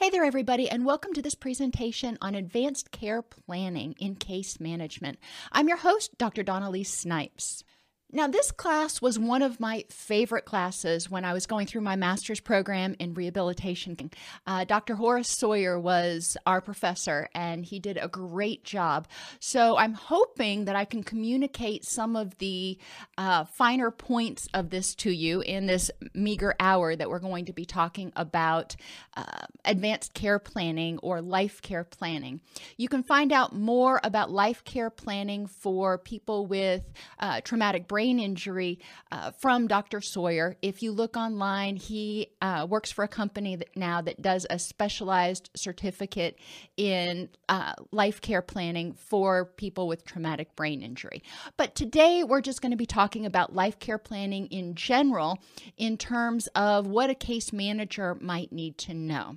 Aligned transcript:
Hey 0.00 0.08
there, 0.08 0.24
everybody, 0.24 0.66
and 0.66 0.86
welcome 0.86 1.12
to 1.12 1.20
this 1.20 1.34
presentation 1.34 2.16
on 2.22 2.34
advanced 2.34 2.90
care 2.90 3.20
planning 3.20 3.94
in 3.98 4.14
case 4.14 4.58
management. 4.58 5.18
I'm 5.52 5.68
your 5.68 5.76
host, 5.76 6.16
Dr. 6.16 6.42
Dawn-Elise 6.42 6.90
Snipes. 6.90 7.64
Now, 8.12 8.26
this 8.26 8.50
class 8.50 9.00
was 9.00 9.20
one 9.20 9.40
of 9.40 9.60
my 9.60 9.84
favorite 9.88 10.44
classes 10.44 11.08
when 11.08 11.24
I 11.24 11.32
was 11.32 11.46
going 11.46 11.68
through 11.68 11.82
my 11.82 11.94
master's 11.94 12.40
program 12.40 12.96
in 12.98 13.14
rehabilitation. 13.14 14.10
Uh, 14.44 14.64
Dr. 14.64 14.96
Horace 14.96 15.28
Sawyer 15.28 15.78
was 15.78 16.36
our 16.44 16.60
professor, 16.60 17.28
and 17.36 17.64
he 17.64 17.78
did 17.78 17.96
a 17.96 18.08
great 18.08 18.64
job. 18.64 19.06
So, 19.38 19.76
I'm 19.76 19.94
hoping 19.94 20.64
that 20.64 20.74
I 20.74 20.84
can 20.84 21.04
communicate 21.04 21.84
some 21.84 22.16
of 22.16 22.36
the 22.38 22.78
uh, 23.16 23.44
finer 23.44 23.92
points 23.92 24.48
of 24.54 24.70
this 24.70 24.96
to 24.96 25.12
you 25.12 25.40
in 25.42 25.66
this 25.66 25.88
meager 26.12 26.56
hour 26.58 26.96
that 26.96 27.08
we're 27.08 27.20
going 27.20 27.44
to 27.44 27.52
be 27.52 27.64
talking 27.64 28.12
about 28.16 28.74
uh, 29.16 29.46
advanced 29.64 30.14
care 30.14 30.40
planning 30.40 30.98
or 30.98 31.22
life 31.22 31.62
care 31.62 31.84
planning. 31.84 32.40
You 32.76 32.88
can 32.88 33.04
find 33.04 33.32
out 33.32 33.54
more 33.54 34.00
about 34.02 34.32
life 34.32 34.64
care 34.64 34.90
planning 34.90 35.46
for 35.46 35.96
people 35.96 36.46
with 36.46 36.82
uh, 37.20 37.40
traumatic 37.42 37.86
brain 37.86 37.99
brain 38.00 38.18
injury 38.18 38.78
uh, 39.12 39.30
from 39.30 39.66
Dr. 39.66 40.00
Sawyer. 40.00 40.56
If 40.62 40.82
you 40.82 40.90
look 40.90 41.18
online, 41.18 41.76
he 41.76 42.28
uh, 42.40 42.66
works 42.66 42.90
for 42.90 43.04
a 43.04 43.08
company 43.08 43.56
that 43.56 43.76
now 43.76 44.00
that 44.00 44.22
does 44.22 44.46
a 44.48 44.58
specialized 44.58 45.50
certificate 45.54 46.38
in 46.78 47.28
uh, 47.50 47.74
life 47.92 48.22
care 48.22 48.40
planning 48.40 48.94
for 48.94 49.44
people 49.44 49.86
with 49.86 50.06
traumatic 50.06 50.56
brain 50.56 50.80
injury. 50.80 51.22
But 51.58 51.74
today 51.74 52.24
we're 52.24 52.40
just 52.40 52.62
going 52.62 52.70
to 52.70 52.78
be 52.78 52.86
talking 52.86 53.26
about 53.26 53.54
life 53.54 53.78
care 53.78 53.98
planning 53.98 54.46
in 54.46 54.76
general 54.76 55.38
in 55.76 55.98
terms 55.98 56.46
of 56.54 56.86
what 56.86 57.10
a 57.10 57.14
case 57.14 57.52
manager 57.52 58.16
might 58.18 58.50
need 58.50 58.78
to 58.78 58.94
know. 58.94 59.36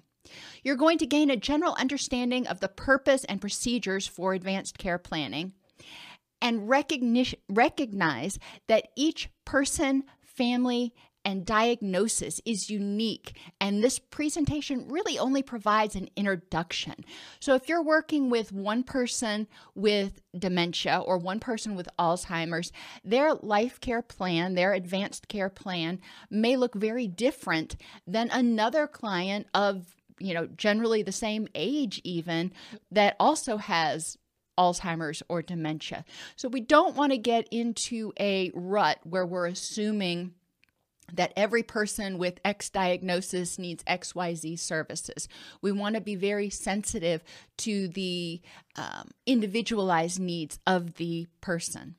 You're 0.64 0.78
going 0.78 1.00
to 1.00 1.06
gain 1.06 1.30
a 1.30 1.36
general 1.36 1.76
understanding 1.78 2.48
of 2.48 2.62
the 2.62 2.70
purpose 2.70 3.26
and 3.26 3.42
procedures 3.42 4.08
for 4.08 4.34
advanced 4.34 4.78
care 4.78 4.98
planning 4.98 5.52
and 6.44 6.70
recognize 6.70 8.40
that 8.68 8.90
each 8.98 9.30
person, 9.46 10.04
family, 10.22 10.94
and 11.26 11.46
diagnosis 11.46 12.42
is 12.44 12.70
unique. 12.70 13.38
And 13.62 13.82
this 13.82 13.98
presentation 13.98 14.90
really 14.90 15.18
only 15.18 15.42
provides 15.42 15.96
an 15.96 16.10
introduction. 16.18 17.06
So, 17.40 17.56
if 17.56 17.70
you're 17.70 17.82
working 17.82 18.30
with 18.30 18.52
one 18.52 18.84
person 18.84 19.48
with 19.74 20.22
dementia 20.38 21.00
or 21.00 21.18
one 21.18 21.40
person 21.40 21.76
with 21.76 21.88
Alzheimer's, 21.98 22.74
their 23.06 23.36
life 23.36 23.80
care 23.80 24.02
plan, 24.02 24.56
their 24.56 24.74
advanced 24.74 25.30
care 25.30 25.50
plan 25.50 26.02
may 26.30 26.58
look 26.58 26.76
very 26.76 27.08
different 27.08 27.78
than 28.06 28.30
another 28.30 28.86
client 28.86 29.48
of 29.54 29.96
you 30.20 30.34
know, 30.34 30.48
generally 30.56 31.04
the 31.04 31.12
same 31.12 31.48
age, 31.56 32.00
even 32.04 32.52
that 32.92 33.16
also 33.20 33.58
has 33.58 34.18
Alzheimer's 34.58 35.24
or 35.30 35.42
dementia. 35.42 36.06
So 36.36 36.48
we 36.48 36.62
don't 36.62 36.96
want 36.96 37.12
to 37.12 37.18
get 37.18 37.48
into 37.52 38.14
a 38.20 38.52
rut 38.54 39.00
where 39.04 39.26
we're 39.26 39.48
assuming 39.48 40.34
that 41.12 41.34
every 41.36 41.64
person 41.64 42.18
with 42.18 42.40
X 42.46 42.70
diagnosis 42.70 43.60
needs 43.60 43.84
XYZ 43.84 44.58
services. 44.60 45.28
We 45.62 45.72
want 45.72 45.96
to 45.96 46.02
be 46.02 46.16
very 46.16 46.50
sensitive 46.50 47.24
to 47.58 47.88
the 47.90 48.42
um, 48.76 49.12
individualized 49.26 50.20
needs 50.20 50.60
of 50.66 50.96
the 50.96 51.28
person. 51.42 51.96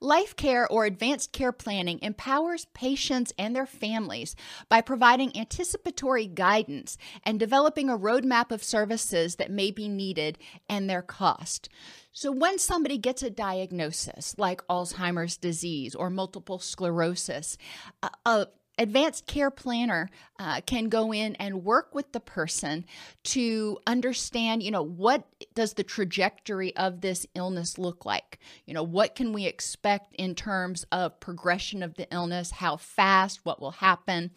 Life 0.00 0.36
care 0.36 0.66
or 0.68 0.84
advanced 0.84 1.32
care 1.32 1.52
planning 1.52 1.98
empowers 2.02 2.66
patients 2.74 3.32
and 3.38 3.54
their 3.54 3.66
families 3.66 4.36
by 4.68 4.80
providing 4.80 5.36
anticipatory 5.36 6.26
guidance 6.26 6.96
and 7.24 7.40
developing 7.40 7.88
a 7.88 7.98
roadmap 7.98 8.50
of 8.50 8.62
services 8.62 9.36
that 9.36 9.50
may 9.50 9.70
be 9.70 9.88
needed 9.88 10.38
and 10.68 10.88
their 10.88 11.02
cost. 11.02 11.68
So, 12.12 12.30
when 12.30 12.58
somebody 12.58 12.98
gets 12.98 13.22
a 13.22 13.30
diagnosis 13.30 14.36
like 14.38 14.66
Alzheimer's 14.68 15.36
disease 15.36 15.94
or 15.94 16.10
multiple 16.10 16.60
sclerosis, 16.60 17.58
a, 18.02 18.10
a 18.24 18.46
advanced 18.78 19.26
care 19.26 19.50
planner 19.50 20.10
uh, 20.38 20.60
can 20.66 20.88
go 20.88 21.12
in 21.12 21.36
and 21.36 21.64
work 21.64 21.94
with 21.94 22.10
the 22.12 22.20
person 22.20 22.84
to 23.22 23.78
understand 23.86 24.62
you 24.62 24.70
know 24.70 24.82
what 24.82 25.26
does 25.54 25.74
the 25.74 25.84
trajectory 25.84 26.74
of 26.76 27.00
this 27.00 27.26
illness 27.34 27.78
look 27.78 28.04
like? 28.04 28.38
You 28.66 28.74
know 28.74 28.82
what 28.82 29.14
can 29.14 29.32
we 29.32 29.46
expect 29.46 30.14
in 30.16 30.34
terms 30.34 30.84
of 30.90 31.20
progression 31.20 31.82
of 31.82 31.94
the 31.94 32.12
illness? 32.12 32.50
How 32.50 32.76
fast? 32.76 33.40
What 33.44 33.60
will 33.60 33.72
happen? 33.72 34.30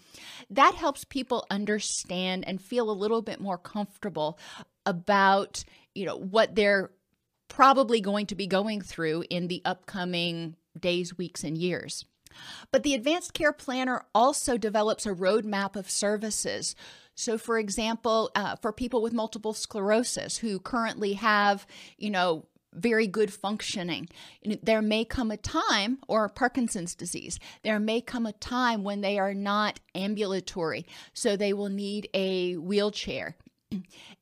That 0.50 0.76
helps 0.76 1.04
people 1.04 1.46
understand 1.50 2.48
and 2.48 2.62
feel 2.62 2.90
a 2.90 2.92
little 2.92 3.22
bit 3.22 3.42
more 3.42 3.58
comfortable 3.58 4.38
about 4.86 5.64
you 5.96 6.06
know 6.06 6.18
what 6.18 6.56
they're 6.56 6.92
probably 7.48 8.02
going 8.02 8.26
to 8.28 8.36
be 8.36 8.46
going 8.46 8.82
through 8.82 9.24
in 9.30 9.48
the 9.48 9.62
upcoming 9.66 10.56
days 10.80 11.18
weeks 11.18 11.44
and 11.44 11.58
years 11.58 12.06
but 12.72 12.84
the 12.84 12.94
Advanced 12.94 13.34
Care 13.34 13.54
Planner 13.54 14.06
also 14.14 14.58
develops 14.58 15.06
a 15.06 15.14
roadmap 15.14 15.76
of 15.76 15.90
services. 15.90 16.76
So, 17.16 17.38
for 17.38 17.58
example, 17.58 18.32
uh, 18.36 18.56
for 18.58 18.72
people 18.72 19.02
with 19.02 19.14
multiple 19.14 19.54
sclerosis 19.54 20.38
who 20.38 20.60
currently 20.60 21.14
have, 21.14 21.66
you 21.98 22.12
know, 22.12 22.46
very 22.74 23.08
good 23.08 23.34
functioning. 23.34 24.08
There 24.62 24.82
may 24.82 25.04
come 25.04 25.32
a 25.32 25.38
time, 25.38 26.00
or 26.08 26.30
Parkinson's 26.30 26.96
disease, 26.96 27.40
there 27.64 27.80
may 27.80 28.02
come 28.02 28.26
a 28.26 28.34
time 28.34 28.84
when 28.84 29.02
they 29.02 29.18
are 29.18 29.34
not 29.34 29.80
ambulatory, 29.96 30.86
so 31.14 31.36
they 31.36 31.54
will 31.54 31.70
need 31.70 32.08
a 32.14 32.56
wheelchair. 32.56 33.36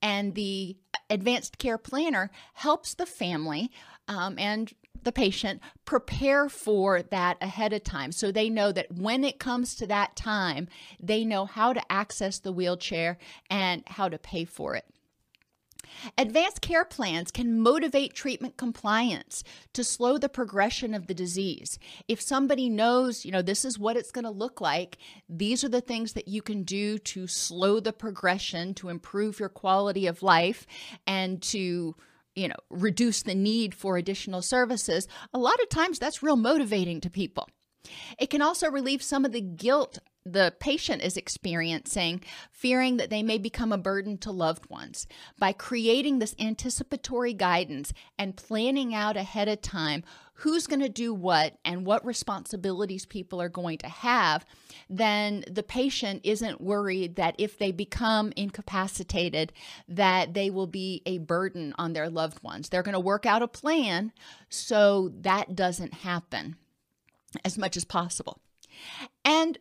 And 0.02 0.34
the 0.36 0.78
advanced 1.10 1.58
care 1.58 1.78
planner 1.78 2.32
helps 2.54 2.94
the 2.94 3.06
family 3.06 3.72
um, 4.08 4.40
and 4.40 4.74
the 5.06 5.12
patient 5.12 5.62
prepare 5.86 6.50
for 6.50 7.02
that 7.02 7.38
ahead 7.40 7.72
of 7.72 7.84
time 7.84 8.12
so 8.12 8.32
they 8.32 8.50
know 8.50 8.72
that 8.72 8.92
when 8.92 9.24
it 9.24 9.40
comes 9.40 9.76
to 9.76 9.88
that 9.88 10.16
time, 10.16 10.68
they 11.00 11.24
know 11.24 11.46
how 11.46 11.72
to 11.72 11.92
access 11.92 12.40
the 12.40 12.52
wheelchair 12.52 13.18
and 13.50 13.84
how 13.88 14.10
to 14.10 14.18
pay 14.18 14.44
for 14.44 14.76
it. 14.76 14.86
Advanced 16.18 16.62
care 16.62 16.84
plans 16.84 17.32
can 17.32 17.60
motivate 17.60 18.14
treatment 18.14 18.58
compliance 18.58 19.44
to 19.72 19.84
slow 19.84 20.18
the 20.18 20.28
progression 20.28 20.94
of 20.94 21.08
the 21.08 21.14
disease. 21.14 21.80
If 22.08 22.20
somebody 22.20 22.70
knows, 22.70 23.24
you 23.24 23.32
know, 23.32 23.42
this 23.42 23.64
is 23.64 23.80
what 23.80 23.96
it's 23.96 24.12
going 24.12 24.26
to 24.26 24.32
look 24.32 24.60
like, 24.60 24.98
these 25.30 25.64
are 25.64 25.70
the 25.70 25.82
things 25.82 26.14
that 26.14 26.28
you 26.28 26.42
can 26.42 26.64
do 26.64 26.98
to 26.98 27.28
slow 27.28 27.80
the 27.80 27.94
progression, 27.94 28.74
to 28.76 28.90
improve 28.90 29.40
your 29.40 29.50
quality 29.50 30.08
of 30.08 30.24
life, 30.24 30.66
and 31.06 31.42
to 31.44 31.96
you 32.36 32.48
know, 32.48 32.56
reduce 32.70 33.24
the 33.24 33.36
need 33.36 33.74
for 33.74 33.98
additional 33.98 34.42
services, 34.42 35.08
a 35.34 35.40
lot 35.40 35.62
of 35.62 35.70
times 35.70 36.00
that's 36.00 36.24
real 36.24 36.36
motivating 36.36 37.02
to 37.02 37.10
people. 37.10 37.50
It 38.20 38.30
can 38.30 38.42
also 38.42 38.70
relieve 38.70 39.04
some 39.04 39.26
of 39.26 39.32
the 39.32 39.42
guilt 39.42 40.00
the 40.26 40.54
patient 40.60 41.04
is 41.04 41.18
experiencing, 41.18 42.22
fearing 42.52 42.98
that 42.98 43.12
they 43.12 43.22
may 43.22 43.38
become 43.38 43.72
a 43.72 43.78
burden 43.78 44.18
to 44.18 44.32
loved 44.32 44.70
ones. 44.70 45.08
By 45.38 45.54
creating 45.54 46.18
this 46.20 46.36
anticipatory 46.40 47.34
guidance 47.34 47.94
and 48.18 48.36
planning 48.36 48.96
out 48.96 49.18
ahead 49.18 49.48
of 49.48 49.62
time 49.62 50.04
who's 50.40 50.68
going 50.68 50.82
to 50.82 50.90
do 50.90 51.14
what 51.14 51.58
and 51.64 51.86
what 51.86 52.06
responsibilities 52.06 53.06
people 53.06 53.40
are 53.40 53.50
going 53.50 53.78
to 53.78 53.88
have, 53.88 54.46
then 54.90 55.46
the 55.50 55.64
patient 55.64 56.22
isn't 56.24 56.60
worried 56.60 57.16
that 57.16 57.36
if 57.38 57.58
they 57.58 57.72
become 57.72 58.34
incapacitated 58.36 59.54
that 59.88 60.34
they 60.34 60.50
will 60.50 60.68
be 60.68 61.02
a 61.06 61.20
burden 61.20 61.74
on 61.78 61.94
their 61.94 62.10
loved 62.10 62.42
ones. 62.44 62.68
They're 62.68 62.84
going 62.84 62.94
to 62.94 63.00
work 63.00 63.26
out 63.26 63.44
a 63.44 63.48
plan 63.48 64.12
so 64.50 65.12
that 65.22 65.56
doesn't 65.56 65.94
happen 65.94 66.56
as 67.46 67.58
much 67.58 67.78
as 67.78 67.86
possible. 67.86 68.40
And 69.24 69.58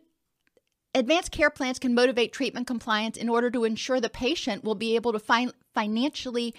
Advanced 0.95 1.31
care 1.31 1.49
plans 1.49 1.77
can 1.77 1.93
motivate 1.93 2.31
treatment 2.31 2.65
compliance 2.65 3.17
in 3.17 3.27
order 3.27 3.51
to 3.51 3.65
ensure 3.65 3.99
the 3.99 4.09
patient 4.09 4.63
will 4.63 4.75
be 4.75 4.95
able 4.95 5.11
to 5.11 5.19
find 5.19 5.51
financially 5.73 6.55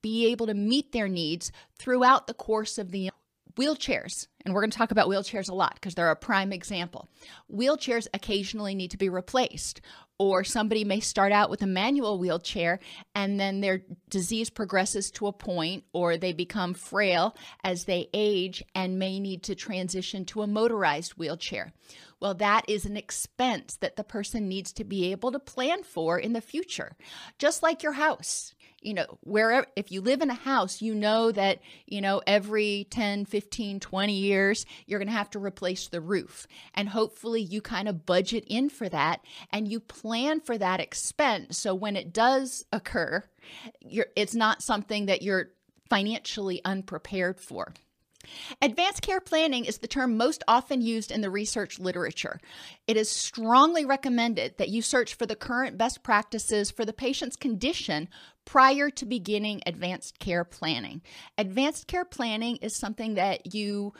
be 0.00 0.26
able 0.26 0.46
to 0.46 0.54
meet 0.54 0.92
their 0.92 1.08
needs 1.08 1.50
throughout 1.76 2.28
the 2.28 2.32
course 2.32 2.78
of 2.78 2.92
the 2.92 3.10
wheelchairs. 3.60 4.26
And 4.44 4.54
we're 4.54 4.62
going 4.62 4.70
to 4.70 4.78
talk 4.78 4.90
about 4.90 5.08
wheelchairs 5.08 5.50
a 5.50 5.54
lot 5.54 5.74
because 5.74 5.94
they're 5.94 6.10
a 6.10 6.16
prime 6.16 6.52
example. 6.52 7.08
Wheelchairs 7.52 8.06
occasionally 8.14 8.74
need 8.74 8.92
to 8.92 8.96
be 8.96 9.10
replaced, 9.10 9.82
or 10.18 10.44
somebody 10.44 10.84
may 10.84 11.00
start 11.00 11.32
out 11.32 11.50
with 11.50 11.62
a 11.62 11.66
manual 11.66 12.18
wheelchair 12.18 12.78
and 13.14 13.38
then 13.38 13.60
their 13.60 13.82
disease 14.08 14.48
progresses 14.48 15.10
to 15.10 15.26
a 15.26 15.32
point, 15.32 15.84
or 15.92 16.16
they 16.16 16.32
become 16.32 16.72
frail 16.72 17.36
as 17.62 17.84
they 17.84 18.08
age 18.14 18.62
and 18.74 18.98
may 18.98 19.20
need 19.20 19.42
to 19.42 19.54
transition 19.54 20.24
to 20.24 20.42
a 20.42 20.46
motorized 20.46 21.12
wheelchair. 21.12 21.72
Well, 22.20 22.34
that 22.34 22.64
is 22.68 22.84
an 22.84 22.96
expense 22.96 23.76
that 23.76 23.96
the 23.96 24.04
person 24.04 24.48
needs 24.48 24.72
to 24.74 24.84
be 24.84 25.10
able 25.10 25.32
to 25.32 25.38
plan 25.38 25.82
for 25.82 26.18
in 26.18 26.34
the 26.34 26.40
future. 26.40 26.92
Just 27.38 27.62
like 27.62 27.82
your 27.82 27.92
house. 27.92 28.54
You 28.80 28.94
know, 28.94 29.18
wherever, 29.22 29.66
if 29.76 29.92
you 29.92 30.00
live 30.00 30.22
in 30.22 30.30
a 30.30 30.34
house, 30.34 30.80
you 30.80 30.94
know 30.94 31.30
that, 31.32 31.60
you 31.86 32.00
know, 32.00 32.22
every 32.26 32.86
10, 32.90 33.26
15, 33.26 33.80
20 33.80 34.12
years, 34.12 34.66
you're 34.86 34.98
going 34.98 35.08
to 35.08 35.12
have 35.12 35.30
to 35.30 35.38
replace 35.38 35.88
the 35.88 36.00
roof. 36.00 36.46
And 36.74 36.88
hopefully 36.88 37.42
you 37.42 37.60
kind 37.60 37.88
of 37.88 38.06
budget 38.06 38.44
in 38.46 38.70
for 38.70 38.88
that 38.88 39.20
and 39.50 39.68
you 39.68 39.80
plan 39.80 40.40
for 40.40 40.56
that 40.56 40.80
expense. 40.80 41.58
So 41.58 41.74
when 41.74 41.96
it 41.96 42.12
does 42.12 42.64
occur, 42.72 43.24
it's 43.80 44.34
not 44.34 44.62
something 44.62 45.06
that 45.06 45.22
you're 45.22 45.50
financially 45.88 46.60
unprepared 46.64 47.40
for. 47.40 47.74
Advanced 48.62 49.02
care 49.02 49.20
planning 49.20 49.64
is 49.64 49.78
the 49.78 49.86
term 49.86 50.16
most 50.16 50.44
often 50.46 50.82
used 50.82 51.10
in 51.10 51.20
the 51.20 51.30
research 51.30 51.78
literature. 51.78 52.40
It 52.86 52.96
is 52.96 53.10
strongly 53.10 53.84
recommended 53.84 54.58
that 54.58 54.68
you 54.68 54.82
search 54.82 55.14
for 55.14 55.26
the 55.26 55.36
current 55.36 55.78
best 55.78 56.02
practices 56.02 56.70
for 56.70 56.84
the 56.84 56.92
patient's 56.92 57.36
condition 57.36 58.08
prior 58.44 58.90
to 58.90 59.06
beginning 59.06 59.62
advanced 59.66 60.18
care 60.18 60.44
planning. 60.44 61.02
Advanced 61.38 61.86
care 61.86 62.04
planning 62.04 62.56
is 62.56 62.76
something 62.76 63.14
that 63.14 63.54
you 63.54 63.92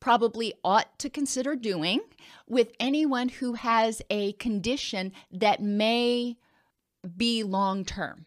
probably 0.00 0.52
ought 0.64 0.98
to 0.98 1.08
consider 1.08 1.54
doing 1.54 2.00
with 2.48 2.72
anyone 2.80 3.28
who 3.28 3.54
has 3.54 4.02
a 4.10 4.32
condition 4.32 5.12
that 5.30 5.62
may 5.62 6.36
be 7.16 7.44
long 7.44 7.84
term. 7.84 8.26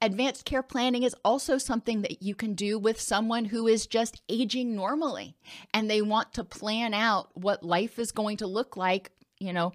Advanced 0.00 0.44
care 0.44 0.62
planning 0.62 1.02
is 1.02 1.16
also 1.24 1.58
something 1.58 2.02
that 2.02 2.22
you 2.22 2.34
can 2.34 2.54
do 2.54 2.78
with 2.78 3.00
someone 3.00 3.46
who 3.46 3.66
is 3.66 3.86
just 3.86 4.22
aging 4.28 4.74
normally 4.74 5.36
and 5.72 5.90
they 5.90 6.02
want 6.02 6.32
to 6.34 6.44
plan 6.44 6.94
out 6.94 7.28
what 7.34 7.62
life 7.62 7.98
is 7.98 8.12
going 8.12 8.36
to 8.38 8.46
look 8.46 8.76
like, 8.76 9.10
you 9.38 9.52
know, 9.52 9.72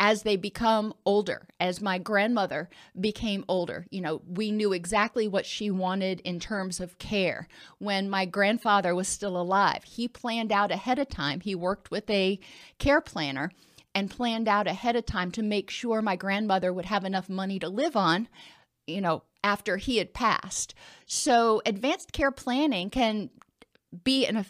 as 0.00 0.22
they 0.22 0.36
become 0.36 0.94
older. 1.04 1.48
As 1.58 1.80
my 1.80 1.98
grandmother 1.98 2.68
became 2.98 3.44
older, 3.48 3.86
you 3.90 4.00
know, 4.00 4.22
we 4.26 4.50
knew 4.50 4.72
exactly 4.72 5.26
what 5.26 5.46
she 5.46 5.70
wanted 5.70 6.20
in 6.20 6.38
terms 6.38 6.80
of 6.80 6.98
care. 6.98 7.48
When 7.78 8.08
my 8.08 8.24
grandfather 8.24 8.94
was 8.94 9.08
still 9.08 9.40
alive, 9.40 9.84
he 9.84 10.08
planned 10.08 10.52
out 10.52 10.70
ahead 10.70 10.98
of 10.98 11.08
time. 11.08 11.40
He 11.40 11.54
worked 11.54 11.90
with 11.90 12.08
a 12.10 12.38
care 12.78 13.00
planner 13.00 13.50
and 13.94 14.10
planned 14.10 14.46
out 14.46 14.68
ahead 14.68 14.94
of 14.94 15.06
time 15.06 15.32
to 15.32 15.42
make 15.42 15.70
sure 15.70 16.00
my 16.00 16.14
grandmother 16.14 16.72
would 16.72 16.84
have 16.84 17.04
enough 17.04 17.28
money 17.28 17.58
to 17.58 17.68
live 17.68 17.96
on 17.96 18.28
you 18.88 19.00
know, 19.00 19.22
after 19.44 19.76
he 19.76 19.98
had 19.98 20.14
passed. 20.14 20.74
So, 21.06 21.62
advanced 21.64 22.12
care 22.12 22.30
planning 22.30 22.90
can 22.90 23.30
be 24.04 24.26
an 24.26 24.44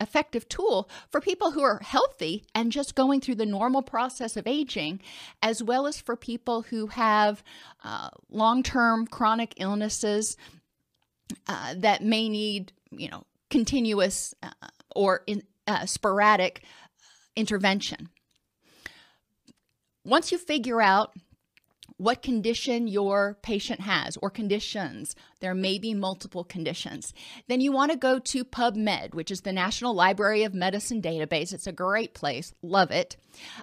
effective 0.00 0.48
tool 0.48 0.88
for 1.10 1.20
people 1.20 1.50
who 1.50 1.62
are 1.62 1.80
healthy 1.80 2.44
and 2.54 2.70
just 2.70 2.94
going 2.94 3.20
through 3.20 3.34
the 3.34 3.46
normal 3.46 3.82
process 3.82 4.36
of 4.36 4.46
aging, 4.46 5.00
as 5.42 5.62
well 5.62 5.86
as 5.86 6.00
for 6.00 6.14
people 6.14 6.62
who 6.62 6.86
have 6.88 7.42
uh, 7.82 8.08
long 8.30 8.62
term 8.62 9.06
chronic 9.06 9.54
illnesses 9.56 10.36
uh, 11.48 11.74
that 11.76 12.02
may 12.02 12.28
need, 12.28 12.72
you 12.90 13.08
know, 13.08 13.24
continuous 13.50 14.34
uh, 14.42 14.50
or 14.94 15.22
in, 15.26 15.42
uh, 15.66 15.86
sporadic 15.86 16.62
intervention. 17.34 18.08
Once 20.04 20.30
you 20.30 20.38
figure 20.38 20.80
out 20.80 21.14
what 21.96 22.22
condition 22.22 22.86
your 22.86 23.36
patient 23.42 23.80
has 23.80 24.16
or 24.18 24.30
conditions. 24.30 25.16
There 25.40 25.54
may 25.54 25.78
be 25.78 25.94
multiple 25.94 26.44
conditions. 26.44 27.12
Then 27.48 27.60
you 27.60 27.72
want 27.72 27.90
to 27.92 27.98
go 27.98 28.18
to 28.18 28.44
PubMed, 28.44 29.14
which 29.14 29.30
is 29.30 29.42
the 29.42 29.52
National 29.52 29.94
Library 29.94 30.42
of 30.44 30.54
Medicine 30.54 31.02
database. 31.02 31.52
It's 31.52 31.66
a 31.66 31.72
great 31.72 32.14
place, 32.14 32.54
love 32.62 32.90
it. 32.90 33.16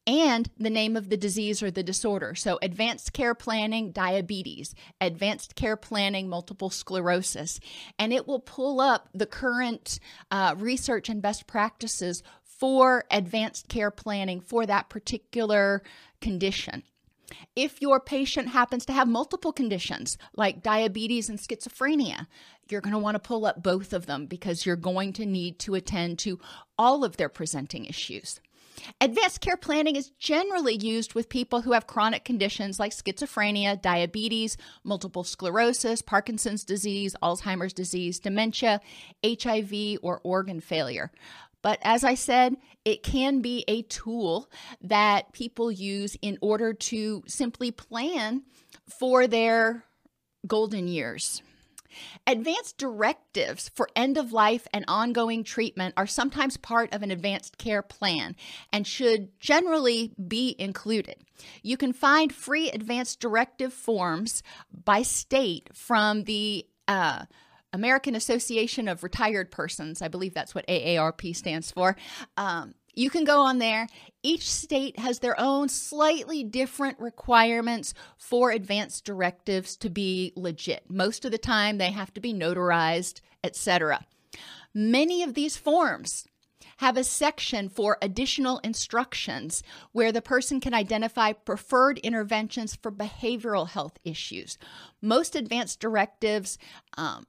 and 0.07 0.49
the 0.57 0.71
name 0.71 0.97
of 0.97 1.11
the 1.11 1.19
disease 1.19 1.63
or 1.63 1.71
the 1.71 1.83
disorder. 1.83 2.35
So, 2.35 2.59
advanced 2.63 3.13
care 3.13 3.35
planning, 3.35 3.93
diabetes, 3.93 4.75
advanced 5.01 5.55
care 5.55 5.77
planning, 5.77 6.29
multiple 6.29 6.71
sclerosis. 6.71 7.61
And 7.99 8.13
it 8.13 8.27
will 8.27 8.41
pull 8.41 8.81
up 8.81 9.11
the 9.13 9.27
current 9.27 10.01
uh, 10.31 10.55
research 10.57 11.11
and 11.11 11.21
best 11.21 11.47
practices 11.47 12.23
for 12.43 13.05
advanced 13.11 13.69
care 13.69 13.91
planning 13.91 14.41
for 14.41 14.65
that 14.65 14.89
particular 14.89 15.83
condition. 16.21 16.83
If 17.55 17.81
your 17.83 18.01
patient 18.01 18.49
happens 18.49 18.87
to 18.87 18.93
have 18.93 19.09
multiple 19.09 19.53
conditions 19.53 20.17
like 20.37 20.63
diabetes 20.63 21.29
and 21.29 21.39
schizophrenia, 21.39 22.27
you're 22.69 22.81
going 22.81 22.93
to 22.93 22.99
want 22.99 23.15
to 23.15 23.21
pull 23.21 23.47
up 23.47 23.63
both 23.63 23.93
of 23.93 24.07
them 24.07 24.27
because 24.27 24.65
you're 24.67 24.77
going 24.77 25.13
to 25.15 25.27
need 25.27 25.59
to 25.61 25.75
attend 25.75 26.19
to 26.21 26.39
all 26.79 27.05
of 27.05 27.17
their 27.17 27.29
presenting 27.29 27.85
issues. 27.85 28.41
Advanced 29.01 29.41
care 29.41 29.57
planning 29.57 29.97
is 29.97 30.11
generally 30.19 30.77
used 30.77 31.15
with 31.15 31.29
people 31.29 31.63
who 31.63 31.73
have 31.73 31.87
chronic 31.87 32.25
conditions 32.25 32.79
like 32.79 32.93
schizophrenia, 32.93 33.81
diabetes, 33.81 34.57
multiple 34.85 35.25
sclerosis, 35.25 36.03
Parkinson's 36.03 36.65
disease, 36.65 37.17
Alzheimer's 37.23 37.73
disease, 37.73 38.19
dementia, 38.21 38.81
HIV, 39.25 39.99
or 40.03 40.21
organ 40.23 40.61
failure. 40.61 41.11
But 41.63 41.79
as 41.83 42.05
I 42.05 42.15
said, 42.15 42.57
it 42.85 43.03
can 43.03 43.41
be 43.41 43.65
a 43.67 43.83
tool 43.83 44.51
that 44.81 45.33
people 45.33 45.73
use 45.73 46.17
in 46.23 46.39
order 46.41 46.73
to 46.73 47.23
simply 47.27 47.71
plan 47.71 48.45
for 48.89 49.27
their 49.27 49.85
golden 50.47 50.89
years. 50.89 51.43
Advanced 52.27 52.79
directives 52.79 53.71
for 53.71 53.89
end 53.97 54.19
of 54.19 54.33
life 54.33 54.69
and 54.73 54.85
ongoing 54.87 55.43
treatment 55.43 55.95
are 55.97 56.07
sometimes 56.07 56.57
part 56.57 56.93
of 56.93 57.03
an 57.03 57.11
advanced 57.11 57.59
care 57.59 57.83
plan 57.83 58.37
and 58.73 58.87
should 58.87 59.39
generally 59.41 60.13
be 60.29 60.55
included. 60.59 61.17
You 61.63 61.77
can 61.77 61.93
find 61.93 62.33
free 62.33 62.71
advanced 62.71 63.21
directive 63.21 63.73
forms 63.73 64.43
by 64.85 65.03
state 65.03 65.71
from 65.75 66.25
the 66.25 66.67
uh, 66.87 67.25
American 67.79 68.17
Association 68.17 68.89
of 68.89 69.05
Retired 69.05 69.53
Persons. 69.53 70.03
I 70.03 70.09
believe 70.09 70.35
that's 70.35 70.55
what 70.55 70.67
AARP 70.67 71.35
stands 71.35 71.71
for. 71.71 71.97
Um, 72.37 72.75
you 72.95 73.09
can 73.09 73.23
go 73.23 73.41
on 73.41 73.59
there. 73.59 73.87
Each 74.25 74.51
state 74.51 74.99
has 74.99 75.21
their 75.21 75.39
own 75.39 75.69
slightly 75.69 76.43
different 76.43 76.99
requirements 76.99 77.95
for 78.17 78.51
advanced 78.51 79.05
directives 79.05 79.77
to 79.77 79.89
be 79.89 80.33
legit. 80.35 80.91
Most 80.91 81.25
of 81.25 81.31
the 81.31 81.39
time, 81.39 81.79
they 81.79 81.93
have 81.93 82.13
to 82.15 82.21
be 82.21 82.35
notarized, 82.35 83.21
etc. 83.45 84.05
Many 84.75 85.23
of 85.23 85.35
these 85.35 85.57
forms 85.57 86.27
have 86.79 86.97
a 86.97 87.05
section 87.05 87.69
for 87.69 87.99
additional 88.03 88.59
instructions 88.59 89.63
where 89.93 90.11
the 90.11 90.23
person 90.23 90.61
can 90.61 90.75
identify 90.75 91.33
preferred 91.33 91.99
interventions 91.99 92.75
for 92.75 92.91
behavioral 92.91 93.69
health 93.69 93.99
issues. 94.05 94.59
Most 95.01 95.37
advanced 95.37 95.81
directives 95.81 96.59
um, 96.97 97.27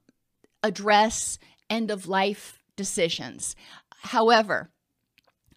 address 0.62 1.38
end 1.68 1.90
of 1.90 2.06
life 2.06 2.62
decisions. 2.76 3.56
However, 4.02 4.70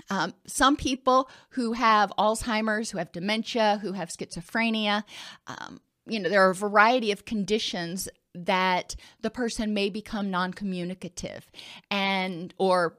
um, 0.10 0.34
some 0.46 0.76
people 0.76 1.30
who 1.52 1.74
have 1.74 2.12
Alzheimer's, 2.18 2.92
who 2.92 2.98
have 2.98 3.12
dementia, 3.12 3.80
who 3.82 3.94
have 3.94 4.10
schizophrenia, 4.10 5.04
um, 5.48 5.80
you 6.06 6.20
know, 6.20 6.30
there 6.30 6.46
are 6.46 6.52
a 6.52 6.56
variety 6.56 7.12
of 7.12 7.26
conditions 7.26 8.10
that 8.36 8.96
the 9.22 9.30
person 9.30 9.74
may 9.74 9.90
become 9.90 10.30
non-communicative 10.30 11.50
and 11.90 12.54
or 12.58 12.98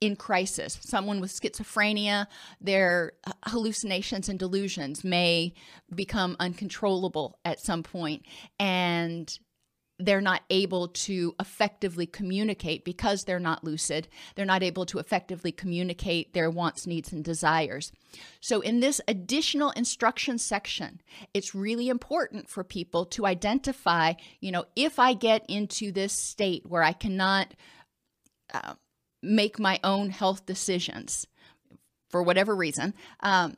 in 0.00 0.14
crisis. 0.16 0.78
Someone 0.82 1.20
with 1.20 1.32
schizophrenia, 1.32 2.26
their 2.60 3.12
hallucinations 3.46 4.28
and 4.28 4.38
delusions 4.38 5.02
may 5.02 5.54
become 5.94 6.36
uncontrollable 6.38 7.38
at 7.44 7.60
some 7.60 7.82
point 7.82 8.24
and 8.58 9.38
they're 9.98 10.20
not 10.20 10.42
able 10.48 10.88
to 10.88 11.34
effectively 11.40 12.06
communicate 12.06 12.84
because 12.84 13.24
they're 13.24 13.40
not 13.40 13.64
lucid. 13.64 14.08
They're 14.34 14.44
not 14.44 14.62
able 14.62 14.86
to 14.86 14.98
effectively 14.98 15.50
communicate 15.50 16.32
their 16.32 16.50
wants, 16.50 16.86
needs, 16.86 17.12
and 17.12 17.24
desires. 17.24 17.90
So, 18.40 18.60
in 18.60 18.80
this 18.80 19.00
additional 19.08 19.70
instruction 19.72 20.38
section, 20.38 21.00
it's 21.34 21.54
really 21.54 21.88
important 21.88 22.48
for 22.48 22.62
people 22.62 23.06
to 23.06 23.26
identify, 23.26 24.14
you 24.40 24.52
know, 24.52 24.66
if 24.76 24.98
I 24.98 25.14
get 25.14 25.44
into 25.48 25.90
this 25.90 26.12
state 26.12 26.64
where 26.66 26.82
I 26.82 26.92
cannot 26.92 27.54
uh, 28.54 28.74
make 29.22 29.58
my 29.58 29.80
own 29.82 30.10
health 30.10 30.46
decisions 30.46 31.26
for 32.08 32.22
whatever 32.22 32.54
reason, 32.54 32.94
um, 33.20 33.56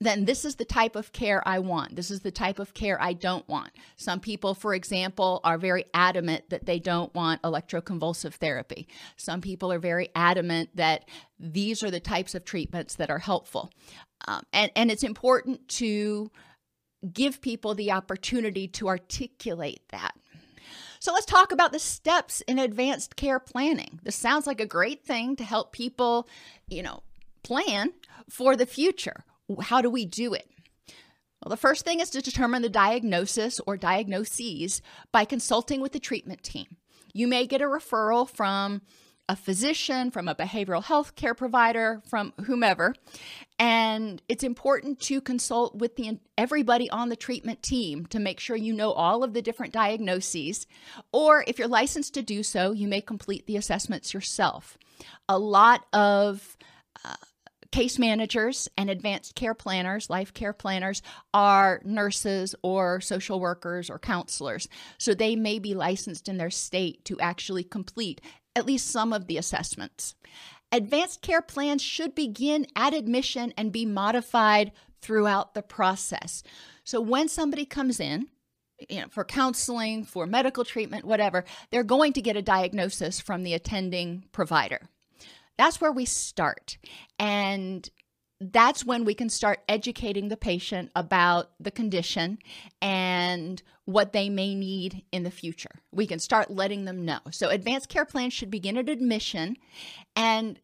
then 0.00 0.26
this 0.26 0.44
is 0.44 0.56
the 0.56 0.64
type 0.64 0.94
of 0.94 1.12
care 1.12 1.42
I 1.46 1.58
want. 1.58 1.96
This 1.96 2.10
is 2.10 2.20
the 2.20 2.30
type 2.30 2.58
of 2.58 2.72
care 2.72 3.00
I 3.02 3.14
don't 3.14 3.48
want. 3.48 3.70
Some 3.96 4.20
people, 4.20 4.54
for 4.54 4.74
example, 4.74 5.40
are 5.42 5.58
very 5.58 5.86
adamant 5.92 6.50
that 6.50 6.66
they 6.66 6.78
don't 6.78 7.12
want 7.14 7.42
electroconvulsive 7.42 8.34
therapy. 8.34 8.86
Some 9.16 9.40
people 9.40 9.72
are 9.72 9.80
very 9.80 10.10
adamant 10.14 10.70
that 10.76 11.08
these 11.40 11.82
are 11.82 11.90
the 11.90 12.00
types 12.00 12.34
of 12.34 12.44
treatments 12.44 12.94
that 12.96 13.10
are 13.10 13.18
helpful. 13.18 13.72
Um, 14.26 14.44
and, 14.52 14.70
and 14.76 14.90
it's 14.90 15.02
important 15.02 15.66
to 15.68 16.30
give 17.12 17.40
people 17.40 17.74
the 17.74 17.92
opportunity 17.92 18.68
to 18.68 18.88
articulate 18.88 19.82
that. 19.90 20.14
So 21.00 21.12
let's 21.12 21.26
talk 21.26 21.52
about 21.52 21.72
the 21.72 21.78
steps 21.78 22.40
in 22.42 22.58
advanced 22.58 23.16
care 23.16 23.38
planning. 23.38 24.00
This 24.02 24.16
sounds 24.16 24.46
like 24.46 24.60
a 24.60 24.66
great 24.66 25.04
thing 25.04 25.36
to 25.36 25.44
help 25.44 25.72
people, 25.72 26.28
you 26.68 26.82
know, 26.82 27.02
plan 27.42 27.92
for 28.28 28.56
the 28.56 28.66
future. 28.66 29.24
How 29.62 29.80
do 29.80 29.90
we 29.90 30.04
do 30.04 30.34
it? 30.34 30.48
Well, 31.42 31.50
the 31.50 31.56
first 31.56 31.84
thing 31.84 32.00
is 32.00 32.10
to 32.10 32.20
determine 32.20 32.62
the 32.62 32.68
diagnosis 32.68 33.60
or 33.66 33.76
diagnoses 33.76 34.82
by 35.12 35.24
consulting 35.24 35.80
with 35.80 35.92
the 35.92 36.00
treatment 36.00 36.42
team. 36.42 36.76
You 37.12 37.28
may 37.28 37.46
get 37.46 37.62
a 37.62 37.66
referral 37.66 38.28
from 38.28 38.82
a 39.28 39.36
physician, 39.36 40.10
from 40.10 40.26
a 40.26 40.34
behavioral 40.34 40.82
health 40.82 41.14
care 41.14 41.34
provider, 41.34 42.02
from 42.08 42.32
whomever. 42.46 42.94
And 43.58 44.22
it's 44.28 44.42
important 44.42 45.00
to 45.00 45.20
consult 45.20 45.76
with 45.76 45.96
the 45.96 46.18
everybody 46.38 46.88
on 46.88 47.10
the 47.10 47.16
treatment 47.16 47.62
team 47.62 48.06
to 48.06 48.18
make 48.18 48.40
sure 48.40 48.56
you 48.56 48.72
know 48.72 48.92
all 48.92 49.22
of 49.22 49.34
the 49.34 49.42
different 49.42 49.74
diagnoses. 49.74 50.66
Or 51.12 51.44
if 51.46 51.58
you're 51.58 51.68
licensed 51.68 52.14
to 52.14 52.22
do 52.22 52.42
so, 52.42 52.72
you 52.72 52.88
may 52.88 53.02
complete 53.02 53.46
the 53.46 53.56
assessments 53.56 54.14
yourself. 54.14 54.78
A 55.28 55.38
lot 55.38 55.84
of 55.92 56.56
uh, 57.04 57.14
case 57.70 57.98
managers 57.98 58.68
and 58.76 58.88
advanced 58.88 59.34
care 59.34 59.54
planners, 59.54 60.08
life 60.08 60.32
care 60.32 60.52
planners, 60.52 61.02
are 61.34 61.80
nurses 61.84 62.54
or 62.62 63.00
social 63.00 63.40
workers 63.40 63.90
or 63.90 63.98
counselors. 63.98 64.68
So 64.98 65.14
they 65.14 65.36
may 65.36 65.58
be 65.58 65.74
licensed 65.74 66.28
in 66.28 66.38
their 66.38 66.50
state 66.50 67.04
to 67.06 67.20
actually 67.20 67.64
complete 67.64 68.20
at 68.56 68.66
least 68.66 68.90
some 68.90 69.12
of 69.12 69.26
the 69.26 69.36
assessments. 69.36 70.14
Advanced 70.72 71.22
care 71.22 71.42
plans 71.42 71.82
should 71.82 72.14
begin 72.14 72.66
at 72.76 72.94
admission 72.94 73.54
and 73.56 73.72
be 73.72 73.86
modified 73.86 74.72
throughout 75.00 75.54
the 75.54 75.62
process. 75.62 76.42
So 76.84 77.00
when 77.00 77.28
somebody 77.28 77.64
comes 77.64 78.00
in, 78.00 78.28
you 78.88 79.00
know, 79.00 79.06
for 79.08 79.24
counseling, 79.24 80.04
for 80.04 80.26
medical 80.26 80.64
treatment, 80.64 81.04
whatever, 81.04 81.44
they're 81.70 81.82
going 81.82 82.12
to 82.14 82.22
get 82.22 82.36
a 82.36 82.42
diagnosis 82.42 83.20
from 83.20 83.42
the 83.42 83.54
attending 83.54 84.24
provider. 84.32 84.88
That's 85.58 85.80
where 85.80 85.92
we 85.92 86.06
start. 86.06 86.78
And 87.18 87.88
that's 88.40 88.84
when 88.84 89.04
we 89.04 89.14
can 89.14 89.28
start 89.28 89.60
educating 89.68 90.28
the 90.28 90.36
patient 90.36 90.90
about 90.94 91.50
the 91.58 91.72
condition 91.72 92.38
and 92.80 93.60
what 93.84 94.12
they 94.12 94.28
may 94.28 94.54
need 94.54 95.02
in 95.10 95.24
the 95.24 95.30
future. 95.30 95.80
We 95.90 96.06
can 96.06 96.20
start 96.20 96.50
letting 96.50 96.84
them 96.84 97.04
know. 97.04 97.18
So, 97.32 97.48
advanced 97.48 97.88
care 97.88 98.04
plans 98.04 98.32
should 98.32 98.50
begin 98.50 98.76
at 98.76 98.88
admission 98.88 99.56
and 100.14 100.60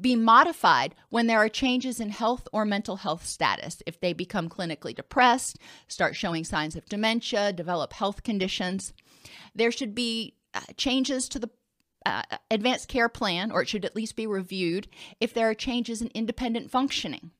be 0.00 0.16
modified 0.16 0.94
when 1.10 1.26
there 1.26 1.38
are 1.38 1.48
changes 1.48 2.00
in 2.00 2.10
health 2.10 2.48
or 2.52 2.64
mental 2.64 2.96
health 2.96 3.24
status. 3.24 3.82
If 3.86 4.00
they 4.00 4.12
become 4.12 4.48
clinically 4.48 4.94
depressed, 4.94 5.58
start 5.86 6.16
showing 6.16 6.44
signs 6.44 6.74
of 6.74 6.86
dementia, 6.86 7.52
develop 7.52 7.92
health 7.92 8.22
conditions, 8.22 8.94
there 9.54 9.70
should 9.70 9.94
be 9.94 10.34
uh, 10.54 10.60
changes 10.76 11.28
to 11.28 11.38
the 11.38 11.50
uh, 12.04 12.22
advanced 12.50 12.88
care 12.88 13.08
plan, 13.08 13.50
or 13.50 13.62
it 13.62 13.68
should 13.68 13.84
at 13.84 13.96
least 13.96 14.16
be 14.16 14.26
reviewed 14.26 14.88
if 15.20 15.32
there 15.32 15.48
are 15.48 15.54
changes 15.54 16.00
in 16.00 16.08
independent 16.08 16.70
functioning. 16.70 17.30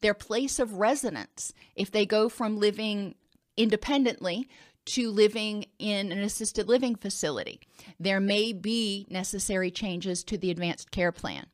Their 0.00 0.14
place 0.14 0.58
of 0.58 0.74
residence, 0.74 1.52
if 1.74 1.90
they 1.90 2.06
go 2.06 2.28
from 2.28 2.58
living 2.58 3.14
independently 3.56 4.48
to 4.86 5.10
living 5.10 5.66
in 5.78 6.12
an 6.12 6.20
assisted 6.20 6.68
living 6.68 6.94
facility, 6.94 7.60
there 8.00 8.20
may 8.20 8.52
be 8.52 9.06
necessary 9.10 9.70
changes 9.70 10.24
to 10.24 10.38
the 10.38 10.50
advanced 10.50 10.90
care 10.90 11.12
plan. 11.12 11.46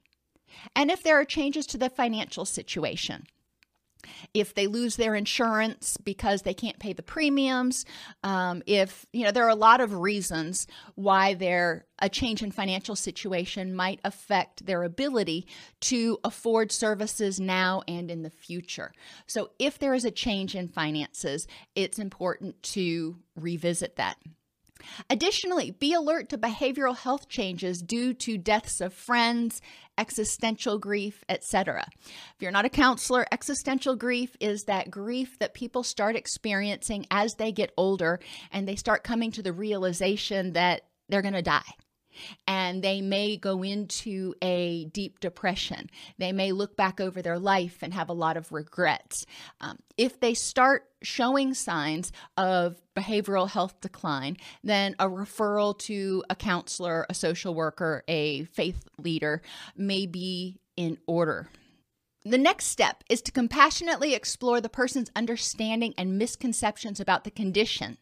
And 0.77 0.91
if 0.91 1.03
there 1.03 1.19
are 1.19 1.25
changes 1.25 1.67
to 1.67 1.79
the 1.79 1.91
financial 1.91 2.45
situation, 2.45 3.27
if 4.33 4.55
they 4.55 4.67
lose 4.67 4.97
their 4.97 5.15
insurance 5.15 5.97
because 5.97 6.43
they 6.43 6.55
can't 6.55 6.79
pay 6.79 6.93
the 6.93 7.03
premiums, 7.03 7.85
um, 8.23 8.63
if, 8.67 9.07
you 9.13 9.25
know, 9.25 9.31
there 9.31 9.45
are 9.45 9.51
a 9.51 9.55
lot 9.55 9.81
of 9.81 9.95
reasons 9.95 10.67
why 10.95 11.35
their 11.35 11.87
a 12.01 12.09
change 12.09 12.43
in 12.43 12.51
financial 12.51 12.97
situation 12.97 13.75
might 13.75 14.01
affect 14.05 14.67
their 14.67 14.83
ability 14.83 15.47
to 15.81 16.19
afford 16.25 16.73
services 16.73 17.39
now 17.39 17.83
and 17.87 18.11
in 18.11 18.23
the 18.23 18.31
future. 18.31 18.93
So 19.27 19.51
if 19.59 19.79
there 19.79 19.95
is 19.95 20.05
a 20.05 20.11
change 20.11 20.55
in 20.55 20.69
finances, 20.69 21.47
it's 21.75 21.99
important 21.99 22.63
to 22.65 23.17
revisit 23.37 23.97
that. 23.97 24.17
Additionally, 25.11 25.71
be 25.71 25.93
alert 25.93 26.29
to 26.29 26.39
behavioral 26.39 26.97
health 26.97 27.29
changes 27.29 27.83
due 27.83 28.15
to 28.15 28.39
deaths 28.39 28.81
of 28.81 28.93
friends, 28.93 29.61
existential 29.99 30.79
grief, 30.79 31.25
etc. 31.29 31.87
If 32.07 32.41
you're 32.41 32.51
not 32.51 32.65
a 32.65 32.71
counselor, 32.71 33.27
existential 33.33 33.97
grief 33.97 34.37
is 34.41 34.65
that 34.65 34.91
grief 34.91 35.39
that 35.39 35.55
people 35.55 35.83
start 35.83 36.17
experiencing 36.17 37.07
as 37.11 37.35
they 37.35 37.53
get 37.53 37.73
older 37.77 38.21
and 38.53 38.67
they 38.67 38.77
start 38.77 39.05
coming 39.05 39.31
to 39.33 39.43
the 39.43 39.53
realization 39.53 40.53
that 40.53 40.83
they're 41.09 41.23
going 41.23 41.35
to 41.35 41.43
die 41.43 41.63
and 42.47 42.83
they 42.83 43.01
may 43.01 43.37
go 43.37 43.63
into 43.63 44.35
a 44.43 44.87
deep 44.87 45.21
depression. 45.21 45.91
They 46.19 46.33
may 46.33 46.53
look 46.53 46.77
back 46.77 47.01
over 47.01 47.23
their 47.23 47.39
life 47.39 47.79
and 47.83 47.95
have 47.95 48.09
a 48.09 48.15
lot 48.15 48.37
of 48.37 48.53
regrets. 48.53 49.27
Um, 49.61 49.79
if 49.97 50.21
they 50.21 50.35
start 50.35 50.85
showing 51.03 51.55
signs 51.55 52.13
of 52.37 52.81
behavioral 52.97 53.49
health 53.49 53.81
decline, 53.81 54.37
then 54.63 54.95
a 54.99 55.09
referral 55.09 55.79
to 55.81 56.25
a 56.31 56.37
counselor, 56.37 57.07
a 57.09 57.15
social 57.15 57.55
worker, 57.55 58.03
a 58.09 58.45
faith 58.45 58.85
leader 58.99 59.43
may 59.77 60.07
be 60.07 60.59
in 60.77 60.99
order. 61.07 61.49
The 62.25 62.39
next 62.39 62.67
step 62.67 63.05
is 63.11 63.21
to 63.23 63.33
compassionately 63.33 64.15
explore 64.15 64.61
the 64.61 64.71
person's 64.71 65.11
understanding 65.15 65.93
and 65.99 66.19
misconceptions 66.19 66.99
about 66.99 67.25
the 67.25 67.31
condition 67.31 67.99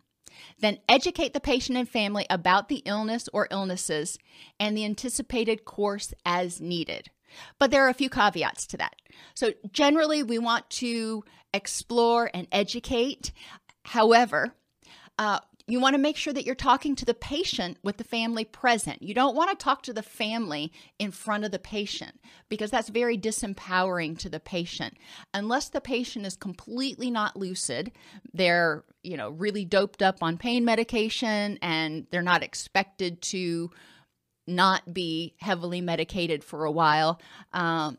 then 0.58 0.78
educate 0.88 1.32
the 1.32 1.40
patient 1.40 1.78
and 1.78 1.88
family 1.88 2.26
about 2.30 2.68
the 2.68 2.82
illness 2.84 3.28
or 3.32 3.48
illnesses 3.50 4.18
and 4.58 4.76
the 4.76 4.84
anticipated 4.84 5.64
course 5.64 6.14
as 6.24 6.60
needed. 6.60 7.10
But 7.58 7.70
there 7.70 7.84
are 7.84 7.88
a 7.88 7.94
few 7.94 8.10
caveats 8.10 8.66
to 8.68 8.76
that. 8.78 8.94
So, 9.34 9.52
generally, 9.72 10.22
we 10.22 10.38
want 10.38 10.68
to 10.70 11.24
explore 11.54 12.30
and 12.34 12.46
educate. 12.52 13.32
However, 13.84 14.54
uh, 15.18 15.40
you 15.66 15.80
want 15.80 15.94
to 15.94 16.00
make 16.00 16.16
sure 16.16 16.32
that 16.32 16.44
you're 16.44 16.54
talking 16.54 16.96
to 16.96 17.04
the 17.04 17.14
patient 17.14 17.78
with 17.82 17.96
the 17.96 18.04
family 18.04 18.44
present. 18.44 19.02
You 19.02 19.14
don't 19.14 19.36
want 19.36 19.50
to 19.50 19.62
talk 19.62 19.82
to 19.82 19.92
the 19.92 20.02
family 20.02 20.72
in 20.98 21.10
front 21.10 21.44
of 21.44 21.50
the 21.50 21.58
patient 21.58 22.20
because 22.48 22.70
that's 22.70 22.88
very 22.88 23.16
disempowering 23.16 24.18
to 24.18 24.28
the 24.28 24.40
patient. 24.40 24.94
Unless 25.32 25.70
the 25.70 25.80
patient 25.80 26.26
is 26.26 26.36
completely 26.36 27.10
not 27.10 27.36
lucid, 27.36 27.92
they're, 28.32 28.84
you 29.02 29.16
know, 29.16 29.30
really 29.30 29.64
doped 29.64 30.02
up 30.02 30.22
on 30.22 30.36
pain 30.38 30.64
medication 30.64 31.58
and 31.62 32.06
they're 32.10 32.22
not 32.22 32.42
expected 32.42 33.22
to 33.22 33.70
not 34.46 34.92
be 34.92 35.34
heavily 35.40 35.80
medicated 35.80 36.42
for 36.42 36.64
a 36.64 36.70
while. 36.70 37.20
Um, 37.52 37.98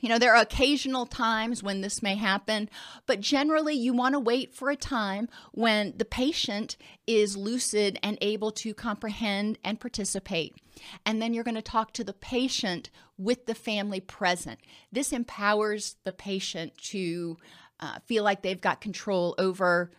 you 0.00 0.08
know, 0.08 0.18
there 0.18 0.34
are 0.34 0.42
occasional 0.42 1.06
times 1.06 1.62
when 1.62 1.80
this 1.80 2.02
may 2.02 2.16
happen, 2.16 2.68
but 3.06 3.20
generally 3.20 3.74
you 3.74 3.92
want 3.92 4.14
to 4.14 4.18
wait 4.18 4.54
for 4.54 4.70
a 4.70 4.76
time 4.76 5.28
when 5.52 5.94
the 5.96 6.04
patient 6.04 6.76
is 7.06 7.36
lucid 7.36 7.98
and 8.02 8.16
able 8.20 8.50
to 8.52 8.74
comprehend 8.74 9.58
and 9.62 9.78
participate. 9.78 10.56
And 11.04 11.20
then 11.20 11.34
you're 11.34 11.44
going 11.44 11.54
to 11.54 11.62
talk 11.62 11.92
to 11.92 12.04
the 12.04 12.14
patient 12.14 12.90
with 13.18 13.46
the 13.46 13.54
family 13.54 14.00
present. 14.00 14.58
This 14.90 15.12
empowers 15.12 15.96
the 16.04 16.12
patient 16.12 16.76
to 16.84 17.36
uh, 17.78 17.98
feel 18.06 18.24
like 18.24 18.42
they've 18.42 18.60
got 18.60 18.80
control 18.80 19.34
over 19.38 19.90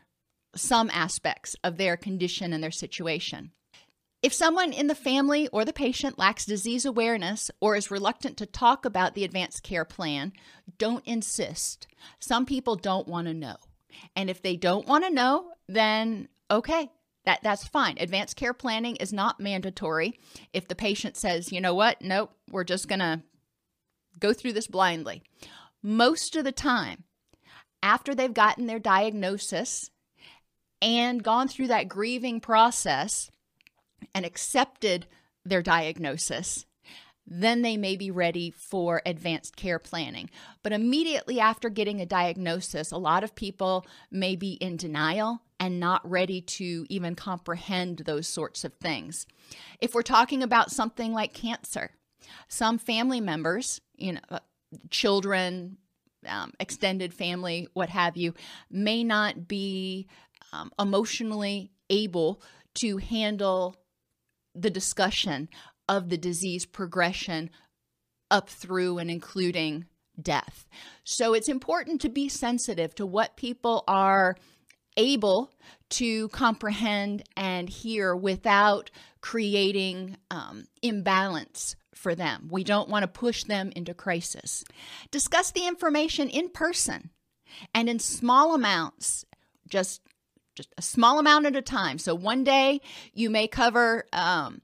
some 0.55 0.89
aspects 0.91 1.55
of 1.63 1.77
their 1.77 1.95
condition 1.95 2.53
and 2.53 2.63
their 2.63 2.71
situation. 2.71 3.51
If 4.21 4.33
someone 4.33 4.71
in 4.71 4.85
the 4.87 4.95
family 4.95 5.47
or 5.47 5.65
the 5.65 5.73
patient 5.73 6.19
lacks 6.19 6.45
disease 6.45 6.85
awareness 6.85 7.49
or 7.59 7.75
is 7.75 7.89
reluctant 7.89 8.37
to 8.37 8.45
talk 8.45 8.85
about 8.85 9.15
the 9.15 9.23
advanced 9.23 9.63
care 9.63 9.85
plan, 9.85 10.31
don't 10.77 11.05
insist. 11.07 11.87
Some 12.19 12.45
people 12.45 12.75
don't 12.75 13.07
want 13.07 13.27
to 13.27 13.33
know. 13.33 13.55
And 14.15 14.29
if 14.29 14.41
they 14.41 14.55
don't 14.55 14.87
want 14.87 15.05
to 15.05 15.09
know, 15.09 15.51
then 15.67 16.27
okay, 16.51 16.91
that, 17.25 17.41
that's 17.41 17.67
fine. 17.67 17.97
Advanced 17.99 18.35
care 18.35 18.53
planning 18.53 18.95
is 18.97 19.11
not 19.11 19.39
mandatory. 19.39 20.19
If 20.53 20.67
the 20.67 20.75
patient 20.75 21.17
says, 21.17 21.51
you 21.51 21.61
know 21.61 21.73
what, 21.73 22.01
nope, 22.01 22.31
we're 22.49 22.63
just 22.63 22.87
going 22.87 22.99
to 22.99 23.21
go 24.19 24.33
through 24.33 24.53
this 24.53 24.67
blindly. 24.67 25.23
Most 25.81 26.35
of 26.35 26.43
the 26.43 26.51
time, 26.51 27.05
after 27.81 28.13
they've 28.13 28.33
gotten 28.33 28.67
their 28.67 28.79
diagnosis 28.79 29.89
and 30.81 31.23
gone 31.23 31.47
through 31.47 31.67
that 31.67 31.87
grieving 31.87 32.39
process, 32.39 33.31
and 34.13 34.25
accepted 34.25 35.07
their 35.45 35.61
diagnosis, 35.61 36.65
then 37.25 37.61
they 37.61 37.77
may 37.77 37.95
be 37.95 38.11
ready 38.11 38.51
for 38.51 39.01
advanced 39.05 39.55
care 39.55 39.79
planning. 39.79 40.29
But 40.63 40.73
immediately 40.73 41.39
after 41.39 41.69
getting 41.69 42.01
a 42.01 42.05
diagnosis, 42.05 42.91
a 42.91 42.97
lot 42.97 43.23
of 43.23 43.35
people 43.35 43.85
may 44.11 44.35
be 44.35 44.53
in 44.53 44.75
denial 44.75 45.41
and 45.59 45.79
not 45.79 46.09
ready 46.09 46.41
to 46.41 46.85
even 46.89 47.15
comprehend 47.15 47.99
those 47.99 48.27
sorts 48.27 48.63
of 48.63 48.73
things. 48.73 49.27
If 49.79 49.93
we're 49.93 50.01
talking 50.01 50.41
about 50.41 50.71
something 50.71 51.13
like 51.13 51.33
cancer, 51.33 51.91
some 52.47 52.77
family 52.77 53.21
members, 53.21 53.79
you 53.95 54.13
know, 54.13 54.21
uh, 54.29 54.39
children, 54.89 55.77
um, 56.27 56.51
extended 56.59 57.13
family, 57.13 57.67
what 57.73 57.89
have 57.89 58.17
you, 58.17 58.33
may 58.69 59.03
not 59.03 59.47
be 59.47 60.07
um, 60.51 60.71
emotionally 60.79 61.71
able 61.89 62.41
to 62.81 62.97
handle 62.97 63.75
the 64.55 64.69
discussion 64.69 65.49
of 65.87 66.09
the 66.09 66.17
disease 66.17 66.65
progression 66.65 67.49
up 68.29 68.49
through 68.49 68.97
and 68.97 69.11
including 69.11 69.85
death. 70.21 70.67
So 71.03 71.33
it's 71.33 71.49
important 71.49 72.01
to 72.01 72.09
be 72.09 72.29
sensitive 72.29 72.95
to 72.95 73.05
what 73.05 73.35
people 73.35 73.83
are 73.87 74.35
able 74.97 75.51
to 75.89 76.27
comprehend 76.29 77.23
and 77.35 77.69
hear 77.69 78.15
without 78.15 78.91
creating 79.21 80.17
um, 80.29 80.65
imbalance 80.81 81.75
for 81.95 82.15
them. 82.15 82.47
We 82.49 82.63
don't 82.63 82.89
want 82.89 83.03
to 83.03 83.07
push 83.07 83.43
them 83.43 83.71
into 83.75 83.93
crisis. 83.93 84.63
Discuss 85.11 85.51
the 85.51 85.67
information 85.67 86.29
in 86.29 86.49
person 86.49 87.11
and 87.73 87.89
in 87.89 87.99
small 87.99 88.55
amounts, 88.55 89.25
just 89.67 90.01
just 90.55 90.73
a 90.77 90.81
small 90.81 91.19
amount 91.19 91.45
at 91.45 91.55
a 91.55 91.61
time. 91.61 91.97
So 91.97 92.15
one 92.15 92.43
day 92.43 92.81
you 93.13 93.29
may 93.29 93.47
cover 93.47 94.05
um, 94.13 94.61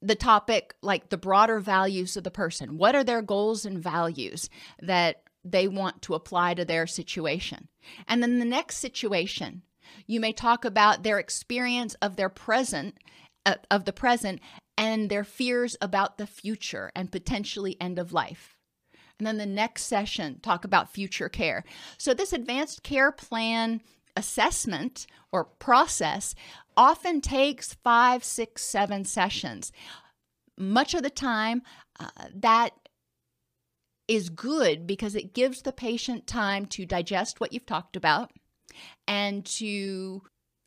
the 0.00 0.14
topic 0.14 0.74
like 0.82 1.08
the 1.08 1.16
broader 1.16 1.60
values 1.60 2.16
of 2.16 2.24
the 2.24 2.30
person. 2.30 2.76
What 2.78 2.94
are 2.94 3.04
their 3.04 3.22
goals 3.22 3.64
and 3.64 3.78
values 3.78 4.50
that 4.80 5.22
they 5.44 5.68
want 5.68 6.02
to 6.02 6.14
apply 6.14 6.54
to 6.54 6.64
their 6.64 6.86
situation? 6.86 7.68
And 8.06 8.22
then 8.22 8.38
the 8.38 8.44
next 8.44 8.76
situation, 8.76 9.62
you 10.06 10.20
may 10.20 10.32
talk 10.32 10.64
about 10.64 11.02
their 11.02 11.18
experience 11.18 11.94
of 12.02 12.16
their 12.16 12.28
present 12.28 12.96
uh, 13.44 13.56
of 13.70 13.84
the 13.84 13.92
present 13.92 14.40
and 14.78 15.10
their 15.10 15.24
fears 15.24 15.76
about 15.80 16.16
the 16.16 16.26
future 16.26 16.92
and 16.94 17.10
potentially 17.10 17.76
end 17.80 17.98
of 17.98 18.12
life. 18.12 18.56
And 19.18 19.26
then 19.26 19.38
the 19.38 19.46
next 19.46 19.84
session, 19.84 20.40
talk 20.40 20.64
about 20.64 20.92
future 20.92 21.28
care. 21.28 21.64
So, 21.98 22.14
this 22.14 22.32
advanced 22.32 22.82
care 22.82 23.12
plan 23.12 23.80
assessment 24.16 25.06
or 25.30 25.44
process 25.44 26.34
often 26.76 27.20
takes 27.20 27.74
five, 27.74 28.24
six, 28.24 28.62
seven 28.62 29.04
sessions. 29.04 29.72
Much 30.58 30.94
of 30.94 31.02
the 31.02 31.10
time, 31.10 31.62
uh, 31.98 32.08
that 32.34 32.72
is 34.08 34.28
good 34.28 34.86
because 34.86 35.14
it 35.14 35.34
gives 35.34 35.62
the 35.62 35.72
patient 35.72 36.26
time 36.26 36.66
to 36.66 36.84
digest 36.84 37.40
what 37.40 37.52
you've 37.52 37.66
talked 37.66 37.96
about 37.96 38.30
and 39.06 39.44
to 39.44 40.22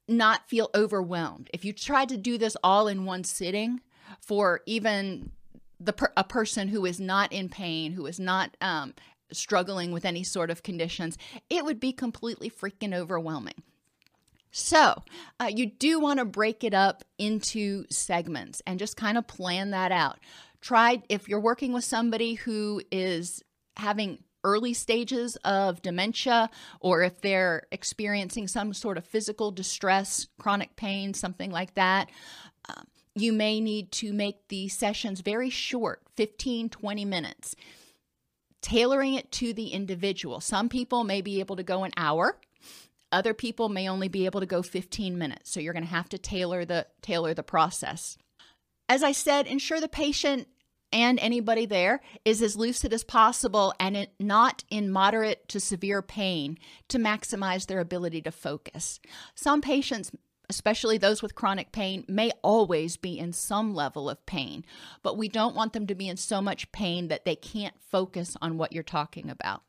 not 0.07 0.47
feel 0.47 0.69
overwhelmed. 0.75 1.49
If 1.53 1.65
you 1.65 1.73
try 1.73 2.05
to 2.05 2.17
do 2.17 2.37
this 2.37 2.55
all 2.63 2.87
in 2.87 3.05
one 3.05 3.23
sitting 3.23 3.81
for 4.21 4.61
even 4.65 5.31
the 5.79 5.93
a 6.15 6.23
person 6.23 6.69
who 6.69 6.85
is 6.85 6.99
not 6.99 7.31
in 7.33 7.49
pain, 7.49 7.91
who 7.91 8.05
is 8.05 8.19
not 8.19 8.55
um, 8.61 8.93
struggling 9.31 9.91
with 9.91 10.05
any 10.05 10.23
sort 10.23 10.49
of 10.49 10.63
conditions, 10.63 11.17
it 11.49 11.65
would 11.65 11.79
be 11.79 11.91
completely 11.91 12.49
freaking 12.49 12.93
overwhelming. 12.93 13.63
So, 14.51 15.03
uh, 15.39 15.51
you 15.53 15.65
do 15.65 15.99
want 15.99 16.19
to 16.19 16.25
break 16.25 16.63
it 16.63 16.73
up 16.73 17.03
into 17.17 17.85
segments 17.89 18.61
and 18.65 18.79
just 18.79 18.95
kind 18.95 19.17
of 19.17 19.27
plan 19.27 19.71
that 19.71 19.91
out. 19.91 20.19
Try 20.61 21.03
if 21.09 21.27
you're 21.27 21.41
working 21.41 21.73
with 21.73 21.83
somebody 21.83 22.35
who 22.35 22.81
is 22.89 23.43
having 23.75 24.23
early 24.45 24.73
stages 24.73 25.35
of 25.43 25.81
dementia 25.81 26.49
or 26.79 27.01
if 27.01 27.19
they're 27.19 27.63
experiencing 27.71 28.47
some 28.47 28.73
sort 28.73 28.97
of 28.97 29.03
physical 29.05 29.51
distress, 29.51 30.27
chronic 30.39 30.75
pain, 30.77 31.13
something 31.13 31.51
like 31.51 31.73
that. 31.73 32.09
Um, 32.69 32.85
you 33.15 33.33
may 33.33 33.59
need 33.59 33.91
to 33.93 34.13
make 34.13 34.47
the 34.47 34.69
sessions 34.69 35.21
very 35.21 35.49
short 35.49 36.01
15, 36.15 36.69
20 36.69 37.05
minutes 37.05 37.55
tailoring 38.65 39.13
it 39.13 39.31
to 39.31 39.53
the 39.53 39.67
individual. 39.67 40.41
Some 40.41 40.69
people 40.69 41.03
may 41.03 41.21
be 41.21 41.39
able 41.39 41.55
to 41.55 41.61
go 41.61 41.83
an 41.83 41.91
hour. 41.95 42.39
Other 43.11 43.35
people 43.35 43.69
may 43.69 43.87
only 43.87 44.07
be 44.07 44.25
able 44.25 44.39
to 44.39 44.47
go 44.47 44.63
15 44.63 45.19
minutes. 45.19 45.51
So 45.51 45.59
you're 45.59 45.71
going 45.71 45.85
to 45.85 45.89
have 45.89 46.09
to 46.09 46.17
tailor 46.17 46.65
the 46.65 46.87
tailor 47.03 47.35
the 47.35 47.43
process. 47.43 48.17
As 48.89 49.03
I 49.03 49.11
said, 49.11 49.45
ensure 49.45 49.79
the 49.79 49.87
patient 49.87 50.47
and 50.91 51.19
anybody 51.19 51.67
there 51.67 52.01
is 52.23 52.41
as 52.41 52.55
lucid 52.55 52.91
as 52.91 53.03
possible 53.03 53.71
and 53.79 53.95
it, 53.95 54.13
not 54.19 54.63
in 54.71 54.89
moderate 54.89 55.47
to 55.49 55.59
severe 55.59 56.01
pain 56.01 56.57
to 56.87 56.97
maximize 56.97 57.67
their 57.67 57.79
ability 57.79 58.21
to 58.23 58.31
focus. 58.31 58.99
Some 59.35 59.61
patients 59.61 60.11
especially 60.49 60.97
those 60.97 61.21
with 61.21 61.35
chronic 61.35 61.71
pain, 61.71 62.05
may 62.07 62.31
always 62.41 62.97
be 62.97 63.17
in 63.17 63.33
some 63.33 63.73
level 63.73 64.09
of 64.09 64.25
pain, 64.25 64.65
but 65.03 65.17
we 65.17 65.27
don't 65.27 65.55
want 65.55 65.73
them 65.73 65.87
to 65.87 65.95
be 65.95 66.07
in 66.07 66.17
so 66.17 66.41
much 66.41 66.71
pain 66.71 67.07
that 67.07 67.25
they 67.25 67.35
can't 67.35 67.75
focus 67.79 68.35
on 68.41 68.57
what 68.57 68.73
you're 68.73 68.83
talking 68.83 69.29
about. 69.29 69.63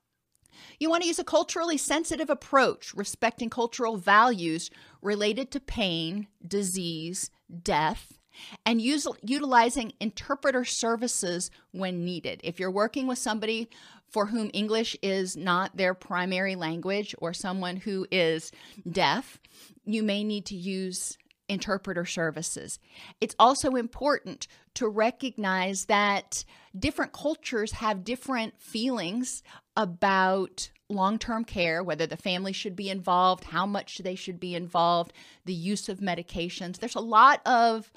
You 0.79 0.89
want 0.89 1.03
to 1.03 1.09
use 1.09 1.19
a 1.19 1.25
culturally 1.25 1.77
sensitive 1.77 2.31
approach, 2.31 2.95
respecting 2.95 3.51
cultural 3.51 3.97
values 3.97 4.71
related 5.03 5.51
to 5.53 5.61
pain, 5.61 6.29
disease, 6.47 7.31
death, 7.63 8.19
and 8.65 8.81
use, 8.81 9.07
utilizing 9.23 9.93
interpreter 10.01 10.65
services 10.65 11.51
when 11.73 12.05
needed. 12.05 12.41
If 12.45 12.61
you're 12.61 12.71
working 12.71 13.07
with 13.07 13.19
somebody 13.19 13.69
for 14.09 14.27
whom 14.27 14.51
English 14.53 14.97
is 15.03 15.37
not 15.37 15.77
their 15.77 15.95
primary 15.95 16.57
language 16.57 17.15
or 17.19 17.35
someone 17.35 17.77
who 17.77 18.07
is 18.11 18.53
deaf, 18.91 19.41
you 19.85 20.03
may 20.03 20.25
need 20.25 20.47
to 20.47 20.57
use 20.57 21.17
interpreter 21.49 22.05
services. 22.05 22.79
It's 23.21 23.37
also 23.39 23.77
important 23.77 24.47
to 24.75 24.89
recognize 24.89 25.87
that 25.87 26.45
different 26.77 27.13
cultures 27.13 27.73
have 27.73 28.05
different 28.05 28.61
feelings 28.61 29.43
about 29.77 30.71
long 30.89 31.19
term 31.19 31.45
care, 31.45 31.83
whether 31.83 32.07
the 32.07 32.17
family 32.17 32.53
should 32.53 32.77
be 32.77 32.91
involved, 32.91 33.45
how 33.45 33.67
much 33.67 33.99
they 33.99 34.15
should 34.15 34.41
be 34.41 34.55
involved, 34.55 35.13
the 35.45 35.55
use 35.55 35.89
of 35.89 35.99
medications. 35.99 36.79
There's 36.79 36.95
a 36.95 37.01
lot 37.01 37.41
of 37.47 37.93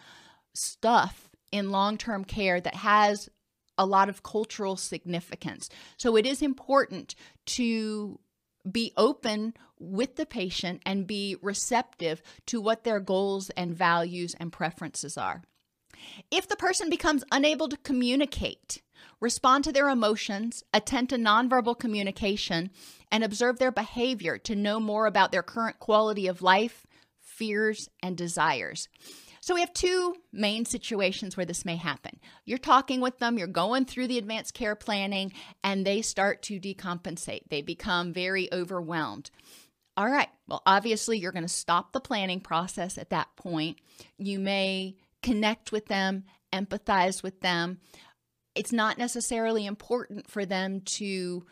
stuff 0.54 1.30
in 1.52 1.72
long 1.72 1.98
term 1.98 2.26
care 2.26 2.60
that 2.62 2.76
has 2.76 3.30
a 3.80 3.86
lot 3.86 4.10
of 4.10 4.22
cultural 4.22 4.76
significance. 4.76 5.70
So 5.98 6.16
it 6.16 6.28
is 6.28 6.44
important 6.44 7.16
to 7.48 8.20
be 8.70 8.92
open 8.98 9.56
with 9.80 10.18
the 10.18 10.26
patient 10.26 10.82
and 10.86 11.08
be 11.08 11.38
receptive 11.42 12.22
to 12.48 12.62
what 12.62 12.84
their 12.84 13.00
goals 13.00 13.50
and 13.52 13.74
values 13.74 14.36
and 14.40 14.52
preferences 14.52 15.18
are. 15.18 15.42
If 16.30 16.48
the 16.48 16.58
person 16.58 16.90
becomes 16.90 17.24
unable 17.32 17.70
to 17.70 17.78
communicate, 17.78 18.82
respond 19.22 19.64
to 19.64 19.72
their 19.72 19.90
emotions, 19.90 20.64
attend 20.74 21.10
to 21.10 21.18
nonverbal 21.18 21.80
communication, 21.80 22.70
and 23.12 23.24
observe 23.24 23.60
their 23.60 23.72
behavior 23.72 24.38
to 24.40 24.56
know 24.56 24.80
more 24.80 25.08
about 25.08 25.32
their 25.32 25.44
current 25.44 25.80
quality 25.80 26.28
of 26.28 26.42
life, 26.42 26.86
fears, 27.22 27.90
and 28.04 28.18
desires. 28.18 28.90
So 29.42 29.54
we 29.54 29.62
have 29.62 29.74
two 29.74 30.16
main 30.32 30.66
situations 30.66 31.36
where 31.36 31.46
this 31.46 31.66
may 31.66 31.76
happen. 31.76 32.20
You're 32.46 32.58
talking 32.58 33.02
with 33.02 33.20
them, 33.20 33.38
you're 33.38 33.48
going 33.48 33.86
through 33.86 34.08
the 34.08 34.18
advanced 34.18 34.54
care 34.54 34.76
planning, 34.76 35.34
and 35.64 35.86
they 35.86 36.02
start 36.02 36.42
to 36.44 36.60
decompensate. 36.60 37.50
They 37.50 37.62
become 37.62 38.14
very 38.14 38.52
overwhelmed. 38.52 39.32
All 39.98 40.10
right, 40.10 40.30
well, 40.48 40.62
obviously, 40.66 41.18
you're 41.18 41.34
going 41.34 41.44
to 41.44 41.50
stop 41.50 41.92
the 41.92 42.00
planning 42.00 42.40
process 42.40 42.98
at 42.98 43.10
that 43.10 43.28
point. 43.36 43.80
You 44.18 44.40
may 44.40 44.96
connect 45.22 45.72
with 45.72 45.88
them, 45.88 46.24
empathize 46.54 47.22
with 47.22 47.42
them. 47.42 47.80
It's 48.56 48.72
not 48.72 48.98
necessarily 48.98 49.66
important 49.66 50.30
for 50.30 50.46
them 50.46 50.82
to 50.82 51.46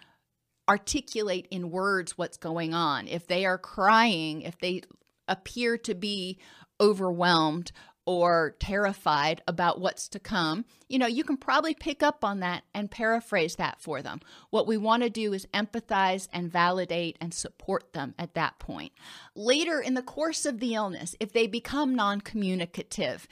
articulate 0.70 1.48
in 1.52 1.72
words 1.72 2.18
what's 2.18 2.38
going 2.38 2.74
on. 2.74 3.08
If 3.08 3.28
they 3.28 3.46
are 3.46 3.58
crying, 3.58 4.42
if 4.42 4.58
they 4.60 4.82
appear 5.28 5.78
to 5.80 5.94
be 5.94 6.40
overwhelmed 6.80 7.72
or 8.08 8.56
terrified 8.62 9.42
about 9.50 9.82
what's 9.82 10.08
to 10.08 10.18
come, 10.18 10.64
you 10.88 10.98
know, 10.98 11.08
you 11.08 11.26
can 11.26 11.36
probably 11.36 11.74
pick 11.74 12.02
up 12.02 12.24
on 12.24 12.40
that 12.40 12.64
and 12.74 12.90
paraphrase 12.90 13.58
that 13.58 13.82
for 13.82 14.02
them. 14.02 14.22
What 14.50 14.66
we 14.66 14.78
want 14.78 15.04
to 15.04 15.10
do 15.10 15.34
is 15.34 15.46
empathize 15.54 16.30
and 16.32 16.50
validate 16.50 17.18
and 17.20 17.34
support 17.34 17.92
them 17.92 18.16
at 18.18 18.34
that 18.36 18.60
point. 18.60 18.94
Later 19.36 19.82
in 19.82 19.94
the 19.94 20.02
course 20.02 20.46
of 20.46 20.62
the 20.62 20.76
illness, 20.76 21.18
if 21.20 21.34
they 21.34 21.48
become 21.48 21.96
non 21.96 22.22
communicative, 22.22 23.28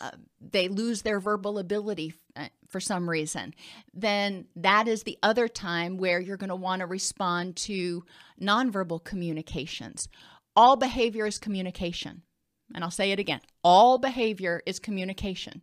uh, 0.00 0.10
they 0.40 0.66
lose 0.66 1.02
their 1.02 1.20
verbal 1.20 1.56
ability 1.60 2.12
uh, 2.34 2.48
for 2.66 2.80
some 2.80 3.08
reason, 3.08 3.54
then 3.94 4.46
that 4.56 4.88
is 4.88 5.04
the 5.04 5.18
other 5.22 5.46
time 5.46 5.98
where 5.98 6.18
you're 6.18 6.36
going 6.36 6.48
to 6.48 6.56
want 6.56 6.80
to 6.80 6.86
respond 6.86 7.54
to 7.54 8.02
nonverbal 8.42 9.04
communications. 9.04 10.08
All 10.56 10.76
behavior 10.76 11.26
is 11.26 11.38
communication. 11.38 12.22
And 12.74 12.82
I'll 12.84 12.90
say 12.90 13.12
it 13.12 13.18
again 13.18 13.40
all 13.62 13.98
behavior 13.98 14.62
is 14.66 14.78
communication. 14.78 15.62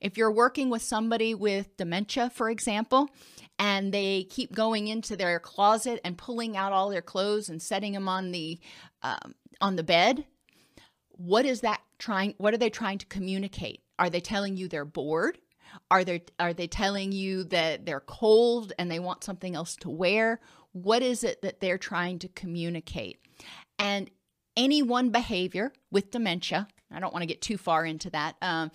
If 0.00 0.16
you're 0.16 0.32
working 0.32 0.70
with 0.70 0.82
somebody 0.82 1.34
with 1.34 1.76
dementia, 1.76 2.30
for 2.30 2.50
example, 2.50 3.10
and 3.58 3.92
they 3.92 4.24
keep 4.24 4.54
going 4.54 4.88
into 4.88 5.16
their 5.16 5.40
closet 5.40 6.00
and 6.04 6.16
pulling 6.16 6.56
out 6.56 6.72
all 6.72 6.90
their 6.90 7.02
clothes 7.02 7.48
and 7.48 7.60
setting 7.60 7.92
them 7.92 8.08
on 8.08 8.32
the 8.32 8.58
um, 9.02 9.34
on 9.60 9.76
the 9.76 9.82
bed, 9.82 10.26
what 11.10 11.44
is 11.44 11.62
that 11.62 11.80
trying? 11.98 12.34
What 12.38 12.54
are 12.54 12.58
they 12.58 12.70
trying 12.70 12.98
to 12.98 13.06
communicate? 13.06 13.80
Are 13.98 14.10
they 14.10 14.20
telling 14.20 14.56
you 14.56 14.68
they're 14.68 14.84
bored? 14.84 15.38
Are 15.90 16.04
they 16.04 16.22
are 16.38 16.52
they 16.52 16.66
telling 16.66 17.12
you 17.12 17.44
that 17.44 17.86
they're 17.86 18.00
cold 18.00 18.72
and 18.78 18.90
they 18.90 19.00
want 19.00 19.24
something 19.24 19.54
else 19.54 19.76
to 19.76 19.90
wear? 19.90 20.40
What 20.72 21.02
is 21.02 21.24
it 21.24 21.42
that 21.42 21.60
they're 21.60 21.78
trying 21.78 22.18
to 22.20 22.28
communicate? 22.28 23.20
And 23.78 24.10
any 24.56 24.82
one 24.82 25.10
behavior 25.10 25.72
with 25.90 26.10
dementia, 26.10 26.68
I 26.90 27.00
don't 27.00 27.12
want 27.12 27.22
to 27.22 27.26
get 27.28 27.42
too 27.42 27.58
far 27.58 27.84
into 27.84 28.10
that, 28.10 28.36
um, 28.40 28.70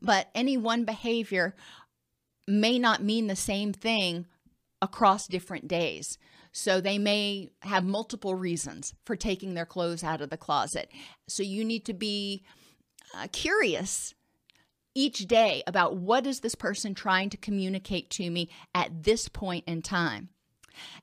but 0.00 0.28
any 0.34 0.56
one 0.56 0.84
behavior 0.84 1.54
may 2.46 2.78
not 2.78 3.02
mean 3.02 3.26
the 3.26 3.36
same 3.36 3.72
thing 3.72 4.26
across 4.82 5.26
different 5.26 5.68
days. 5.68 6.18
So 6.52 6.80
they 6.80 6.98
may 6.98 7.50
have 7.62 7.84
multiple 7.84 8.34
reasons 8.34 8.94
for 9.04 9.14
taking 9.14 9.54
their 9.54 9.66
clothes 9.66 10.02
out 10.02 10.20
of 10.20 10.30
the 10.30 10.36
closet. 10.36 10.90
So 11.28 11.42
you 11.42 11.64
need 11.64 11.84
to 11.84 11.94
be 11.94 12.42
uh, 13.14 13.28
curious 13.30 14.14
each 14.94 15.26
day 15.26 15.62
about 15.66 15.96
what 15.96 16.26
is 16.26 16.40
this 16.40 16.56
person 16.56 16.94
trying 16.94 17.30
to 17.30 17.36
communicate 17.36 18.10
to 18.10 18.28
me 18.28 18.50
at 18.74 19.04
this 19.04 19.28
point 19.28 19.64
in 19.66 19.82
time. 19.82 20.30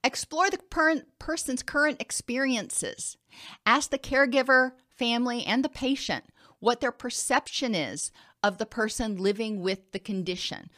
Explore 0.04 0.50
the 0.50 0.60
per- 0.70 1.04
person's 1.20 1.64
current 1.64 2.02
experiences. 2.02 3.18
Ask 3.66 3.90
the 3.90 4.00
caregiver, 4.00 4.72
family, 4.90 5.44
and 5.46 5.64
the 5.64 5.70
patient 5.70 6.26
what 6.60 6.82
their 6.82 6.92
perception 6.92 7.76
is 7.76 8.12
of 8.44 8.58
the 8.58 8.66
person 8.66 9.18
living 9.18 9.62
with 9.62 9.92
the 9.92 10.00
condition. 10.00 10.70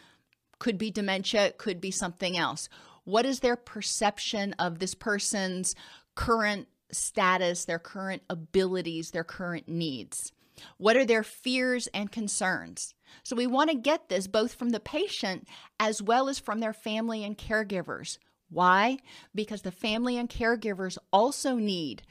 Could 0.60 0.78
be 0.78 0.92
dementia, 0.92 1.46
it 1.46 1.58
could 1.58 1.80
be 1.80 1.92
something 1.92 2.38
else. 2.38 2.68
What 3.06 3.26
is 3.26 3.40
their 3.40 3.56
perception 3.56 4.54
of 4.60 4.80
this 4.80 4.94
person's 4.94 5.76
current 6.16 6.68
status, 6.92 7.66
their 7.66 7.80
current 7.80 8.24
abilities, 8.30 9.12
their 9.12 9.24
current 9.24 9.68
needs? 9.68 10.32
What 10.78 10.98
are 10.98 11.06
their 11.06 11.24
fears 11.24 11.88
and 11.94 12.12
concerns? 12.12 12.94
So, 13.24 13.36
we 13.36 13.48
want 13.48 13.70
to 13.70 13.78
get 13.78 14.10
this 14.10 14.28
both 14.28 14.54
from 14.54 14.70
the 14.70 14.82
patient 14.82 15.48
as 15.80 16.02
well 16.02 16.28
as 16.28 16.38
from 16.38 16.60
their 16.60 16.74
family 16.74 17.24
and 17.24 17.38
caregivers. 17.38 18.18
Why? 18.50 18.98
Because 19.34 19.62
the 19.62 19.72
family 19.72 20.18
and 20.18 20.30
caregivers 20.30 20.98
also 21.12 21.56
need 21.56 22.04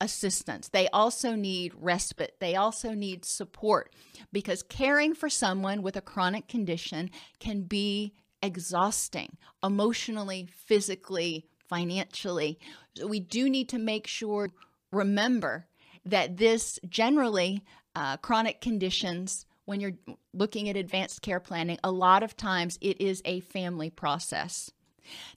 assistance. 0.00 0.68
They 0.68 0.88
also 0.88 1.34
need 1.34 1.72
respite. 1.78 2.36
They 2.40 2.56
also 2.56 2.92
need 2.92 3.24
support 3.24 3.94
because 4.32 4.62
caring 4.62 5.14
for 5.14 5.28
someone 5.28 5.82
with 5.82 5.96
a 5.96 6.00
chronic 6.00 6.48
condition 6.48 7.10
can 7.38 7.62
be 7.62 8.12
exhausting 8.42 9.36
emotionally, 9.62 10.48
physically, 10.56 11.46
financially. 11.68 12.58
So 12.96 13.06
we 13.06 13.20
do 13.20 13.48
need 13.48 13.68
to 13.70 13.78
make 13.78 14.06
sure, 14.06 14.50
remember 14.90 15.68
that 16.04 16.36
this 16.36 16.80
generally 16.88 17.62
uh, 17.94 18.16
chronic 18.16 18.60
conditions, 18.60 19.46
when 19.66 19.80
you're 19.80 19.94
looking 20.34 20.68
at 20.68 20.76
advanced 20.76 21.22
care 21.22 21.40
planning, 21.40 21.78
a 21.84 21.92
lot 21.92 22.24
of 22.24 22.36
times 22.36 22.76
it 22.80 23.00
is 23.00 23.22
a 23.24 23.40
family 23.40 23.88
process. 23.88 24.72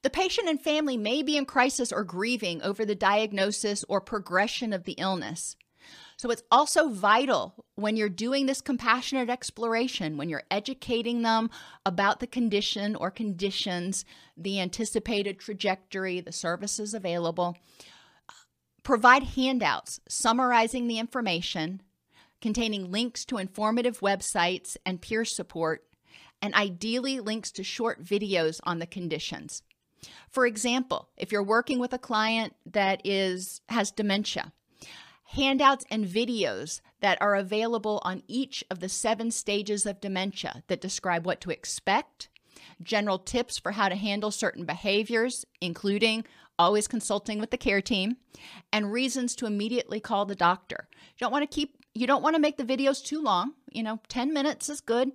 The 0.01 0.09
patient 0.09 0.47
and 0.47 0.61
family 0.61 0.97
may 0.97 1.23
be 1.23 1.37
in 1.37 1.45
crisis 1.45 1.91
or 1.91 2.03
grieving 2.03 2.61
over 2.61 2.85
the 2.85 2.95
diagnosis 2.95 3.83
or 3.87 4.01
progression 4.01 4.73
of 4.73 4.83
the 4.83 4.93
illness. 4.93 5.55
So 6.17 6.31
it's 6.31 6.43
also 6.49 6.89
vital 6.89 7.65
when 7.75 7.97
you're 7.97 8.09
doing 8.09 8.45
this 8.45 8.61
compassionate 8.61 9.29
exploration, 9.29 10.17
when 10.17 10.29
you're 10.29 10.43
educating 10.49 11.23
them 11.23 11.49
about 11.85 12.19
the 12.19 12.27
condition 12.27 12.95
or 12.95 13.11
conditions, 13.11 14.05
the 14.37 14.61
anticipated 14.61 15.39
trajectory, 15.39 16.21
the 16.21 16.31
services 16.31 16.93
available. 16.93 17.57
Provide 18.83 19.23
handouts 19.23 19.99
summarizing 20.07 20.87
the 20.87 20.99
information, 20.99 21.81
containing 22.39 22.91
links 22.91 23.25
to 23.25 23.37
informative 23.37 23.99
websites 23.99 24.77
and 24.85 25.01
peer 25.01 25.25
support, 25.25 25.83
and 26.41 26.53
ideally 26.53 27.19
links 27.19 27.51
to 27.51 27.63
short 27.63 28.03
videos 28.03 28.59
on 28.63 28.79
the 28.79 28.87
conditions. 28.87 29.63
For 30.29 30.45
example, 30.45 31.09
if 31.17 31.31
you're 31.31 31.43
working 31.43 31.79
with 31.79 31.93
a 31.93 31.97
client 31.97 32.53
that 32.65 33.01
is 33.03 33.61
has 33.69 33.91
dementia, 33.91 34.53
handouts 35.25 35.85
and 35.89 36.05
videos 36.05 36.81
that 37.01 37.17
are 37.21 37.35
available 37.35 38.01
on 38.03 38.23
each 38.27 38.63
of 38.69 38.79
the 38.79 38.89
seven 38.89 39.31
stages 39.31 39.85
of 39.85 40.01
dementia 40.01 40.63
that 40.67 40.81
describe 40.81 41.25
what 41.25 41.41
to 41.41 41.49
expect, 41.49 42.29
general 42.81 43.19
tips 43.19 43.57
for 43.57 43.71
how 43.71 43.89
to 43.89 43.95
handle 43.95 44.31
certain 44.31 44.65
behaviors, 44.65 45.45
including 45.61 46.25
always 46.57 46.87
consulting 46.87 47.39
with 47.39 47.51
the 47.51 47.57
care 47.57 47.81
team, 47.81 48.17
and 48.71 48.91
reasons 48.91 49.35
to 49.35 49.45
immediately 49.45 49.99
call 49.99 50.25
the 50.25 50.35
doctor. 50.35 50.87
You 50.93 51.19
don't 51.19 51.31
want 51.31 51.49
to 51.49 51.53
keep 51.53 51.77
you 51.93 52.07
don't 52.07 52.21
want 52.21 52.35
to 52.35 52.41
make 52.41 52.57
the 52.57 52.63
videos 52.65 53.03
too 53.03 53.21
long, 53.21 53.53
you 53.71 53.81
know, 53.81 54.01
10 54.09 54.33
minutes 54.33 54.69
is 54.69 54.81
good. 54.81 55.11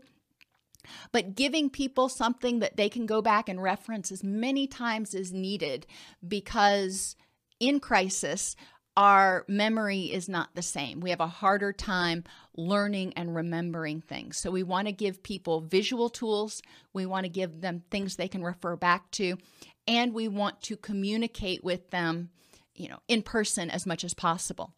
But 1.13 1.35
giving 1.35 1.71
people 1.71 2.09
something 2.09 2.61
that 2.61 2.77
they 2.77 2.89
can 2.89 3.07
go 3.07 3.23
back 3.23 3.49
and 3.49 3.63
reference 3.63 4.11
as 4.11 4.25
many 4.25 4.67
times 4.67 5.15
as 5.15 5.33
needed 5.33 5.87
because 6.27 7.17
in 7.59 7.81
crisis, 7.81 8.57
our 8.97 9.45
memory 9.49 10.13
is 10.13 10.29
not 10.29 10.55
the 10.55 10.63
same. 10.63 11.01
We 11.01 11.11
have 11.11 11.21
a 11.21 11.27
harder 11.27 11.73
time 11.73 12.25
learning 12.57 13.13
and 13.15 13.35
remembering 13.35 14.01
things. 14.01 14.37
So 14.37 14.51
we 14.51 14.63
want 14.63 14.89
to 14.89 14.93
give 14.93 15.23
people 15.23 15.61
visual 15.61 16.11
tools, 16.11 16.61
we 16.93 17.07
want 17.07 17.25
to 17.25 17.31
give 17.31 17.61
them 17.61 17.83
things 17.91 18.17
they 18.17 18.29
can 18.29 18.43
refer 18.43 18.77
back 18.77 19.11
to, 19.13 19.39
and 19.87 20.13
we 20.13 20.29
want 20.29 20.61
to 20.63 20.77
communicate 20.77 21.63
with 21.63 21.91
them, 21.91 22.31
you 22.75 22.89
know, 22.89 22.99
in 23.09 23.23
person 23.23 23.71
as 23.71 23.87
much 23.87 24.05
as 24.05 24.15
possible. 24.15 24.75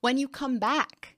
When 0.00 0.18
you 0.18 0.28
come 0.28 0.58
back, 0.58 1.16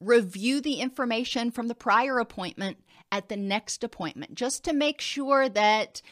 review 0.00 0.60
the 0.60 0.74
information 0.74 1.50
from 1.50 1.68
the 1.68 1.74
prior 1.74 2.18
appointment 2.18 2.78
at 3.10 3.28
the 3.28 3.36
next 3.36 3.82
appointment 3.82 4.34
just 4.34 4.64
to 4.64 4.72
make 4.72 5.00
sure 5.00 5.48
that 5.48 6.02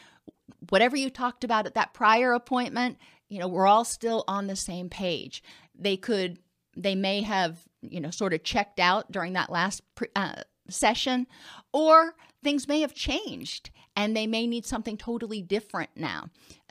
whatever 0.69 0.95
you 0.95 1.09
talked 1.09 1.43
about 1.43 1.65
at 1.65 1.75
that 1.75 1.93
prior 1.93 2.33
appointment 2.33 2.97
you 3.29 3.39
know, 3.39 3.47
we're 3.47 3.67
all 3.67 3.85
still 3.85 4.23
on 4.27 4.47
the 4.47 4.55
same 4.55 4.89
page. 4.89 5.43
They 5.75 5.97
could, 5.97 6.39
they 6.75 6.95
may 6.95 7.21
have, 7.21 7.59
you 7.81 7.99
know, 7.99 8.11
sort 8.11 8.33
of 8.33 8.43
checked 8.43 8.79
out 8.79 9.11
during 9.11 9.33
that 9.33 9.51
last 9.51 9.81
uh, 10.15 10.43
session, 10.69 11.27
or 11.73 12.15
things 12.43 12.67
may 12.67 12.81
have 12.81 12.93
changed 12.93 13.69
and 13.95 14.15
they 14.15 14.27
may 14.27 14.47
need 14.47 14.65
something 14.65 14.97
totally 14.97 15.41
different 15.41 15.89
now. 15.95 16.29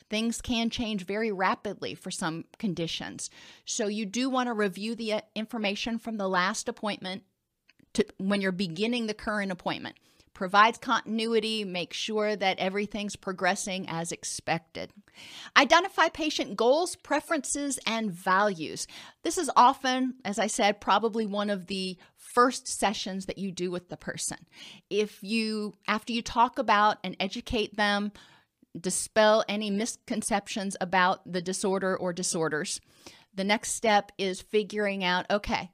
Things 0.08 0.40
can 0.40 0.70
change 0.70 1.04
very 1.04 1.32
rapidly 1.32 1.94
for 1.94 2.12
some 2.12 2.44
conditions. 2.58 3.28
So, 3.64 3.88
you 3.88 4.06
do 4.06 4.30
want 4.30 4.46
to 4.46 4.52
review 4.52 4.94
the 4.94 5.14
uh, 5.14 5.20
information 5.34 5.98
from 5.98 6.16
the 6.16 6.28
last 6.28 6.68
appointment 6.68 7.24
to, 7.94 8.06
when 8.18 8.40
you're 8.40 8.52
beginning 8.52 9.08
the 9.08 9.14
current 9.14 9.50
appointment 9.50 9.96
provides 10.36 10.76
continuity, 10.76 11.64
make 11.64 11.94
sure 11.94 12.36
that 12.36 12.58
everything's 12.58 13.16
progressing 13.16 13.88
as 13.88 14.12
expected. 14.12 14.92
Identify 15.56 16.10
patient 16.10 16.58
goals, 16.58 16.94
preferences, 16.94 17.78
and 17.86 18.12
values. 18.12 18.86
This 19.22 19.38
is 19.38 19.50
often, 19.56 20.16
as 20.26 20.38
I 20.38 20.46
said, 20.46 20.78
probably 20.78 21.24
one 21.24 21.48
of 21.48 21.68
the 21.68 21.96
first 22.18 22.68
sessions 22.68 23.24
that 23.24 23.38
you 23.38 23.50
do 23.50 23.70
with 23.70 23.88
the 23.88 23.96
person. 23.96 24.36
If 24.90 25.22
you, 25.22 25.72
after 25.88 26.12
you 26.12 26.20
talk 26.20 26.58
about 26.58 26.98
and 27.02 27.16
educate 27.18 27.74
them, 27.74 28.12
dispel 28.78 29.42
any 29.48 29.70
misconceptions 29.70 30.76
about 30.82 31.32
the 31.32 31.40
disorder 31.40 31.96
or 31.96 32.12
disorders, 32.12 32.78
the 33.34 33.44
next 33.44 33.72
step 33.72 34.12
is 34.18 34.42
figuring 34.42 35.02
out 35.02 35.24
okay, 35.30 35.70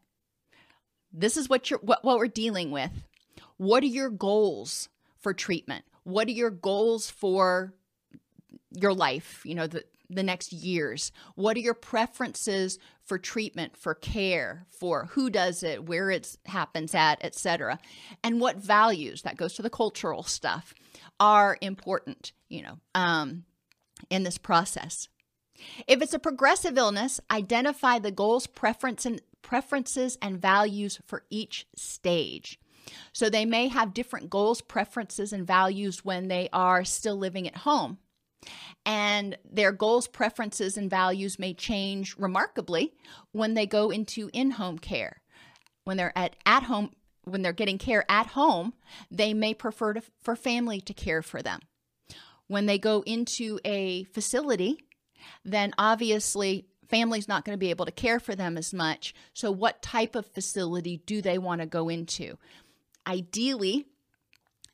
this 1.13 1.37
is 1.37 1.49
what 1.49 1.69
you're 1.69 1.81
what, 1.81 2.05
what 2.05 2.19
we're 2.19 2.29
dealing 2.29 2.71
with 2.71 2.93
what 3.57 3.83
are 3.83 3.87
your 3.87 4.11
goals 4.11 4.89
for 5.19 5.33
treatment? 5.33 5.85
What 6.05 6.29
are 6.29 6.33
your 6.33 6.51
goals 6.51 7.11
for 7.11 7.75
your 8.71 8.93
life, 8.93 9.43
you 9.45 9.55
know, 9.55 9.67
the, 9.67 9.85
the 10.11 10.23
next 10.23 10.53
years? 10.53 11.13
What 11.35 11.57
are 11.57 11.61
your 11.61 11.75
preferences 11.75 12.79
for 13.05 13.19
treatment, 13.19 13.77
for 13.77 13.95
care, 13.95 14.67
for 14.71 15.07
who 15.13 15.31
does 15.31 15.63
it, 15.63 15.85
where 15.85 16.11
it 16.11 16.37
happens 16.47 16.95
at, 16.95 17.23
etc. 17.25 17.79
And 18.23 18.41
what 18.41 18.57
values, 18.57 19.23
that 19.23 19.37
goes 19.37 19.55
to 19.55 19.63
the 19.63 19.71
cultural 19.71 20.23
stuff, 20.23 20.75
are 21.21 21.59
important, 21.61 22.33
you 22.49 22.63
know, 22.63 22.79
um, 22.95 23.45
in 24.11 24.23
this 24.23 24.39
process. 24.39 25.09
If 25.87 26.03
it's 26.03 26.15
a 26.15 26.19
progressive 26.19 26.79
illness, 26.79 27.21
identify 27.31 27.99
the 27.99 28.11
goals, 28.11 28.47
preference, 28.47 29.07
and 29.07 29.21
preferences 29.43 30.17
and 30.23 30.41
values 30.41 31.01
for 31.07 31.25
each 31.31 31.67
stage. 31.75 32.59
So 33.13 33.29
they 33.29 33.45
may 33.45 33.69
have 33.69 33.95
different 33.95 34.31
goals, 34.31 34.61
preferences, 34.61 35.33
and 35.33 35.47
values 35.47 36.05
when 36.05 36.29
they 36.29 36.49
are 36.53 36.85
still 36.85 37.17
living 37.17 37.47
at 37.47 37.59
home. 37.59 37.99
And 38.85 39.37
their 39.49 39.73
goals, 39.73 40.09
preferences, 40.09 40.77
and 40.77 40.91
values 40.91 41.39
may 41.39 41.55
change 41.55 42.17
remarkably 42.17 42.95
when 43.31 43.55
they 43.55 43.67
go 43.67 43.91
into 43.91 44.31
in 44.33 44.53
home 44.53 44.79
care. 44.79 45.23
When 45.85 45.97
they're 45.97 46.17
at 46.17 46.37
at 46.47 46.65
home 46.65 46.91
when 47.25 47.43
they're 47.43 47.53
getting 47.53 47.79
care 47.79 48.05
at 48.09 48.29
home, 48.29 48.75
they 49.11 49.33
may 49.33 49.55
prefer 49.55 49.95
to, 49.95 50.03
for 50.21 50.35
family 50.35 50.81
to 50.81 50.95
care 50.95 51.23
for 51.23 51.43
them. 51.43 51.61
When 52.49 52.67
they 52.67 52.79
go 52.79 53.03
into 53.07 53.61
a 53.65 54.05
facility, 54.05 54.85
then 55.45 55.73
obviously 55.79 56.67
family's 56.89 57.29
not 57.29 57.45
going 57.45 57.55
to 57.55 57.61
be 57.61 57.71
able 57.71 57.87
to 57.87 57.93
care 57.93 58.21
for 58.21 58.35
them 58.35 58.59
as 58.59 58.75
much. 58.75 59.15
So, 59.33 59.51
what 59.51 59.83
type 59.83 60.15
of 60.15 60.27
facility 60.27 61.03
do 61.07 61.23
they 61.23 61.39
want 61.39 61.61
to 61.61 61.67
go 61.67 61.89
into? 61.89 62.37
Ideally, 63.07 63.87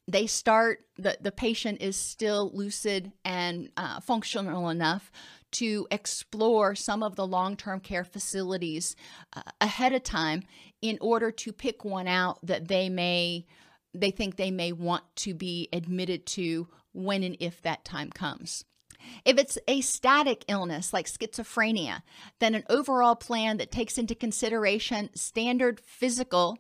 they 0.07 0.27
start 0.27 0.81
the, 0.97 1.19
the 1.21 1.33
patient 1.33 1.83
is 1.83 1.97
still 1.97 2.51
lucid 2.55 3.13
and 3.25 3.71
uh, 3.77 4.01
functional 4.01 4.71
enough 4.71 5.13
to 5.51 5.87
explore 5.91 6.75
some 6.75 7.03
of 7.03 7.17
the 7.17 7.27
long 7.27 7.57
term 7.57 7.81
care 7.81 8.05
facilities 8.05 8.97
uh, 9.35 9.43
ahead 9.61 9.93
of 9.93 10.03
time 10.03 10.43
in 10.81 10.99
order 11.01 11.31
to 11.31 11.53
pick 11.53 11.85
one 11.85 12.09
out 12.09 12.39
that 12.43 12.69
they 12.69 12.89
may 12.89 13.47
they 13.95 14.11
think 14.11 14.37
they 14.37 14.51
may 14.51 14.73
want 14.73 15.03
to 15.17 15.35
be 15.35 15.69
admitted 15.73 16.27
to 16.27 16.69
when 16.93 17.23
and 17.23 17.37
if 17.41 17.63
that 17.63 17.85
time 17.85 18.11
comes. 18.11 18.65
If 19.25 19.39
it's 19.39 19.59
a 19.67 19.81
static 19.81 20.45
illness 20.49 20.93
like 20.93 21.07
schizophrenia, 21.07 22.03
then 22.39 22.55
an 22.55 22.65
overall 22.69 23.17
plan 23.17 23.57
that 23.59 23.71
takes 23.71 23.97
into 23.97 24.15
consideration 24.15 25.11
standard 25.15 25.81
physical 25.81 26.59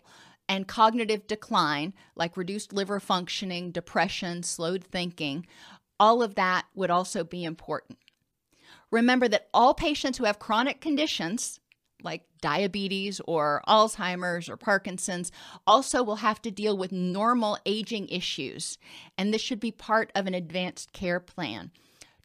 and 0.49 0.67
cognitive 0.67 1.27
decline, 1.27 1.93
like 2.17 2.37
reduced 2.37 2.73
liver 2.73 3.01
functioning, 3.01 3.71
depression, 3.71 4.43
slowed 4.43 4.85
thinking, 4.85 5.47
all 6.01 6.23
of 6.23 6.37
that 6.37 6.67
would 6.75 6.91
also 6.91 7.25
be 7.25 7.45
important. 7.45 7.99
Remember 8.91 9.29
that 9.29 9.49
all 9.53 9.75
patients 9.75 10.19
who 10.19 10.25
have 10.25 10.39
chronic 10.39 10.81
conditions, 10.81 11.61
like 12.03 12.23
diabetes 12.41 13.21
or 13.27 13.63
Alzheimer's 13.69 14.49
or 14.49 14.57
Parkinson's, 14.57 15.31
also 15.67 16.03
will 16.03 16.17
have 16.17 16.41
to 16.43 16.51
deal 16.51 16.77
with 16.77 16.93
normal 16.93 17.59
aging 17.67 18.09
issues, 18.09 18.79
and 19.17 19.35
this 19.35 19.43
should 19.43 19.61
be 19.61 19.73
part 19.73 20.11
of 20.15 20.27
an 20.27 20.35
advanced 20.35 20.93
care 20.93 21.21
plan. 21.21 21.71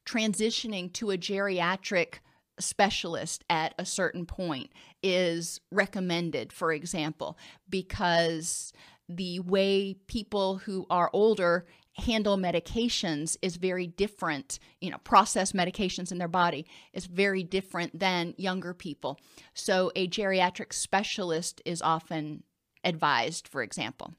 Transitioning 0.06 0.92
to 0.94 1.12
a 1.12 1.18
geriatric 1.18 2.16
specialist 2.60 3.44
at 3.50 3.74
a 3.80 3.86
certain 3.86 4.26
point 4.26 4.70
is 5.04 5.60
recommended, 5.72 6.52
for 6.54 6.72
example, 6.72 7.38
because 7.70 8.74
the 9.10 9.40
way 9.42 9.96
people 10.08 10.58
who 10.58 10.86
are 10.90 11.10
older 11.14 11.66
handle 11.96 12.38
medications 12.38 13.38
is 13.44 13.58
very 13.58 13.86
different 13.86 14.58
you 14.82 14.90
know 14.90 14.98
process 15.04 15.52
medications 15.52 16.12
in 16.12 16.18
their 16.18 16.28
body 16.28 16.66
is 16.92 17.06
very 17.06 17.44
different 17.44 18.00
than 18.00 18.34
younger 18.38 18.74
people. 18.74 19.20
So 19.54 19.92
a 19.96 20.08
geriatric 20.08 20.74
specialist 20.74 21.62
is 21.66 21.82
often 21.84 22.44
advised 22.84 23.48
for 23.48 23.62
example. 23.62 24.16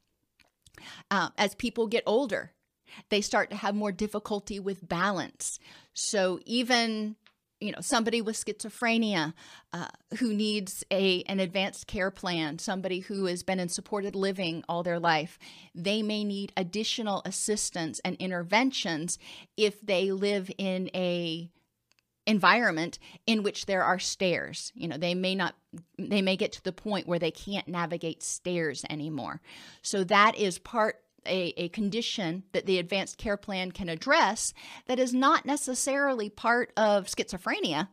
Uh, 1.10 1.30
as 1.36 1.54
people 1.54 1.86
get 1.88 2.04
older 2.06 2.52
they 3.08 3.20
start 3.20 3.50
to 3.50 3.56
have 3.56 3.74
more 3.74 3.92
difficulty 3.92 4.60
with 4.60 4.86
balance. 4.86 5.58
So 5.94 6.38
even 6.46 7.16
you 7.64 7.72
know 7.72 7.80
somebody 7.80 8.20
with 8.20 8.36
schizophrenia 8.36 9.32
uh, 9.72 9.88
who 10.18 10.34
needs 10.34 10.84
a 10.90 11.22
an 11.22 11.40
advanced 11.40 11.86
care 11.86 12.10
plan 12.10 12.58
somebody 12.58 13.00
who 13.00 13.24
has 13.24 13.42
been 13.42 13.58
in 13.58 13.68
supported 13.68 14.14
living 14.14 14.62
all 14.68 14.82
their 14.82 15.00
life 15.00 15.38
they 15.74 16.02
may 16.02 16.24
need 16.24 16.52
additional 16.56 17.22
assistance 17.24 18.00
and 18.04 18.16
interventions 18.16 19.18
if 19.56 19.80
they 19.80 20.10
live 20.10 20.50
in 20.58 20.90
a 20.94 21.50
environment 22.26 22.98
in 23.26 23.42
which 23.42 23.66
there 23.66 23.84
are 23.84 23.98
stairs. 23.98 24.72
You 24.74 24.88
know 24.88 24.96
they 24.96 25.14
may 25.14 25.34
not 25.34 25.54
they 25.98 26.22
may 26.22 26.36
get 26.36 26.52
to 26.52 26.62
the 26.62 26.72
point 26.72 27.06
where 27.06 27.18
they 27.18 27.30
can't 27.30 27.68
navigate 27.68 28.22
stairs 28.22 28.84
anymore. 28.88 29.40
So 29.82 30.04
that 30.04 30.36
is 30.36 30.58
part 30.58 31.00
a, 31.26 31.54
a 31.56 31.68
condition 31.70 32.44
that 32.52 32.66
the 32.66 32.78
advanced 32.78 33.18
care 33.18 33.36
plan 33.36 33.72
can 33.72 33.88
address 33.88 34.52
that 34.86 34.98
is 34.98 35.14
not 35.14 35.46
necessarily 35.46 36.28
part 36.28 36.72
of 36.76 37.06
schizophrenia. 37.06 37.88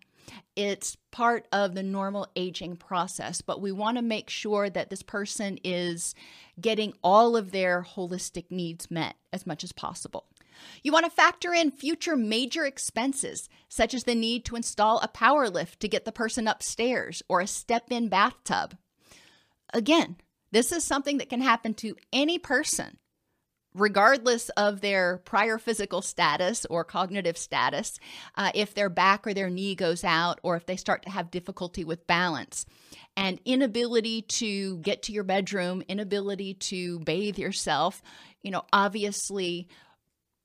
It's 0.56 0.98
part 1.12 1.48
of 1.52 1.74
the 1.74 1.84
normal 1.84 2.28
aging 2.36 2.78
process, 2.78 3.42
but 3.42 3.62
we 3.62 3.72
want 3.72 3.98
to 3.98 4.04
make 4.04 4.30
sure 4.30 4.70
that 4.70 4.90
this 4.90 5.04
person 5.04 5.58
is 5.64 6.14
getting 6.60 6.94
all 7.04 7.36
of 7.36 7.52
their 7.52 7.84
holistic 7.84 8.46
needs 8.50 8.92
met 8.92 9.16
as 9.34 9.48
much 9.48 9.64
as 9.64 9.72
possible. 9.72 10.28
You 10.84 10.92
want 10.92 11.06
to 11.06 11.12
factor 11.12 11.54
in 11.54 11.72
future 11.72 12.16
major 12.16 12.66
expenses, 12.66 13.50
such 13.68 13.94
as 13.94 14.04
the 14.04 14.16
need 14.16 14.46
to 14.46 14.56
install 14.56 15.00
a 15.00 15.08
power 15.08 15.50
lift 15.50 15.80
to 15.80 15.88
get 15.88 16.06
the 16.06 16.12
person 16.12 16.48
upstairs 16.48 17.24
or 17.28 17.42
a 17.42 17.48
step 17.48 17.86
in 17.90 18.10
bathtub. 18.10 18.78
Again, 19.74 20.18
this 20.52 20.72
is 20.72 20.84
something 20.84 21.18
that 21.18 21.30
can 21.30 21.42
happen 21.42 21.74
to 21.76 21.96
any 22.12 22.38
person 22.38 22.98
regardless 23.74 24.50
of 24.50 24.82
their 24.82 25.20
prior 25.20 25.58
physical 25.58 26.02
status 26.02 26.66
or 26.70 26.84
cognitive 26.84 27.38
status, 27.38 28.00
uh, 28.36 28.52
if 28.54 28.74
their 28.74 28.90
back 28.90 29.26
or 29.26 29.34
their 29.34 29.50
knee 29.50 29.76
goes 29.76 30.04
out, 30.04 30.40
or 30.44 30.56
if 30.56 30.66
they 30.66 30.76
start 30.76 31.04
to 31.04 31.10
have 31.10 31.32
difficulty 31.32 31.84
with 31.84 32.08
balance. 32.08 32.66
And 33.16 33.40
inability 33.46 34.24
to 34.24 34.78
get 34.78 35.04
to 35.04 35.14
your 35.14 35.24
bedroom, 35.24 35.84
inability 35.88 36.56
to 36.56 37.00
bathe 37.00 37.38
yourself, 37.38 38.02
you 38.42 38.52
know, 38.52 38.64
obviously 38.72 39.68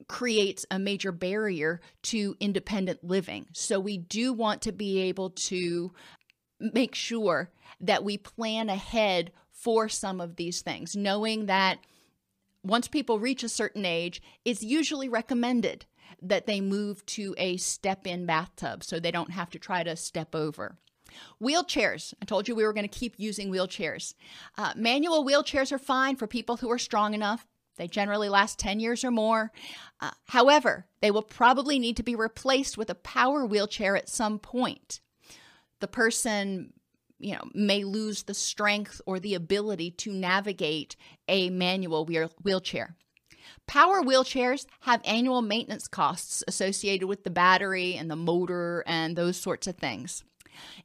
creates 0.08 0.66
a 0.70 0.78
major 0.78 1.12
barrier 1.12 1.80
to 2.02 2.36
independent 2.38 3.02
living. 3.02 3.46
So 3.54 3.80
we 3.80 3.98
do 3.98 4.32
want 4.32 4.62
to 4.62 4.72
be 4.72 4.98
able 5.02 5.30
to 5.30 5.92
make 6.60 6.94
sure 6.94 7.50
that 7.80 8.04
we 8.04 8.18
plan 8.18 8.68
ahead 8.68 9.32
for 9.52 9.88
some 9.88 10.20
of 10.20 10.36
these 10.36 10.62
things, 10.62 10.94
knowing 10.94 11.46
that 11.46 11.78
once 12.68 12.88
people 12.88 13.18
reach 13.18 13.42
a 13.42 13.48
certain 13.48 13.84
age, 13.84 14.22
it's 14.44 14.62
usually 14.62 15.08
recommended 15.08 15.86
that 16.22 16.46
they 16.46 16.60
move 16.60 17.04
to 17.06 17.34
a 17.38 17.56
step 17.56 18.06
in 18.06 18.26
bathtub 18.26 18.82
so 18.82 18.98
they 18.98 19.10
don't 19.10 19.32
have 19.32 19.50
to 19.50 19.58
try 19.58 19.82
to 19.82 19.96
step 19.96 20.34
over. 20.34 20.76
Wheelchairs. 21.40 22.14
I 22.20 22.24
told 22.24 22.48
you 22.48 22.54
we 22.54 22.64
were 22.64 22.72
going 22.72 22.88
to 22.88 22.98
keep 22.98 23.14
using 23.18 23.50
wheelchairs. 23.50 24.14
Uh, 24.58 24.72
manual 24.76 25.24
wheelchairs 25.24 25.72
are 25.72 25.78
fine 25.78 26.16
for 26.16 26.26
people 26.26 26.56
who 26.56 26.70
are 26.70 26.78
strong 26.78 27.14
enough. 27.14 27.46
They 27.76 27.88
generally 27.88 28.28
last 28.28 28.58
10 28.58 28.80
years 28.80 29.04
or 29.04 29.10
more. 29.10 29.52
Uh, 30.00 30.10
however, 30.28 30.86
they 31.00 31.10
will 31.10 31.22
probably 31.22 31.78
need 31.78 31.96
to 31.98 32.02
be 32.02 32.16
replaced 32.16 32.78
with 32.78 32.90
a 32.90 32.94
power 32.94 33.44
wheelchair 33.44 33.96
at 33.96 34.08
some 34.08 34.38
point. 34.38 35.00
The 35.80 35.88
person 35.88 36.72
you 37.18 37.34
know 37.34 37.44
may 37.54 37.84
lose 37.84 38.24
the 38.24 38.34
strength 38.34 39.00
or 39.06 39.18
the 39.18 39.34
ability 39.34 39.90
to 39.90 40.12
navigate 40.12 40.96
a 41.28 41.50
manual 41.50 42.06
wheelchair 42.42 42.94
power 43.66 44.02
wheelchairs 44.02 44.66
have 44.80 45.00
annual 45.04 45.42
maintenance 45.42 45.88
costs 45.88 46.42
associated 46.48 47.06
with 47.06 47.24
the 47.24 47.30
battery 47.30 47.96
and 47.96 48.10
the 48.10 48.16
motor 48.16 48.84
and 48.86 49.16
those 49.16 49.36
sorts 49.36 49.66
of 49.66 49.76
things 49.76 50.24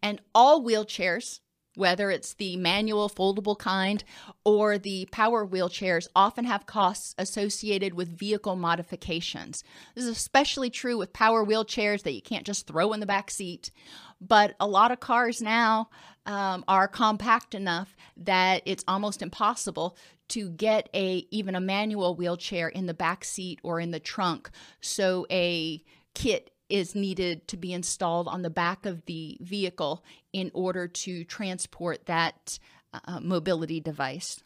and 0.01 0.21
all 0.33 0.63
wheelchairs 0.63 1.39
whether 1.75 2.11
it's 2.11 2.33
the 2.33 2.57
manual 2.57 3.09
foldable 3.09 3.57
kind 3.57 4.03
or 4.43 4.77
the 4.77 5.07
power 5.11 5.45
wheelchairs 5.45 6.07
often 6.15 6.45
have 6.45 6.65
costs 6.65 7.15
associated 7.17 7.93
with 7.93 8.17
vehicle 8.17 8.55
modifications. 8.55 9.63
This 9.95 10.03
is 10.03 10.09
especially 10.09 10.69
true 10.69 10.97
with 10.97 11.13
power 11.13 11.45
wheelchairs 11.45 12.03
that 12.03 12.13
you 12.13 12.21
can't 12.21 12.45
just 12.45 12.67
throw 12.67 12.93
in 12.93 12.99
the 12.99 13.05
back 13.05 13.31
seat. 13.31 13.71
But 14.21 14.55
a 14.59 14.67
lot 14.67 14.91
of 14.91 14.99
cars 14.99 15.41
now 15.41 15.89
um, 16.25 16.63
are 16.67 16.87
compact 16.87 17.55
enough 17.55 17.95
that 18.17 18.61
it's 18.65 18.83
almost 18.87 19.21
impossible 19.21 19.97
to 20.29 20.49
get 20.49 20.87
a 20.93 21.25
even 21.31 21.55
a 21.55 21.59
manual 21.59 22.15
wheelchair 22.15 22.69
in 22.69 22.85
the 22.85 22.93
back 22.93 23.25
seat 23.25 23.59
or 23.63 23.79
in 23.79 23.91
the 23.91 23.99
trunk. 23.99 24.49
So 24.79 25.25
a 25.31 25.83
kit 26.13 26.51
is 26.69 26.95
needed 26.95 27.47
to 27.49 27.57
be 27.57 27.73
installed 27.73 28.27
on 28.27 28.43
the 28.43 28.49
back 28.49 28.85
of 28.85 29.05
the 29.05 29.37
vehicle 29.41 30.05
in 30.31 30.51
order 30.53 30.87
to 30.87 31.23
transport 31.25 32.05
that 32.05 32.59
uh, 32.93 33.19
mobility 33.19 33.79
device. 33.81 34.41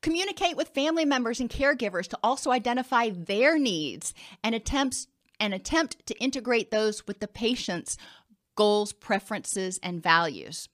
Communicate 0.00 0.56
with 0.56 0.68
family 0.68 1.04
members 1.04 1.40
and 1.40 1.50
caregivers 1.50 2.08
to 2.08 2.18
also 2.22 2.50
identify 2.50 3.10
their 3.10 3.58
needs 3.58 4.14
and 4.42 4.54
attempts 4.54 5.08
and 5.38 5.52
attempt 5.52 6.04
to 6.06 6.18
integrate 6.18 6.70
those 6.70 7.06
with 7.06 7.20
the 7.20 7.28
patient's 7.28 7.96
goals, 8.58 8.92
preferences, 8.92 9.78
and 9.84 10.02
values. 10.02 10.68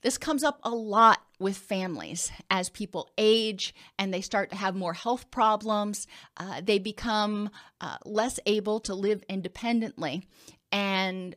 This 0.00 0.16
comes 0.16 0.42
up 0.42 0.58
a 0.62 0.70
lot 0.70 1.20
with 1.38 1.58
families 1.58 2.32
as 2.50 2.70
people 2.70 3.10
age 3.18 3.74
and 3.98 4.12
they 4.12 4.22
start 4.22 4.48
to 4.50 4.56
have 4.56 4.74
more 4.74 4.94
health 4.94 5.30
problems. 5.30 6.06
Uh, 6.38 6.62
they 6.64 6.78
become 6.78 7.50
uh, 7.82 7.98
less 8.06 8.40
able 8.46 8.80
to 8.80 8.94
live 8.94 9.22
independently. 9.28 10.26
And 10.72 11.36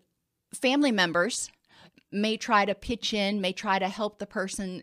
family 0.53 0.93
members 0.93 1.51
may 2.09 2.37
try 2.37 2.63
to 2.63 2.73
pitch 2.73 3.13
in, 3.13 3.41
may 3.41 3.51
try 3.51 3.77
to 3.77 3.89
help 3.89 4.17
the 4.17 4.25
person 4.25 4.81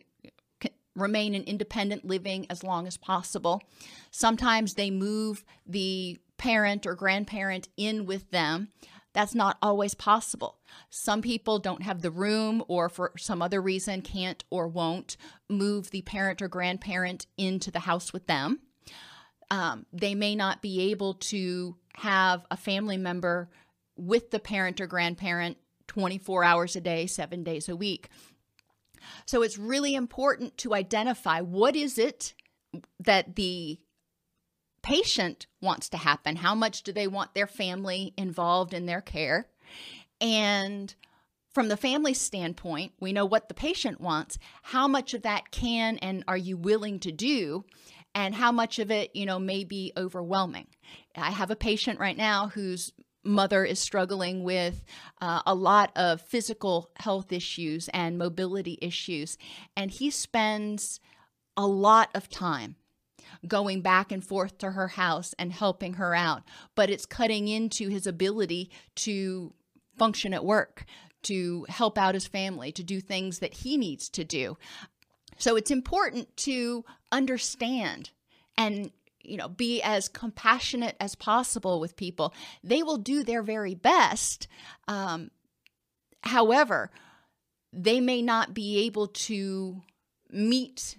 remain 0.95 1.35
in 1.35 1.43
independent 1.45 2.05
living 2.05 2.47
as 2.51 2.63
long 2.63 2.87
as 2.87 2.99
possible. 2.99 3.63
Sometimes 4.11 4.75
they 4.75 4.91
move 4.91 5.43
the 5.67 6.19
parent 6.37 6.87
or 6.87 6.95
grandparent 6.95 7.69
in 7.77 8.05
with 8.05 8.31
them 8.31 8.69
that's 9.13 9.35
not 9.35 9.59
always 9.61 9.95
possible. 9.95 10.59
Some 10.91 11.23
people 11.23 11.59
don't 11.59 11.83
have 11.83 12.03
the 12.03 12.11
room, 12.11 12.65
or 12.69 12.89
for 12.89 13.13
some 13.19 13.43
other 13.43 13.61
reason, 13.61 14.03
can't 14.03 14.43
or 14.51 14.67
won't 14.69 15.17
move 15.49 15.91
the 15.91 16.03
parent 16.03 16.41
or 16.41 16.49
grandparent 16.49 17.27
into 17.37 17.71
the 17.71 17.81
house 17.81 18.13
with 18.13 18.27
them. 18.27 18.61
Um, 19.51 19.85
they 19.93 20.15
may 20.15 20.35
not 20.35 20.63
be 20.63 20.91
able 20.93 21.15
to 21.15 21.77
have 21.97 22.47
a 22.51 22.57
family 22.57 22.97
member 22.97 23.51
with 23.97 24.31
the 24.31 24.39
parent 24.39 24.81
or 24.81 24.87
grandparent 24.87 25.59
24 25.89 26.43
hours 26.43 26.75
a 26.75 26.81
day, 26.81 27.07
seven 27.07 27.45
days 27.45 27.69
a 27.69 27.77
week. 27.77 28.09
So 29.27 29.43
it's 29.43 29.59
really 29.59 29.95
important 29.95 30.57
to 30.59 30.75
identify 30.75 31.41
what 31.41 31.77
is 31.77 31.99
it 31.99 32.35
that 33.01 33.37
the 33.37 33.79
patient 34.83 35.47
wants 35.61 35.89
to 35.91 35.97
happen. 35.97 36.37
How 36.37 36.55
much 36.55 36.83
do 36.83 36.93
they 36.93 37.07
want 37.07 37.35
their 37.35 37.47
family 37.47 38.13
involved 38.17 38.75
in 38.75 38.87
their 38.87 39.01
care? 39.01 39.47
And 40.21 40.95
from 41.53 41.69
the 41.69 41.77
family 41.77 42.15
standpoint, 42.15 42.93
we 43.01 43.13
know 43.13 43.27
what 43.27 43.49
the 43.49 43.55
patient 43.55 44.01
wants. 44.01 44.39
How 44.63 44.89
much 44.89 45.15
of 45.15 45.23
that 45.23 45.51
can 45.51 45.99
and 45.99 46.25
are 46.27 46.37
you 46.37 46.57
willing 46.57 46.99
to 47.01 47.13
do? 47.13 47.65
And 48.15 48.35
how 48.35 48.53
much 48.53 48.79
of 48.79 48.91
it, 48.91 49.15
you 49.15 49.27
know, 49.27 49.39
may 49.39 49.65
be 49.65 49.93
overwhelming. 49.97 50.67
I 51.17 51.31
have 51.31 51.51
a 51.51 51.57
patient 51.57 51.99
right 51.99 52.17
now 52.17 52.49
whose 52.49 52.93
mother 53.25 53.65
is 53.65 53.79
struggling 53.79 54.43
with 54.43 54.83
uh, 55.21 55.43
a 55.47 55.55
lot 55.55 55.93
of 55.97 56.21
physical 56.21 56.91
health 56.97 57.33
issues 57.33 57.89
and 57.89 58.19
mobility 58.19 58.79
issues. 58.83 59.39
And 59.77 59.91
he 59.91 60.11
spends 60.11 61.01
a 61.57 61.67
lot 61.67 62.11
of 62.15 62.29
time 62.29 62.77
going 63.47 63.81
back 63.81 64.13
and 64.13 64.25
forth 64.25 64.59
to 64.59 64.73
her 64.73 64.89
house 64.89 65.35
and 65.39 65.53
helping 65.53 65.95
her 65.95 66.15
out, 66.15 66.43
but 66.75 66.91
it's 66.91 67.07
cutting 67.07 67.49
into 67.49 67.89
his 67.89 68.07
ability 68.07 68.71
to 68.95 69.53
function 69.99 70.33
at 70.33 70.45
work, 70.45 70.85
to 71.23 71.67
help 71.69 71.99
out 71.99 72.15
his 72.15 72.27
family, 72.27 72.73
to 72.73 72.83
do 72.83 73.01
things 73.01 73.41
that 73.41 73.55
he 73.55 73.77
needs 73.77 74.09
to 74.11 74.25
do. 74.25 74.57
So 75.39 75.57
it's 75.57 75.71
important 75.71 76.37
to 76.39 76.85
understand 77.11 78.11
and 78.57 78.91
you 79.23 79.37
know 79.37 79.49
be 79.49 79.83
as 79.83 80.09
compassionate 80.09 80.97
as 80.99 81.15
possible 81.15 81.79
with 81.79 81.97
people 81.97 82.35
they 82.65 82.83
will 82.83 82.97
do 82.97 83.23
their 83.23 83.43
very 83.43 83.75
best 83.75 84.49
um, 84.89 85.31
however 86.23 86.91
they 87.73 88.01
may 88.01 88.21
not 88.21 88.53
be 88.53 88.85
able 88.85 89.07
to 89.07 89.81
meet 90.31 90.97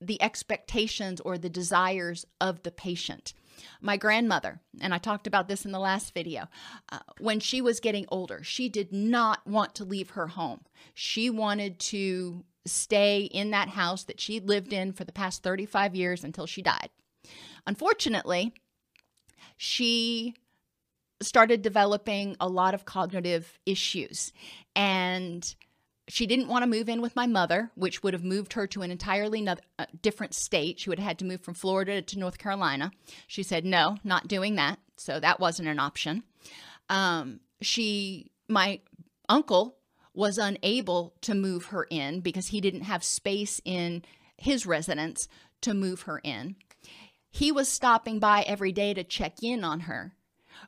the 0.00 0.20
expectations 0.22 1.20
or 1.20 1.36
the 1.36 1.48
desires 1.48 2.26
of 2.40 2.62
the 2.62 2.70
patient. 2.70 3.34
My 3.80 3.96
grandmother, 3.96 4.60
and 4.80 4.94
I 4.94 4.98
talked 4.98 5.26
about 5.26 5.48
this 5.48 5.64
in 5.64 5.72
the 5.72 5.78
last 5.78 6.14
video, 6.14 6.48
uh, 6.90 7.00
when 7.18 7.40
she 7.40 7.60
was 7.60 7.80
getting 7.80 8.06
older, 8.08 8.42
she 8.42 8.68
did 8.68 8.92
not 8.92 9.46
want 9.46 9.74
to 9.76 9.84
leave 9.84 10.10
her 10.10 10.28
home. 10.28 10.62
She 10.94 11.28
wanted 11.28 11.78
to 11.80 12.44
stay 12.66 13.22
in 13.22 13.50
that 13.50 13.70
house 13.70 14.04
that 14.04 14.20
she 14.20 14.40
lived 14.40 14.72
in 14.72 14.92
for 14.92 15.04
the 15.04 15.12
past 15.12 15.42
35 15.42 15.94
years 15.94 16.24
until 16.24 16.46
she 16.46 16.62
died. 16.62 16.90
Unfortunately, 17.66 18.54
she 19.56 20.34
started 21.22 21.62
developing 21.62 22.36
a 22.40 22.48
lot 22.48 22.74
of 22.74 22.84
cognitive 22.84 23.58
issues 23.66 24.32
and 24.74 25.54
she 26.10 26.26
didn't 26.26 26.48
want 26.48 26.62
to 26.62 26.68
move 26.70 26.88
in 26.88 27.00
with 27.00 27.16
my 27.16 27.26
mother, 27.26 27.70
which 27.74 28.02
would 28.02 28.14
have 28.14 28.24
moved 28.24 28.54
her 28.54 28.66
to 28.68 28.82
an 28.82 28.90
entirely 28.90 29.46
uh, 29.46 29.56
different 30.02 30.34
state. 30.34 30.80
She 30.80 30.90
would 30.90 30.98
have 30.98 31.08
had 31.08 31.18
to 31.20 31.24
move 31.24 31.40
from 31.40 31.54
Florida 31.54 32.02
to 32.02 32.18
North 32.18 32.38
Carolina. 32.38 32.90
She 33.26 33.42
said, 33.42 33.64
no, 33.64 33.96
not 34.02 34.28
doing 34.28 34.56
that. 34.56 34.78
So 34.96 35.20
that 35.20 35.40
wasn't 35.40 35.68
an 35.68 35.78
option. 35.78 36.24
Um, 36.88 37.40
she, 37.60 38.32
my 38.48 38.80
uncle 39.28 39.76
was 40.14 40.38
unable 40.38 41.14
to 41.22 41.34
move 41.34 41.66
her 41.66 41.86
in 41.90 42.20
because 42.20 42.48
he 42.48 42.60
didn't 42.60 42.82
have 42.82 43.04
space 43.04 43.60
in 43.64 44.02
his 44.36 44.66
residence 44.66 45.28
to 45.60 45.74
move 45.74 46.02
her 46.02 46.20
in. 46.24 46.56
He 47.30 47.52
was 47.52 47.68
stopping 47.68 48.18
by 48.18 48.42
every 48.42 48.72
day 48.72 48.92
to 48.94 49.04
check 49.04 49.42
in 49.42 49.62
on 49.62 49.80
her 49.80 50.14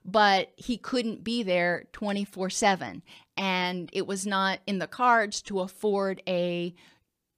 but 0.05 0.53
he 0.57 0.77
couldn't 0.77 1.25
be 1.25 1.43
there 1.43 1.85
24 1.93 2.51
7. 2.51 3.03
And 3.37 3.91
it 3.93 4.07
was 4.07 4.27
not 4.27 4.61
in 4.67 4.79
the 4.79 4.87
cards 4.87 5.43
to 5.43 5.61
afford 5.61 6.23
a 6.27 6.75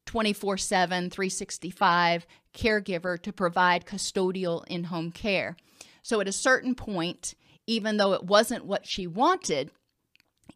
24 0.07 0.59
7, 0.59 1.11
365 1.11 2.27
caregiver 2.55 3.21
to 3.21 3.33
provide 3.33 3.87
custodial 3.87 4.65
in 4.67 4.85
home 4.85 5.11
care. 5.11 5.57
So 6.03 6.21
at 6.21 6.29
a 6.29 6.33
certain 6.33 6.75
point, 6.75 7.35
even 7.67 7.97
though 7.97 8.13
it 8.13 8.25
wasn't 8.25 8.67
what 8.67 8.87
she 8.87 9.07
wanted, 9.07 9.71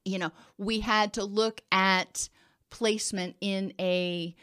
you 0.04 0.18
know, 0.18 0.30
we 0.58 0.80
had 0.80 1.12
to 1.14 1.24
look 1.24 1.62
at 1.72 2.28
placement 2.70 3.37
in 3.40 3.72
a 3.80 4.34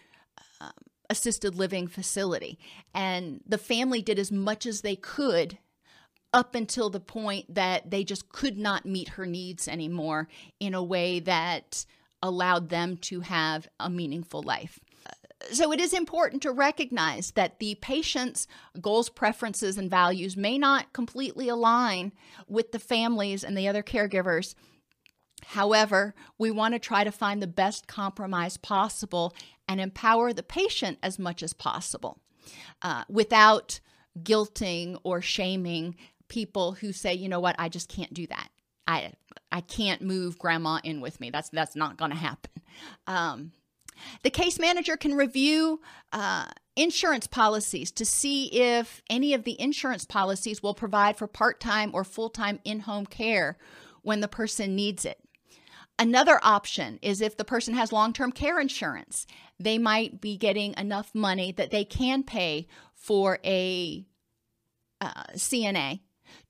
um, 0.59 0.71
assisted 1.09 1.55
living 1.55 1.87
facility. 1.87 2.57
And 2.93 3.41
the 3.47 3.57
family 3.57 4.01
did 4.01 4.19
as 4.19 4.31
much 4.31 4.65
as 4.65 4.81
they 4.81 4.95
could 4.95 5.57
up 6.35 6.53
until 6.53 6.89
the 6.89 6.99
point 6.99 7.55
that 7.55 7.89
they 7.89 8.03
just 8.03 8.27
could 8.27 8.57
not 8.57 8.85
meet 8.85 9.07
her 9.09 9.25
needs 9.25 9.69
anymore 9.69 10.27
in 10.59 10.73
a 10.73 10.83
way 10.83 11.21
that 11.21 11.85
allowed 12.21 12.67
them 12.67 12.97
to 12.97 13.21
have 13.21 13.69
a 13.79 13.89
meaningful 13.89 14.43
life. 14.43 14.77
So, 15.51 15.71
it 15.71 15.79
is 15.79 15.93
important 15.93 16.41
to 16.41 16.51
recognize 16.51 17.31
that 17.31 17.59
the 17.59 17.75
patient's 17.75 18.47
goals, 18.81 19.09
preferences, 19.09 19.77
and 19.77 19.89
values 19.89 20.35
may 20.35 20.57
not 20.57 20.91
completely 20.91 21.47
align 21.47 22.11
with 22.47 22.71
the 22.71 22.79
families 22.79 23.43
and 23.43 23.57
the 23.57 23.67
other 23.67 23.83
caregivers. 23.83 24.55
However, 25.45 26.15
we 26.37 26.51
want 26.51 26.73
to 26.73 26.79
try 26.79 27.03
to 27.03 27.11
find 27.11 27.41
the 27.41 27.47
best 27.47 27.87
compromise 27.87 28.57
possible 28.57 29.35
and 29.67 29.79
empower 29.79 30.33
the 30.33 30.43
patient 30.43 30.97
as 31.03 31.19
much 31.19 31.43
as 31.43 31.53
possible 31.53 32.19
uh, 32.81 33.03
without 33.07 33.79
guilting 34.23 34.97
or 35.03 35.21
shaming 35.21 35.95
people 36.27 36.73
who 36.73 36.91
say, 36.91 37.13
you 37.13 37.29
know 37.29 37.39
what, 37.39 37.55
I 37.59 37.69
just 37.69 37.89
can't 37.89 38.13
do 38.13 38.27
that. 38.27 38.49
I 38.87 39.13
I 39.51 39.61
can't 39.61 40.01
move 40.01 40.37
grandma 40.37 40.79
in 40.83 41.01
with 41.01 41.19
me. 41.19 41.29
That's 41.29 41.49
that's 41.49 41.75
not 41.75 41.97
going 41.97 42.11
to 42.11 42.17
happen. 42.17 42.51
Um, 43.07 43.53
the 44.23 44.29
case 44.29 44.59
manager 44.59 44.97
can 44.97 45.13
review 45.13 45.79
uh, 46.11 46.47
insurance 46.75 47.25
policies 47.25 47.91
to 47.93 48.03
see 48.03 48.47
if 48.47 49.01
any 49.09 49.33
of 49.33 49.45
the 49.45 49.59
insurance 49.61 50.03
policies 50.03 50.61
will 50.61 50.73
provide 50.73 51.15
for 51.15 51.27
part 51.27 51.61
time 51.61 51.91
or 51.93 52.03
full 52.03 52.29
time 52.29 52.59
in 52.65 52.81
home 52.81 53.05
care 53.05 53.57
when 54.01 54.19
the 54.19 54.27
person 54.27 54.75
needs 54.75 55.05
it. 55.05 55.19
Another 55.97 56.39
option 56.43 56.99
is 57.01 57.21
if 57.21 57.37
the 57.37 57.45
person 57.45 57.73
has 57.75 57.93
long 57.93 58.11
term 58.11 58.31
care 58.31 58.59
insurance, 58.59 59.25
they 59.57 59.77
might 59.77 60.19
be 60.19 60.35
getting 60.35 60.73
enough 60.77 61.15
money 61.15 61.53
that 61.53 61.71
they 61.71 61.85
can 61.85 62.23
pay 62.23 62.67
for 62.93 63.39
a 63.45 64.05
uh, 64.99 65.23
CNA 65.33 66.01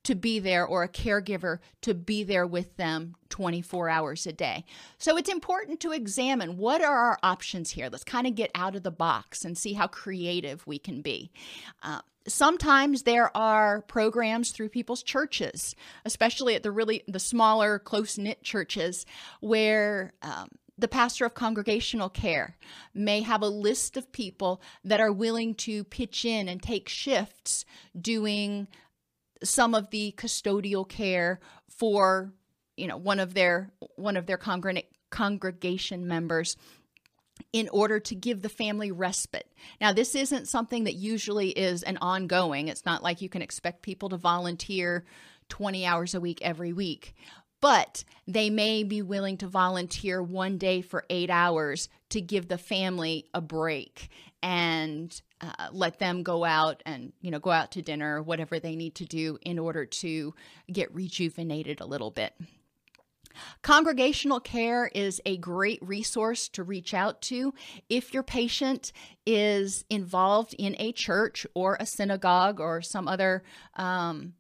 to 0.06 0.16
be 0.16 0.40
there 0.40 0.66
or 0.66 0.84
a 0.84 0.90
caregiver 0.90 1.60
to 1.82 1.94
be 1.94 2.24
there 2.24 2.48
with 2.48 2.78
them 2.78 3.16
24 3.30 3.90
hours 3.90 4.26
a 4.26 4.34
day. 4.34 4.66
So 4.98 5.18
it's 5.18 5.30
important 5.30 5.80
to 5.82 5.92
examine 5.92 6.58
what 6.58 6.82
are 6.82 6.96
our 6.96 7.20
options 7.22 7.72
here. 7.72 7.90
Let's 7.92 8.04
kind 8.04 8.26
of 8.26 8.36
get 8.36 8.52
out 8.56 8.76
of 8.76 8.84
the 8.84 8.92
box 8.92 9.44
and 9.44 9.58
see 9.58 9.74
how 9.74 9.88
creative 9.88 10.66
we 10.66 10.80
can 10.80 11.02
be. 11.02 11.32
Uh, 11.84 12.00
sometimes 12.28 13.04
there 13.04 13.36
are 13.36 13.82
programs 13.82 14.52
through 14.52 14.70
people's 14.70 15.04
churches, 15.04 15.76
especially 16.06 16.56
at 16.56 16.64
the 16.64 16.72
really 16.72 17.04
the 17.08 17.20
smaller 17.20 17.80
close 17.80 18.18
knit 18.18 18.44
churches 18.44 19.06
where 19.42 20.14
um, 20.22 20.50
the 20.78 20.88
pastor 20.88 21.26
of 21.26 21.34
congregational 21.34 22.10
care 22.10 22.58
may 22.94 23.22
have 23.22 23.42
a 23.42 23.48
list 23.48 23.96
of 23.98 24.12
people 24.12 24.62
that 24.84 25.00
are 25.00 25.12
willing 25.12 25.56
to 25.56 25.84
pitch 25.86 26.26
in 26.26 26.50
and 26.50 26.62
take 26.62 26.90
shifts 26.90 27.66
doing 28.00 28.68
some 29.44 29.76
of 29.76 29.90
the 29.90 30.14
custodial 30.18 30.88
care 30.88 31.40
for 31.70 32.34
you 32.78 32.88
know 32.88 32.98
one 32.98 33.20
of 33.20 33.34
their 33.34 33.72
one 33.96 34.18
of 34.18 34.26
their 34.26 34.38
congregation 34.38 34.90
congregation 35.12 36.08
members 36.08 36.58
in 37.54 37.70
order 37.70 38.00
to 38.00 38.16
give 38.16 38.42
the 38.42 38.50
family 38.50 38.92
respite. 38.92 39.50
Now, 39.80 39.94
this 39.94 40.16
isn't 40.16 40.48
something 40.48 40.86
that 40.86 40.96
usually 40.96 41.50
is 41.50 41.84
an 41.84 41.98
ongoing. 41.98 42.68
It's 42.68 42.86
not 42.86 43.04
like 43.04 43.22
you 43.22 43.30
can 43.30 43.42
expect 43.42 43.82
people 43.82 44.10
to 44.10 44.18
volunteer 44.18 45.06
20 45.50 45.86
hours 45.86 46.14
a 46.16 46.22
week 46.22 46.40
every 46.42 46.74
week, 46.74 47.14
but 47.62 48.04
they 48.28 48.50
may 48.50 48.84
be 48.84 49.02
willing 49.02 49.38
to 49.38 49.48
volunteer 49.48 50.22
one 50.22 50.58
day 50.58 50.82
for 50.82 51.06
eight 51.10 51.30
hours 51.30 51.90
to 52.10 52.22
give 52.22 52.48
the 52.48 52.58
family 52.58 53.26
a 53.34 53.42
break 53.42 54.10
and 54.42 55.22
uh, 55.42 55.68
let 55.72 56.00
them 56.00 56.24
go 56.24 56.44
out 56.44 56.82
and 56.86 57.12
you 57.22 57.32
know 57.32 57.40
go 57.40 57.52
out 57.52 57.72
to 57.72 57.82
dinner 57.82 58.22
whatever 58.22 58.60
they 58.60 58.76
need 58.76 58.96
to 58.96 59.06
do 59.06 59.38
in 59.42 59.60
order 59.60 59.86
to 59.86 60.34
get 60.72 60.94
rejuvenated 60.94 61.82
a 61.82 61.86
little 61.86 62.12
bit 62.12 62.34
Congregational 63.62 64.40
care 64.40 64.88
is 64.94 65.22
a 65.26 65.38
great 65.38 65.80
resource 65.82 66.48
to 66.50 66.64
reach 66.64 66.94
out 66.94 67.22
to 67.24 67.54
if 67.90 68.14
your 68.14 68.24
patient 68.24 68.92
is 69.26 69.84
involved 69.90 70.56
in 70.58 70.76
a 70.80 70.92
church 70.92 71.46
or 71.54 71.78
a 71.80 71.86
synagogue 71.86 72.60
or 72.60 72.82
some 72.82 73.08
other 73.08 73.44
um, 73.76 74.34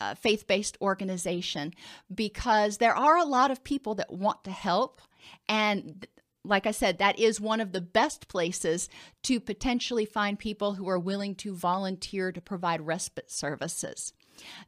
uh, 0.00 0.14
faith 0.14 0.46
based 0.46 0.76
organization 0.80 1.72
because 2.14 2.78
there 2.78 2.94
are 2.94 3.16
a 3.16 3.24
lot 3.24 3.50
of 3.50 3.64
people 3.64 3.94
that 3.94 4.12
want 4.12 4.44
to 4.44 4.50
help. 4.50 5.00
And 5.48 6.06
like 6.46 6.66
I 6.66 6.70
said, 6.70 6.98
that 6.98 7.18
is 7.18 7.40
one 7.40 7.60
of 7.60 7.72
the 7.72 7.80
best 7.80 8.28
places 8.28 8.88
to 9.24 9.40
potentially 9.40 10.04
find 10.04 10.38
people 10.38 10.74
who 10.74 10.88
are 10.88 10.98
willing 10.98 11.34
to 11.36 11.54
volunteer 11.54 12.32
to 12.32 12.40
provide 12.40 12.80
respite 12.80 13.30
services. 13.30 14.12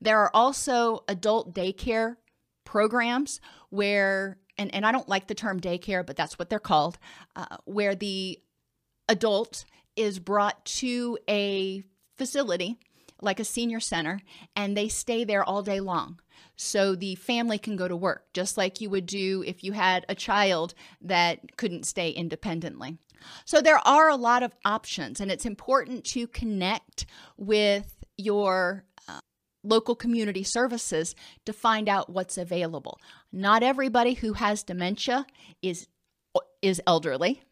There 0.01 0.19
are 0.19 0.31
also 0.35 1.05
adult 1.09 1.55
daycare 1.55 2.17
programs 2.65 3.41
where, 3.71 4.39
and, 4.57 4.75
and 4.75 4.85
I 4.85 4.93
don't 4.93 5.09
like 5.09 5.27
the 5.27 5.35
term 5.35 5.61
daycare, 5.61 6.05
but 6.05 6.17
that's 6.17 6.39
what 6.39 6.51
they're 6.51 6.59
called, 6.59 6.99
uh, 7.37 7.57
where 7.65 7.95
the 7.95 8.39
adult 9.09 9.65
is 9.97 10.19
brought 10.19 10.65
to 10.65 11.19
a 11.29 11.83
facility 12.17 12.79
like 13.21 13.41
a 13.41 13.45
senior 13.45 13.81
center 13.81 14.21
and 14.57 14.77
they 14.77 14.89
stay 14.89 15.25
there 15.25 15.45
all 15.45 15.63
day 15.63 15.81
long. 15.81 16.21
So 16.57 16.95
the 16.95 17.15
family 17.17 17.59
can 17.59 17.77
go 17.77 17.89
to 17.89 17.97
work, 17.97 18.27
just 18.33 18.57
like 18.57 18.81
you 18.81 18.91
would 18.91 19.07
do 19.07 19.45
if 19.47 19.63
you 19.63 19.73
had 19.73 20.05
a 20.09 20.15
child 20.15 20.75
that 21.01 21.57
couldn't 21.57 21.87
stay 21.87 22.11
independently. 22.11 22.99
So 23.45 23.61
there 23.61 23.79
are 23.79 24.09
a 24.09 24.17
lot 24.17 24.43
of 24.43 24.55
options, 24.65 25.21
and 25.21 25.31
it's 25.31 25.47
important 25.47 26.05
to 26.07 26.27
connect 26.27 27.07
with 27.37 27.97
your 28.17 28.85
uh, 29.09 29.21
local 29.65 29.95
community 29.95 30.45
services 30.45 31.15
to 31.45 31.53
find 31.53 31.89
out 31.89 32.11
what's 32.11 32.39
available. 32.39 33.01
Not 33.33 33.63
everybody 33.63 34.15
who 34.15 34.35
has 34.35 34.63
dementia 34.63 35.27
is 35.63 35.89
is 36.63 36.81
elderly. 36.87 37.43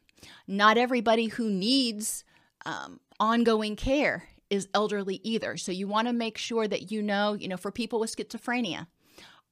Not 0.46 0.78
everybody 0.78 1.26
who 1.26 1.48
needs 1.48 2.24
um, 2.64 3.00
ongoing 3.18 3.76
care 3.76 4.28
is 4.50 4.68
elderly 4.74 5.20
either. 5.22 5.56
So 5.56 5.72
you 5.72 5.88
want 5.88 6.08
to 6.08 6.12
make 6.12 6.38
sure 6.38 6.66
that 6.68 6.90
you 6.90 7.02
know, 7.02 7.34
you 7.34 7.48
know, 7.48 7.56
for 7.56 7.70
people 7.70 8.00
with 8.00 8.14
schizophrenia, 8.14 8.86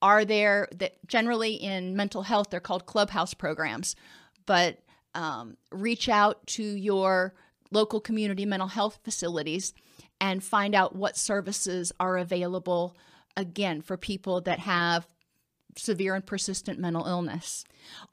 are 0.03 0.24
there 0.24 0.68
that 0.76 0.95
generally 1.07 1.55
in 1.55 1.97
mental 1.97 2.22
health 2.22 2.49
they're 2.51 2.61
called 2.61 2.86
clubhouse 2.86 3.34
programs, 3.34 3.97
but 4.47 4.78
um, 5.14 5.57
reach 5.70 6.09
out 6.09 6.47
to 6.47 6.62
your 6.62 7.34
local 7.70 8.01
community 8.01 8.45
mental 8.45 8.68
health 8.68 8.99
facilities 9.03 9.72
and 10.20 10.45
find 10.45 10.74
out 10.74 10.95
what 10.95 11.16
services 11.16 11.92
are 11.99 12.16
available 12.16 12.97
again 13.36 13.80
for 13.80 13.97
people 13.97 14.40
that 14.42 14.61
have 14.61 15.09
severe 15.76 16.14
and 16.14 16.24
persistent 16.24 16.78
mental 16.78 17.07
illness. 17.07 17.64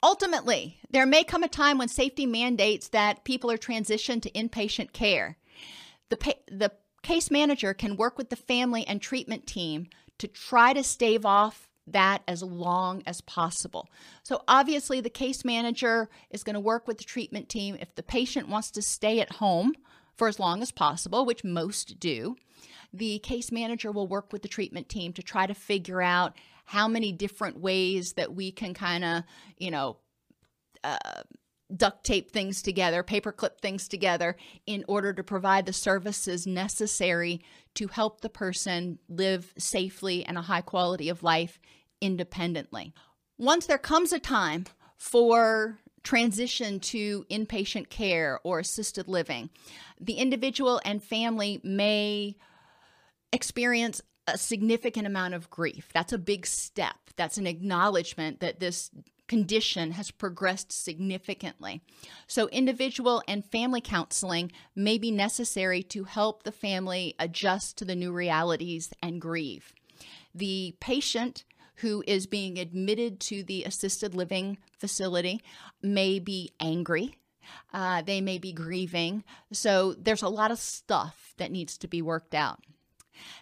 Ultimately, 0.02 0.78
there 0.90 1.06
may 1.06 1.24
come 1.24 1.42
a 1.42 1.48
time 1.48 1.78
when 1.78 1.88
safety 1.88 2.26
mandates 2.26 2.88
that 2.88 3.24
people 3.24 3.50
are 3.50 3.58
transitioned 3.58 4.22
to 4.22 4.30
inpatient 4.32 4.92
care. 4.92 5.36
The, 6.08 6.36
the 6.48 6.72
case 7.02 7.30
manager 7.30 7.74
can 7.74 7.96
work 7.96 8.18
with 8.18 8.30
the 8.30 8.36
family 8.36 8.86
and 8.86 9.00
treatment 9.00 9.46
team 9.46 9.88
to 10.18 10.28
try 10.28 10.72
to 10.72 10.84
stave 10.84 11.24
off 11.24 11.68
that 11.86 12.22
as 12.28 12.42
long 12.42 13.02
as 13.06 13.20
possible. 13.22 13.88
So, 14.22 14.42
obviously, 14.46 15.00
the 15.00 15.10
case 15.10 15.44
manager 15.44 16.08
is 16.30 16.44
going 16.44 16.54
to 16.54 16.60
work 16.60 16.86
with 16.86 16.98
the 16.98 17.04
treatment 17.04 17.48
team. 17.48 17.76
If 17.80 17.94
the 17.94 18.02
patient 18.02 18.48
wants 18.48 18.70
to 18.72 18.82
stay 18.82 19.20
at 19.20 19.32
home 19.32 19.74
for 20.14 20.28
as 20.28 20.38
long 20.38 20.62
as 20.62 20.70
possible, 20.70 21.26
which 21.26 21.42
most 21.42 21.98
do, 21.98 22.36
the 22.92 23.18
case 23.20 23.50
manager 23.50 23.90
will 23.90 24.06
work 24.06 24.32
with 24.32 24.42
the 24.42 24.48
treatment 24.48 24.88
team 24.88 25.12
to 25.14 25.22
try 25.22 25.46
to 25.46 25.54
figure 25.54 26.02
out 26.02 26.36
how 26.66 26.86
many 26.86 27.10
different 27.10 27.58
ways 27.58 28.12
that 28.12 28.34
we 28.34 28.52
can 28.52 28.74
kind 28.74 29.04
of, 29.04 29.24
you 29.58 29.70
know, 29.70 29.96
uh, 30.84 31.22
duct 31.76 32.04
tape 32.04 32.30
things 32.30 32.62
together, 32.62 33.02
paperclip 33.02 33.58
things 33.60 33.88
together 33.88 34.36
in 34.66 34.84
order 34.88 35.12
to 35.12 35.22
provide 35.22 35.66
the 35.66 35.72
services 35.72 36.46
necessary 36.46 37.40
to 37.74 37.88
help 37.88 38.20
the 38.20 38.28
person 38.28 38.98
live 39.08 39.52
safely 39.56 40.24
and 40.24 40.36
a 40.36 40.42
high 40.42 40.60
quality 40.60 41.08
of 41.08 41.22
life 41.22 41.58
independently. 42.00 42.92
Once 43.38 43.66
there 43.66 43.78
comes 43.78 44.12
a 44.12 44.18
time 44.18 44.66
for 44.96 45.78
transition 46.02 46.80
to 46.80 47.24
inpatient 47.30 47.88
care 47.88 48.40
or 48.44 48.58
assisted 48.58 49.08
living, 49.08 49.50
the 50.00 50.14
individual 50.14 50.80
and 50.84 51.02
family 51.02 51.60
may 51.62 52.36
experience 53.32 54.00
a 54.26 54.36
significant 54.38 55.06
amount 55.06 55.34
of 55.34 55.50
grief. 55.50 55.88
That's 55.92 56.12
a 56.12 56.18
big 56.18 56.46
step. 56.46 56.96
That's 57.16 57.38
an 57.38 57.46
acknowledgement 57.46 58.40
that 58.40 58.60
this 58.60 58.90
condition 59.32 59.92
has 59.92 60.10
progressed 60.10 60.70
significantly. 60.70 61.80
So, 62.26 62.48
individual 62.48 63.22
and 63.26 63.42
family 63.42 63.80
counseling 63.80 64.52
may 64.76 64.98
be 64.98 65.10
necessary 65.10 65.82
to 65.84 66.04
help 66.04 66.42
the 66.42 66.52
family 66.52 67.14
adjust 67.18 67.78
to 67.78 67.86
the 67.86 67.96
new 67.96 68.12
realities 68.12 68.92
and 69.02 69.22
grieve. 69.22 69.72
The 70.34 70.76
patient 70.80 71.44
who 71.76 72.04
is 72.06 72.26
being 72.26 72.58
admitted 72.58 73.20
to 73.20 73.42
the 73.42 73.64
assisted 73.64 74.14
living 74.14 74.58
facility 74.78 75.42
may 75.82 76.18
be 76.18 76.50
angry. 76.60 77.16
Uh, 77.72 78.02
they 78.02 78.20
may 78.20 78.36
be 78.36 78.52
grieving. 78.52 79.24
So, 79.50 79.94
there's 79.94 80.20
a 80.20 80.28
lot 80.28 80.50
of 80.50 80.58
stuff 80.58 81.32
that 81.38 81.50
needs 81.50 81.78
to 81.78 81.88
be 81.88 82.02
worked 82.02 82.34
out. 82.34 82.60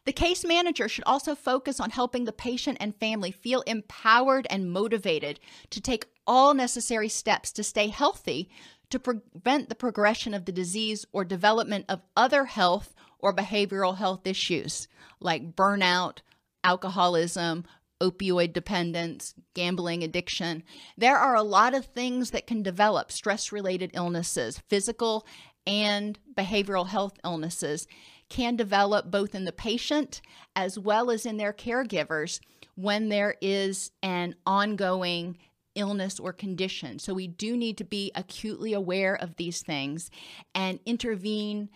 The 0.05 0.13
case 0.13 0.45
manager 0.45 0.89
should 0.89 1.05
also 1.05 1.35
focus 1.35 1.81
on 1.81 1.91
helping 1.91 2.25
the 2.25 2.33
patient 2.33 2.79
and 2.81 2.97
family 2.97 3.31
feel 3.31 3.63
empowered 3.63 4.47
and 4.51 4.73
motivated 4.73 5.41
to 5.71 5.81
take 5.81 6.07
all 6.27 6.55
necessary 6.55 7.09
steps 7.09 7.53
to 7.53 7.63
stay 7.63 7.89
healthy 7.89 8.51
to 8.91 8.99
prevent 8.99 9.69
the 9.69 9.75
progression 9.75 10.35
of 10.35 10.45
the 10.45 10.53
disease 10.53 11.07
or 11.13 11.25
development 11.25 11.87
of 11.89 12.03
other 12.17 12.47
health 12.47 12.95
or 13.19 13.35
behavioral 13.35 13.97
health 13.97 14.27
issues 14.27 14.89
like 15.21 15.55
burnout, 15.55 16.19
alcoholism, 16.65 17.65
opioid 18.01 18.53
dependence, 18.53 19.35
gambling 19.55 20.03
addiction. 20.03 20.63
There 20.97 21.19
are 21.19 21.35
a 21.35 21.43
lot 21.43 21.75
of 21.75 21.87
things 21.87 22.31
that 22.31 22.47
can 22.47 22.63
develop 22.63 23.13
stress 23.13 23.53
related 23.53 23.91
illnesses, 23.95 24.59
physical 24.69 25.27
and 25.67 26.19
behavioral 26.35 26.89
health 26.89 27.19
illnesses 27.23 27.87
can 28.31 28.57
develop 28.57 29.11
both 29.11 29.35
in 29.35 29.45
the 29.45 29.53
patient 29.53 30.23
as 30.57 30.79
well 30.79 31.11
as 31.11 31.27
in 31.27 31.37
their 31.37 31.53
caregivers 31.53 32.41
when 32.77 33.11
there 33.11 33.35
is 33.43 33.91
an 34.03 34.35
ongoing 34.47 35.37
illness 35.75 36.19
or 36.19 36.33
condition. 36.33 36.99
So 36.99 37.13
we 37.13 37.29
do 37.29 37.57
need 37.57 37.77
to 37.79 37.85
be 37.85 38.11
acutely 38.15 38.73
aware 38.73 39.15
of 39.15 39.37
these 39.37 39.63
things 39.63 40.11
and 40.55 40.81
intervene 40.87 41.69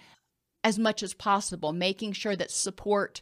as 0.62 0.78
much 0.78 1.02
as 1.02 1.12
possible, 1.12 1.72
making 1.72 2.12
sure 2.12 2.34
that 2.36 2.50
support, 2.50 3.20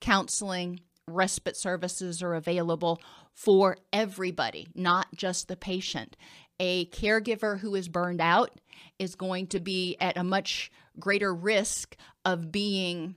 counseling, 0.00 0.80
respite 1.08 1.56
services 1.56 2.22
are 2.22 2.34
available 2.34 3.00
for 3.34 3.78
everybody, 3.92 4.68
not 4.74 5.06
just 5.14 5.48
the 5.48 5.56
patient. 5.56 6.16
A 6.60 6.86
caregiver 6.86 7.58
who 7.58 7.74
is 7.74 7.88
burned 7.88 8.20
out 8.20 8.60
is 8.98 9.14
going 9.14 9.48
to 9.48 9.60
be 9.60 9.96
at 10.00 10.16
a 10.16 10.24
much 10.24 10.70
greater 10.98 11.34
risk 11.34 11.96
of 12.24 12.52
being 12.52 13.16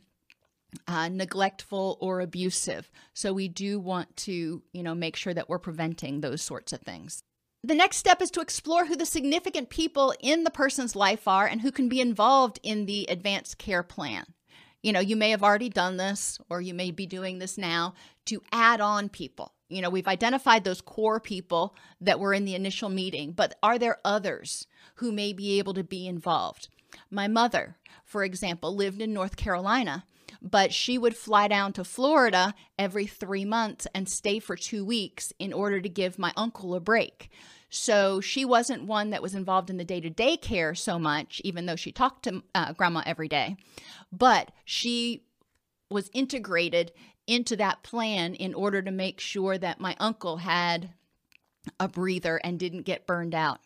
uh, 0.88 1.10
neglectful 1.10 1.98
or 2.02 2.22
abusive. 2.22 2.90
So 3.14 3.34
we 3.34 3.48
do 3.48 3.80
want 3.80 4.16
to, 4.18 4.62
you 4.72 4.84
know, 4.84 4.96
make 4.96 5.16
sure 5.16 5.34
that 5.34 5.50
we're 5.50 5.60
preventing 5.60 6.22
those 6.22 6.42
sorts 6.42 6.74
of 6.74 6.82
things. 6.82 7.24
The 7.64 7.76
next 7.76 7.98
step 7.98 8.22
is 8.22 8.32
to 8.32 8.42
explore 8.42 8.86
who 8.86 8.96
the 8.96 9.06
significant 9.06 9.70
people 9.70 10.14
in 10.20 10.44
the 10.44 10.52
person's 10.52 10.96
life 10.96 11.28
are 11.28 11.48
and 11.48 11.62
who 11.62 11.72
can 11.72 11.90
be 11.90 12.00
involved 12.00 12.60
in 12.64 12.86
the 12.86 13.06
advanced 13.10 13.58
care 13.58 13.84
plan. 13.84 14.26
You 14.84 14.94
know, 14.94 15.00
you 15.00 15.16
may 15.16 15.32
have 15.32 15.44
already 15.44 15.70
done 15.70 15.98
this 15.98 16.40
or 16.50 16.62
you 16.62 16.74
may 16.74 16.92
be 16.92 17.08
doing 17.08 17.40
this 17.40 17.58
now 17.58 17.96
to 18.26 18.42
add 18.52 18.80
on 18.80 19.10
people. 19.10 19.54
You 19.70 19.82
know, 19.82 19.90
we've 19.90 20.08
identified 20.08 20.64
those 20.64 20.82
core 20.82 21.20
people 21.20 21.76
that 22.00 22.20
were 22.20 22.34
in 22.34 22.46
the 22.46 22.56
initial 22.56 22.90
meeting, 22.90 23.34
but 23.34 23.56
are 23.62 23.78
there 23.78 23.98
others 24.06 24.66
who 24.96 25.12
may 25.12 25.34
be 25.34 25.60
able 25.60 25.74
to 25.74 25.84
be 25.84 26.08
involved? 26.08 26.70
My 27.10 27.28
mother, 27.28 27.78
for 28.06 28.24
example, 28.24 28.76
lived 28.76 29.02
in 29.02 29.14
North 29.14 29.36
Carolina, 29.36 30.06
but 30.42 30.74
she 30.74 30.98
would 30.98 31.16
fly 31.16 31.48
down 31.48 31.74
to 31.74 31.84
Florida 31.84 32.54
every 32.78 33.08
three 33.08 33.46
months 33.46 33.88
and 33.94 34.08
stay 34.08 34.40
for 34.40 34.56
two 34.56 34.86
weeks 34.86 35.34
in 35.40 35.54
order 35.54 35.82
to 35.82 35.90
give 35.90 36.20
my 36.20 36.32
uncle 36.36 36.76
a 36.76 36.80
break. 36.80 37.30
So 37.70 38.22
she 38.22 38.46
wasn't 38.46 38.86
one 38.86 39.10
that 39.10 39.22
was 39.22 39.36
involved 39.36 39.70
in 39.70 39.78
the 39.78 39.84
day 39.84 40.00
to 40.00 40.10
day 40.10 40.38
care 40.38 40.74
so 40.74 40.98
much, 40.98 41.42
even 41.44 41.66
though 41.66 41.76
she 41.76 41.92
talked 41.92 42.24
to 42.24 42.44
uh, 42.56 42.74
grandma 42.74 43.04
every 43.06 43.28
day. 43.28 43.58
But 44.12 44.52
she 44.64 45.24
was 45.90 46.10
integrated 46.14 46.92
into 47.26 47.56
that 47.58 47.84
plan 47.84 48.34
in 48.36 48.54
order 48.54 48.82
to 48.82 48.92
make 48.92 49.20
sure 49.20 49.58
that 49.58 49.82
my 49.82 49.96
uncle 50.00 50.38
had 50.38 50.92
a 51.80 51.88
breather 51.88 52.38
and 52.38 52.60
didn't 52.60 52.84
get 52.84 53.06
burned 53.06 53.36
out. 53.36 53.60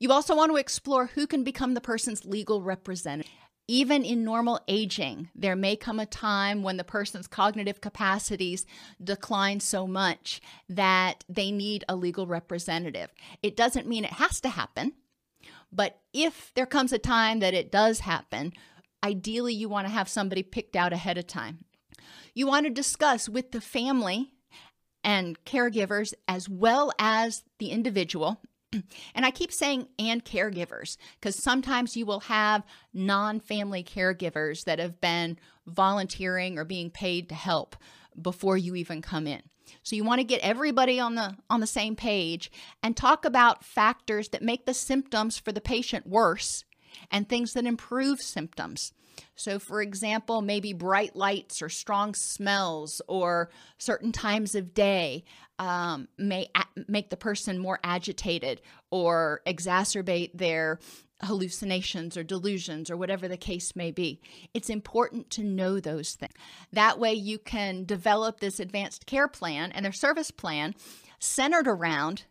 You 0.00 0.10
also 0.12 0.34
want 0.34 0.50
to 0.50 0.56
explore 0.56 1.06
who 1.06 1.26
can 1.26 1.44
become 1.44 1.74
the 1.74 1.80
person's 1.80 2.24
legal 2.24 2.62
representative. 2.62 3.30
Even 3.68 4.02
in 4.02 4.24
normal 4.24 4.58
aging, 4.66 5.28
there 5.34 5.54
may 5.54 5.76
come 5.76 6.00
a 6.00 6.06
time 6.06 6.62
when 6.62 6.78
the 6.78 6.84
person's 6.84 7.28
cognitive 7.28 7.82
capacities 7.82 8.66
decline 9.02 9.60
so 9.60 9.86
much 9.86 10.40
that 10.70 11.22
they 11.28 11.52
need 11.52 11.84
a 11.86 11.94
legal 11.94 12.26
representative. 12.26 13.12
It 13.42 13.56
doesn't 13.56 13.86
mean 13.86 14.04
it 14.04 14.14
has 14.14 14.40
to 14.40 14.48
happen, 14.48 14.94
but 15.70 16.00
if 16.14 16.50
there 16.54 16.66
comes 16.66 16.94
a 16.94 16.98
time 16.98 17.40
that 17.40 17.54
it 17.54 17.70
does 17.70 18.00
happen, 18.00 18.54
ideally 19.04 19.54
you 19.54 19.68
want 19.68 19.86
to 19.86 19.92
have 19.92 20.08
somebody 20.08 20.42
picked 20.42 20.74
out 20.76 20.94
ahead 20.94 21.18
of 21.18 21.26
time. 21.26 21.66
You 22.34 22.46
want 22.46 22.64
to 22.64 22.70
discuss 22.70 23.28
with 23.28 23.52
the 23.52 23.60
family 23.60 24.32
and 25.04 25.42
caregivers 25.44 26.14
as 26.26 26.48
well 26.48 26.90
as 26.98 27.44
the 27.58 27.70
individual. 27.70 28.40
And 29.14 29.26
I 29.26 29.30
keep 29.30 29.52
saying 29.52 29.88
and 29.98 30.24
caregivers 30.24 30.96
because 31.20 31.36
sometimes 31.36 31.96
you 31.96 32.06
will 32.06 32.20
have 32.20 32.64
non 32.94 33.40
family 33.40 33.82
caregivers 33.82 34.64
that 34.64 34.78
have 34.78 35.00
been 35.00 35.38
volunteering 35.66 36.58
or 36.58 36.64
being 36.64 36.90
paid 36.90 37.28
to 37.28 37.34
help 37.34 37.76
before 38.20 38.56
you 38.56 38.74
even 38.76 39.02
come 39.02 39.26
in. 39.26 39.42
So 39.82 39.96
you 39.96 40.04
want 40.04 40.20
to 40.20 40.24
get 40.24 40.40
everybody 40.40 40.98
on 41.00 41.14
the 41.14 41.36
on 41.48 41.60
the 41.60 41.66
same 41.66 41.96
page 41.96 42.50
and 42.82 42.96
talk 42.96 43.24
about 43.24 43.64
factors 43.64 44.28
that 44.30 44.42
make 44.42 44.66
the 44.66 44.74
symptoms 44.74 45.38
for 45.38 45.52
the 45.52 45.60
patient 45.60 46.06
worse 46.06 46.64
and 47.10 47.28
things 47.28 47.52
that 47.52 47.66
improve 47.66 48.20
symptoms. 48.20 48.92
So, 49.34 49.58
for 49.58 49.82
example, 49.82 50.42
maybe 50.42 50.72
bright 50.72 51.16
lights 51.16 51.62
or 51.62 51.68
strong 51.68 52.14
smells 52.14 53.02
or 53.08 53.50
certain 53.78 54.12
times 54.12 54.54
of 54.54 54.74
day 54.74 55.24
um, 55.58 56.08
may 56.18 56.48
a- 56.54 56.84
make 56.88 57.10
the 57.10 57.16
person 57.16 57.58
more 57.58 57.80
agitated 57.84 58.60
or 58.90 59.40
exacerbate 59.46 60.30
their 60.34 60.78
hallucinations 61.22 62.16
or 62.16 62.22
delusions 62.22 62.90
or 62.90 62.96
whatever 62.96 63.28
the 63.28 63.36
case 63.36 63.76
may 63.76 63.90
be. 63.90 64.20
It's 64.54 64.70
important 64.70 65.30
to 65.30 65.44
know 65.44 65.78
those 65.80 66.14
things. 66.14 66.32
That 66.72 66.98
way, 66.98 67.12
you 67.12 67.38
can 67.38 67.84
develop 67.84 68.40
this 68.40 68.58
advanced 68.58 69.06
care 69.06 69.28
plan 69.28 69.70
and 69.72 69.84
their 69.84 69.92
service 69.92 70.30
plan 70.30 70.74
centered 71.18 71.66
around 71.66 72.24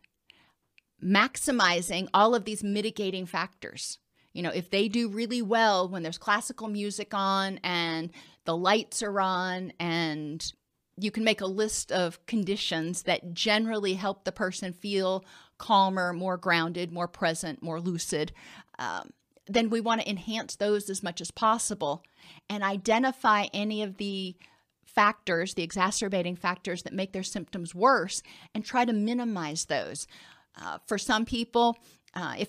maximizing 1.02 2.08
all 2.12 2.34
of 2.34 2.44
these 2.44 2.64
mitigating 2.64 3.26
factors. 3.26 3.98
You 4.32 4.42
know, 4.42 4.50
if 4.50 4.70
they 4.70 4.88
do 4.88 5.08
really 5.08 5.42
well 5.42 5.88
when 5.88 6.02
there's 6.02 6.18
classical 6.18 6.68
music 6.68 7.12
on 7.12 7.58
and 7.64 8.10
the 8.44 8.56
lights 8.56 9.02
are 9.02 9.20
on, 9.20 9.72
and 9.80 10.52
you 10.96 11.10
can 11.10 11.24
make 11.24 11.40
a 11.40 11.46
list 11.46 11.90
of 11.90 12.24
conditions 12.26 13.02
that 13.04 13.32
generally 13.32 13.94
help 13.94 14.24
the 14.24 14.32
person 14.32 14.72
feel 14.72 15.24
calmer, 15.58 16.12
more 16.12 16.36
grounded, 16.36 16.92
more 16.92 17.08
present, 17.08 17.62
more 17.62 17.80
lucid, 17.80 18.32
um, 18.78 19.10
then 19.46 19.68
we 19.68 19.80
want 19.80 20.00
to 20.00 20.08
enhance 20.08 20.56
those 20.56 20.88
as 20.88 21.02
much 21.02 21.20
as 21.20 21.30
possible 21.30 22.02
and 22.48 22.62
identify 22.62 23.46
any 23.52 23.82
of 23.82 23.96
the 23.96 24.36
factors, 24.84 25.54
the 25.54 25.62
exacerbating 25.62 26.36
factors 26.36 26.82
that 26.82 26.92
make 26.92 27.12
their 27.12 27.22
symptoms 27.22 27.74
worse, 27.74 28.22
and 28.54 28.64
try 28.64 28.84
to 28.84 28.92
minimize 28.92 29.66
those. 29.66 30.06
Uh, 30.60 30.78
for 30.86 30.98
some 30.98 31.24
people, 31.24 31.76
uh, 32.14 32.34
if 32.38 32.48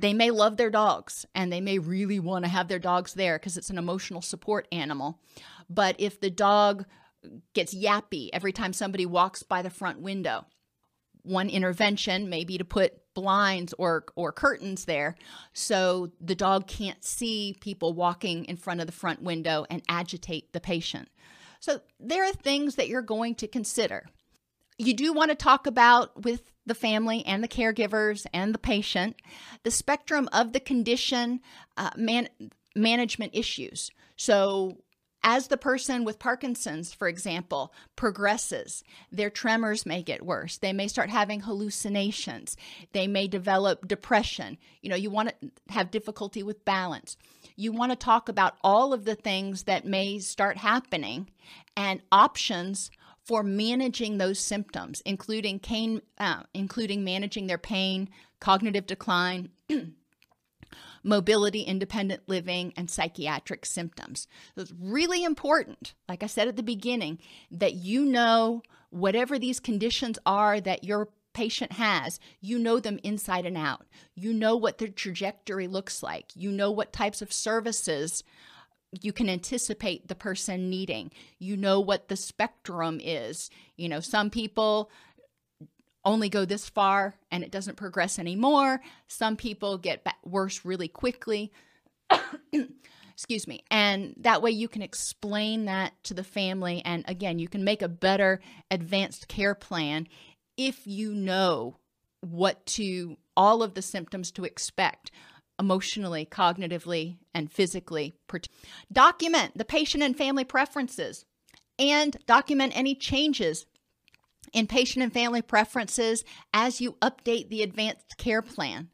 they 0.00 0.14
may 0.14 0.30
love 0.30 0.56
their 0.56 0.70
dogs 0.70 1.26
and 1.34 1.52
they 1.52 1.60
may 1.60 1.78
really 1.78 2.18
want 2.18 2.44
to 2.44 2.50
have 2.50 2.68
their 2.68 2.78
dogs 2.78 3.12
there 3.12 3.38
because 3.38 3.58
it's 3.58 3.70
an 3.70 3.78
emotional 3.78 4.22
support 4.22 4.66
animal. 4.72 5.20
But 5.68 5.96
if 5.98 6.18
the 6.18 6.30
dog 6.30 6.86
gets 7.52 7.74
yappy 7.74 8.30
every 8.32 8.52
time 8.52 8.72
somebody 8.72 9.04
walks 9.04 9.42
by 9.42 9.60
the 9.60 9.70
front 9.70 10.00
window, 10.00 10.46
one 11.22 11.50
intervention 11.50 12.30
may 12.30 12.44
be 12.44 12.58
to 12.58 12.64
put 12.64 12.94
blinds 13.14 13.74
or 13.74 14.06
or 14.16 14.32
curtains 14.32 14.86
there 14.86 15.14
so 15.52 16.10
the 16.18 16.34
dog 16.34 16.66
can't 16.66 17.04
see 17.04 17.54
people 17.60 17.92
walking 17.92 18.46
in 18.46 18.56
front 18.56 18.80
of 18.80 18.86
the 18.86 18.92
front 18.92 19.22
window 19.22 19.66
and 19.68 19.82
agitate 19.88 20.52
the 20.54 20.60
patient. 20.60 21.08
So 21.60 21.80
there 22.00 22.24
are 22.24 22.32
things 22.32 22.76
that 22.76 22.88
you're 22.88 23.02
going 23.02 23.34
to 23.36 23.46
consider. 23.46 24.06
You 24.78 24.94
do 24.94 25.12
want 25.12 25.30
to 25.30 25.36
talk 25.36 25.66
about 25.66 26.24
with 26.24 26.51
the 26.66 26.74
family 26.74 27.24
and 27.26 27.42
the 27.42 27.48
caregivers 27.48 28.26
and 28.32 28.54
the 28.54 28.58
patient 28.58 29.16
the 29.62 29.70
spectrum 29.70 30.28
of 30.32 30.52
the 30.52 30.60
condition 30.60 31.40
uh, 31.76 31.90
man- 31.96 32.28
management 32.74 33.32
issues. 33.34 33.90
So 34.16 34.78
as 35.24 35.46
the 35.46 35.56
person 35.56 36.04
with 36.04 36.18
Parkinson's, 36.18 36.92
for 36.92 37.06
example, 37.06 37.72
progresses, 37.94 38.82
their 39.10 39.30
tremors 39.30 39.86
may 39.86 40.02
get 40.02 40.24
worse. 40.24 40.58
They 40.58 40.72
may 40.72 40.88
start 40.88 41.10
having 41.10 41.40
hallucinations. 41.40 42.56
They 42.92 43.06
may 43.06 43.28
develop 43.28 43.86
depression. 43.86 44.58
You 44.80 44.90
know, 44.90 44.96
you 44.96 45.10
want 45.10 45.28
to 45.28 45.50
have 45.72 45.92
difficulty 45.92 46.42
with 46.42 46.64
balance. 46.64 47.16
You 47.54 47.72
want 47.72 47.92
to 47.92 47.96
talk 47.96 48.28
about 48.28 48.56
all 48.64 48.92
of 48.92 49.04
the 49.04 49.14
things 49.14 49.64
that 49.64 49.84
may 49.84 50.18
start 50.18 50.56
happening 50.56 51.30
and 51.76 52.02
options 52.10 52.90
for 53.24 53.42
managing 53.42 54.18
those 54.18 54.38
symptoms, 54.38 55.02
including 55.06 55.58
pain, 55.58 56.02
uh, 56.18 56.42
including 56.54 57.04
managing 57.04 57.46
their 57.46 57.58
pain, 57.58 58.08
cognitive 58.40 58.86
decline. 58.86 59.50
mobility, 61.04 61.62
independent 61.62 62.22
living, 62.28 62.72
and 62.76 62.90
psychiatric 62.90 63.66
symptoms. 63.66 64.28
So 64.54 64.62
it's 64.62 64.72
really 64.80 65.24
important, 65.24 65.94
like 66.08 66.22
I 66.22 66.26
said 66.26 66.48
at 66.48 66.56
the 66.56 66.62
beginning, 66.62 67.18
that 67.50 67.74
you 67.74 68.04
know 68.04 68.62
whatever 68.90 69.38
these 69.38 69.60
conditions 69.60 70.18
are 70.24 70.60
that 70.60 70.84
your 70.84 71.08
patient 71.32 71.72
has, 71.72 72.20
you 72.40 72.58
know 72.58 72.78
them 72.78 73.00
inside 73.02 73.46
and 73.46 73.56
out. 73.56 73.86
You 74.14 74.32
know 74.32 74.56
what 74.56 74.78
their 74.78 74.88
trajectory 74.88 75.66
looks 75.66 76.02
like. 76.02 76.26
You 76.34 76.50
know 76.50 76.70
what 76.70 76.92
types 76.92 77.22
of 77.22 77.32
services 77.32 78.22
you 79.00 79.12
can 79.12 79.28
anticipate 79.28 80.08
the 80.08 80.14
person 80.14 80.68
needing. 80.68 81.10
You 81.38 81.56
know 81.56 81.80
what 81.80 82.08
the 82.08 82.16
spectrum 82.16 83.00
is. 83.02 83.50
You 83.76 83.88
know, 83.88 84.00
some 84.00 84.30
people 84.30 84.90
only 86.04 86.28
go 86.28 86.44
this 86.44 86.68
far 86.68 87.14
and 87.30 87.42
it 87.42 87.50
doesn't 87.50 87.76
progress 87.76 88.18
anymore. 88.18 88.80
Some 89.06 89.36
people 89.36 89.78
get 89.78 90.06
worse 90.24 90.64
really 90.64 90.88
quickly. 90.88 91.52
Excuse 93.14 93.46
me. 93.46 93.62
And 93.70 94.14
that 94.18 94.42
way 94.42 94.50
you 94.50 94.68
can 94.68 94.82
explain 94.82 95.66
that 95.66 95.92
to 96.04 96.14
the 96.14 96.24
family. 96.24 96.82
And 96.84 97.04
again, 97.06 97.38
you 97.38 97.48
can 97.48 97.64
make 97.64 97.82
a 97.82 97.88
better 97.88 98.40
advanced 98.70 99.28
care 99.28 99.54
plan 99.54 100.08
if 100.56 100.86
you 100.86 101.14
know 101.14 101.76
what 102.20 102.64
to, 102.66 103.16
all 103.36 103.62
of 103.62 103.74
the 103.74 103.82
symptoms 103.82 104.30
to 104.32 104.44
expect 104.44 105.10
emotionally, 105.62 106.26
cognitively, 106.26 107.18
and 107.32 107.50
physically. 107.50 108.12
Document 108.92 109.56
the 109.56 109.64
patient 109.64 110.02
and 110.02 110.16
family 110.16 110.44
preferences 110.44 111.24
and 111.78 112.16
document 112.26 112.76
any 112.76 112.96
changes 112.96 113.64
in 114.52 114.66
patient 114.66 115.04
and 115.04 115.12
family 115.12 115.40
preferences 115.40 116.24
as 116.52 116.80
you 116.80 116.96
update 117.00 117.48
the 117.48 117.62
advanced 117.62 118.18
care 118.18 118.42
plan. 118.42 118.88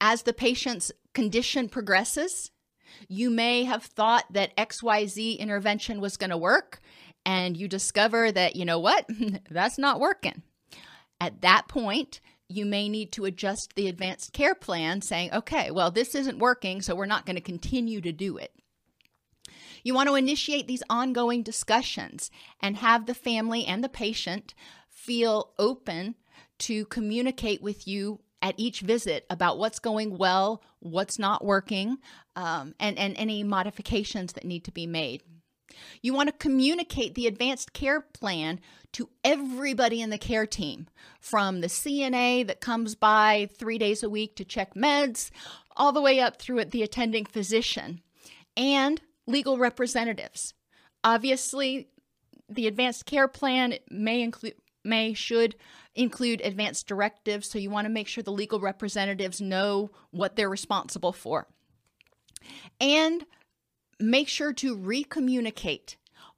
As 0.00 0.22
the 0.22 0.32
patient's 0.32 0.90
condition 1.14 1.68
progresses, 1.68 2.50
you 3.08 3.30
may 3.30 3.62
have 3.64 3.84
thought 3.84 4.24
that 4.32 4.56
XYZ 4.56 5.38
intervention 5.38 6.00
was 6.00 6.16
going 6.16 6.30
to 6.30 6.36
work, 6.36 6.80
and 7.24 7.56
you 7.56 7.68
discover 7.68 8.32
that, 8.32 8.56
you 8.56 8.64
know 8.64 8.80
what, 8.80 9.06
that's 9.50 9.78
not 9.78 10.00
working. 10.00 10.42
At 11.20 11.40
that 11.42 11.68
point, 11.68 12.20
you 12.52 12.66
may 12.66 12.88
need 12.88 13.12
to 13.12 13.24
adjust 13.24 13.74
the 13.74 13.88
advanced 13.88 14.32
care 14.32 14.54
plan, 14.54 15.00
saying, 15.00 15.32
okay, 15.32 15.70
well, 15.70 15.90
this 15.90 16.14
isn't 16.14 16.38
working, 16.38 16.82
so 16.82 16.94
we're 16.94 17.06
not 17.06 17.26
going 17.26 17.36
to 17.36 17.42
continue 17.42 18.00
to 18.00 18.12
do 18.12 18.36
it. 18.36 18.52
You 19.82 19.94
want 19.94 20.08
to 20.08 20.14
initiate 20.14 20.66
these 20.66 20.82
ongoing 20.88 21.42
discussions 21.42 22.30
and 22.60 22.76
have 22.76 23.06
the 23.06 23.14
family 23.14 23.66
and 23.66 23.82
the 23.82 23.88
patient 23.88 24.54
feel 24.88 25.52
open 25.58 26.14
to 26.60 26.84
communicate 26.86 27.62
with 27.62 27.88
you 27.88 28.20
at 28.40 28.54
each 28.56 28.80
visit 28.80 29.24
about 29.30 29.58
what's 29.58 29.78
going 29.78 30.18
well, 30.18 30.62
what's 30.80 31.18
not 31.18 31.44
working, 31.44 31.96
um, 32.36 32.74
and, 32.78 32.98
and 32.98 33.16
any 33.16 33.42
modifications 33.42 34.34
that 34.34 34.44
need 34.44 34.64
to 34.64 34.72
be 34.72 34.86
made. 34.86 35.22
You 36.00 36.14
want 36.14 36.28
to 36.28 36.34
communicate 36.34 37.14
the 37.14 37.26
advanced 37.26 37.72
care 37.72 38.00
plan 38.00 38.60
to 38.92 39.08
everybody 39.24 40.02
in 40.02 40.10
the 40.10 40.18
care 40.18 40.46
team, 40.46 40.86
from 41.20 41.60
the 41.60 41.68
CNA 41.68 42.46
that 42.46 42.60
comes 42.60 42.94
by 42.94 43.48
three 43.56 43.78
days 43.78 44.02
a 44.02 44.10
week 44.10 44.36
to 44.36 44.44
check 44.44 44.74
meds, 44.74 45.30
all 45.76 45.92
the 45.92 46.02
way 46.02 46.20
up 46.20 46.36
through 46.36 46.64
the 46.66 46.82
attending 46.82 47.24
physician, 47.24 48.00
and 48.56 49.00
legal 49.26 49.58
representatives. 49.58 50.54
Obviously, 51.04 51.88
the 52.48 52.66
advanced 52.66 53.06
care 53.06 53.28
plan 53.28 53.74
may 53.90 54.22
include 54.22 54.54
may 54.84 55.14
should 55.14 55.54
include 55.94 56.40
advanced 56.40 56.88
directives 56.88 57.48
so 57.48 57.56
you 57.56 57.70
want 57.70 57.84
to 57.84 57.92
make 57.92 58.08
sure 58.08 58.24
the 58.24 58.32
legal 58.32 58.58
representatives 58.58 59.40
know 59.40 59.90
what 60.10 60.34
they're 60.34 60.50
responsible 60.50 61.12
for. 61.12 61.46
And 62.80 63.24
make 64.02 64.28
sure 64.28 64.52
to 64.52 64.76
recommunicate 64.76 65.96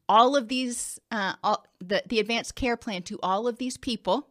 all 0.08 0.36
of 0.36 0.48
these 0.48 0.98
uh, 1.10 1.34
all, 1.42 1.64
the, 1.80 2.02
the 2.06 2.20
advanced 2.20 2.54
care 2.54 2.76
plan 2.76 3.02
to 3.02 3.18
all 3.22 3.48
of 3.48 3.58
these 3.58 3.76
people 3.76 4.28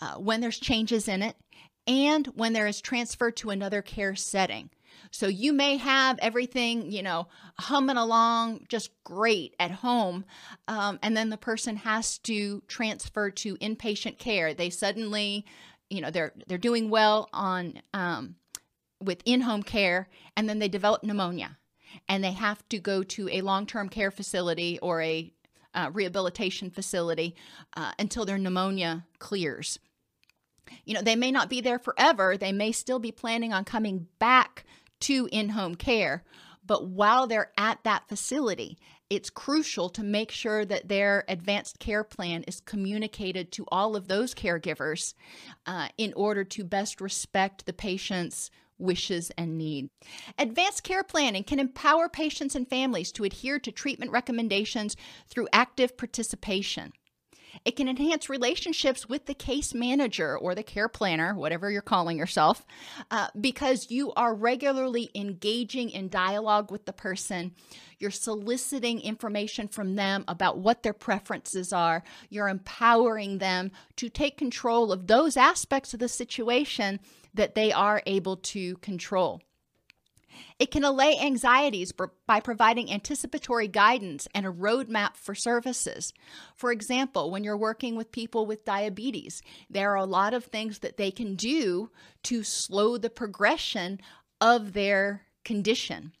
uh, 0.00 0.14
when 0.14 0.40
there's 0.40 0.58
changes 0.58 1.08
in 1.08 1.22
it 1.22 1.36
and 1.86 2.26
when 2.28 2.52
there 2.52 2.66
is 2.66 2.80
transfer 2.80 3.30
to 3.30 3.50
another 3.50 3.82
care 3.82 4.14
setting 4.14 4.70
so 5.10 5.28
you 5.28 5.52
may 5.52 5.76
have 5.76 6.18
everything, 6.20 6.90
you 6.90 7.02
know, 7.02 7.28
humming 7.58 7.96
along 7.96 8.66
just 8.68 8.90
great 9.04 9.54
at 9.58 9.70
home, 9.70 10.24
um, 10.68 10.98
and 11.02 11.16
then 11.16 11.30
the 11.30 11.36
person 11.36 11.76
has 11.76 12.18
to 12.18 12.62
transfer 12.68 13.30
to 13.30 13.56
inpatient 13.56 14.18
care. 14.18 14.54
They 14.54 14.70
suddenly, 14.70 15.44
you 15.90 16.00
know, 16.00 16.10
they're 16.10 16.32
they're 16.46 16.58
doing 16.58 16.90
well 16.90 17.28
on 17.32 17.80
um, 17.94 18.36
with 19.00 19.22
in-home 19.24 19.62
care, 19.62 20.08
and 20.36 20.48
then 20.48 20.58
they 20.58 20.68
develop 20.68 21.02
pneumonia, 21.02 21.58
and 22.08 22.22
they 22.22 22.32
have 22.32 22.66
to 22.68 22.78
go 22.78 23.02
to 23.02 23.28
a 23.28 23.40
long 23.40 23.66
term 23.66 23.88
care 23.88 24.10
facility 24.10 24.78
or 24.80 25.02
a 25.02 25.32
uh, 25.74 25.90
rehabilitation 25.92 26.70
facility 26.70 27.36
uh, 27.76 27.92
until 27.98 28.24
their 28.24 28.38
pneumonia 28.38 29.04
clears. 29.18 29.78
You 30.84 30.94
know, 30.94 31.02
they 31.02 31.16
may 31.16 31.30
not 31.30 31.50
be 31.50 31.60
there 31.60 31.78
forever, 31.78 32.36
they 32.36 32.52
may 32.52 32.72
still 32.72 32.98
be 32.98 33.12
planning 33.12 33.52
on 33.52 33.64
coming 33.64 34.08
back 34.18 34.64
to 35.00 35.28
in 35.30 35.50
home 35.50 35.74
care. 35.74 36.24
But 36.64 36.88
while 36.88 37.28
they're 37.28 37.52
at 37.56 37.84
that 37.84 38.08
facility, 38.08 38.76
it's 39.08 39.30
crucial 39.30 39.88
to 39.90 40.02
make 40.02 40.32
sure 40.32 40.64
that 40.64 40.88
their 40.88 41.24
advanced 41.28 41.78
care 41.78 42.02
plan 42.02 42.42
is 42.44 42.60
communicated 42.60 43.52
to 43.52 43.64
all 43.68 43.94
of 43.94 44.08
those 44.08 44.34
caregivers 44.34 45.14
uh, 45.66 45.88
in 45.96 46.12
order 46.14 46.42
to 46.42 46.64
best 46.64 47.00
respect 47.00 47.66
the 47.66 47.72
patient's 47.72 48.50
wishes 48.78 49.30
and 49.38 49.56
need. 49.56 49.88
Advanced 50.38 50.82
care 50.82 51.04
planning 51.04 51.44
can 51.44 51.58
empower 51.58 52.08
patients 52.08 52.54
and 52.54 52.68
families 52.68 53.12
to 53.12 53.24
adhere 53.24 53.58
to 53.58 53.72
treatment 53.72 54.10
recommendations 54.10 54.96
through 55.28 55.48
active 55.52 55.96
participation. 55.96 56.92
It 57.64 57.76
can 57.76 57.88
enhance 57.88 58.28
relationships 58.28 59.08
with 59.08 59.26
the 59.26 59.34
case 59.34 59.74
manager 59.74 60.36
or 60.36 60.54
the 60.54 60.62
care 60.62 60.88
planner, 60.88 61.34
whatever 61.34 61.70
you're 61.70 61.82
calling 61.82 62.18
yourself, 62.18 62.64
uh, 63.10 63.28
because 63.40 63.90
you 63.90 64.12
are 64.14 64.34
regularly 64.34 65.10
engaging 65.14 65.90
in 65.90 66.08
dialogue 66.08 66.70
with 66.70 66.84
the 66.84 66.92
person. 66.92 67.54
You're 67.98 68.10
soliciting 68.10 69.00
information 69.00 69.68
from 69.68 69.96
them 69.96 70.24
about 70.28 70.58
what 70.58 70.82
their 70.82 70.92
preferences 70.92 71.72
are. 71.72 72.04
You're 72.28 72.48
empowering 72.48 73.38
them 73.38 73.72
to 73.96 74.08
take 74.08 74.36
control 74.36 74.92
of 74.92 75.06
those 75.06 75.36
aspects 75.36 75.94
of 75.94 76.00
the 76.00 76.08
situation 76.08 77.00
that 77.34 77.54
they 77.54 77.72
are 77.72 78.02
able 78.06 78.36
to 78.36 78.76
control. 78.78 79.40
It 80.58 80.70
can 80.70 80.84
allay 80.84 81.18
anxieties 81.18 81.92
by 82.26 82.40
providing 82.40 82.90
anticipatory 82.90 83.68
guidance 83.68 84.26
and 84.34 84.46
a 84.46 84.52
roadmap 84.52 85.16
for 85.16 85.34
services. 85.34 86.12
For 86.56 86.72
example, 86.72 87.30
when 87.30 87.44
you're 87.44 87.56
working 87.56 87.96
with 87.96 88.12
people 88.12 88.46
with 88.46 88.64
diabetes, 88.64 89.42
there 89.68 89.92
are 89.92 89.96
a 89.96 90.04
lot 90.04 90.34
of 90.34 90.44
things 90.44 90.80
that 90.80 90.96
they 90.96 91.10
can 91.10 91.34
do 91.34 91.90
to 92.24 92.42
slow 92.42 92.96
the 92.96 93.10
progression 93.10 94.00
of 94.40 94.72
their 94.72 95.22
condition. 95.44 96.12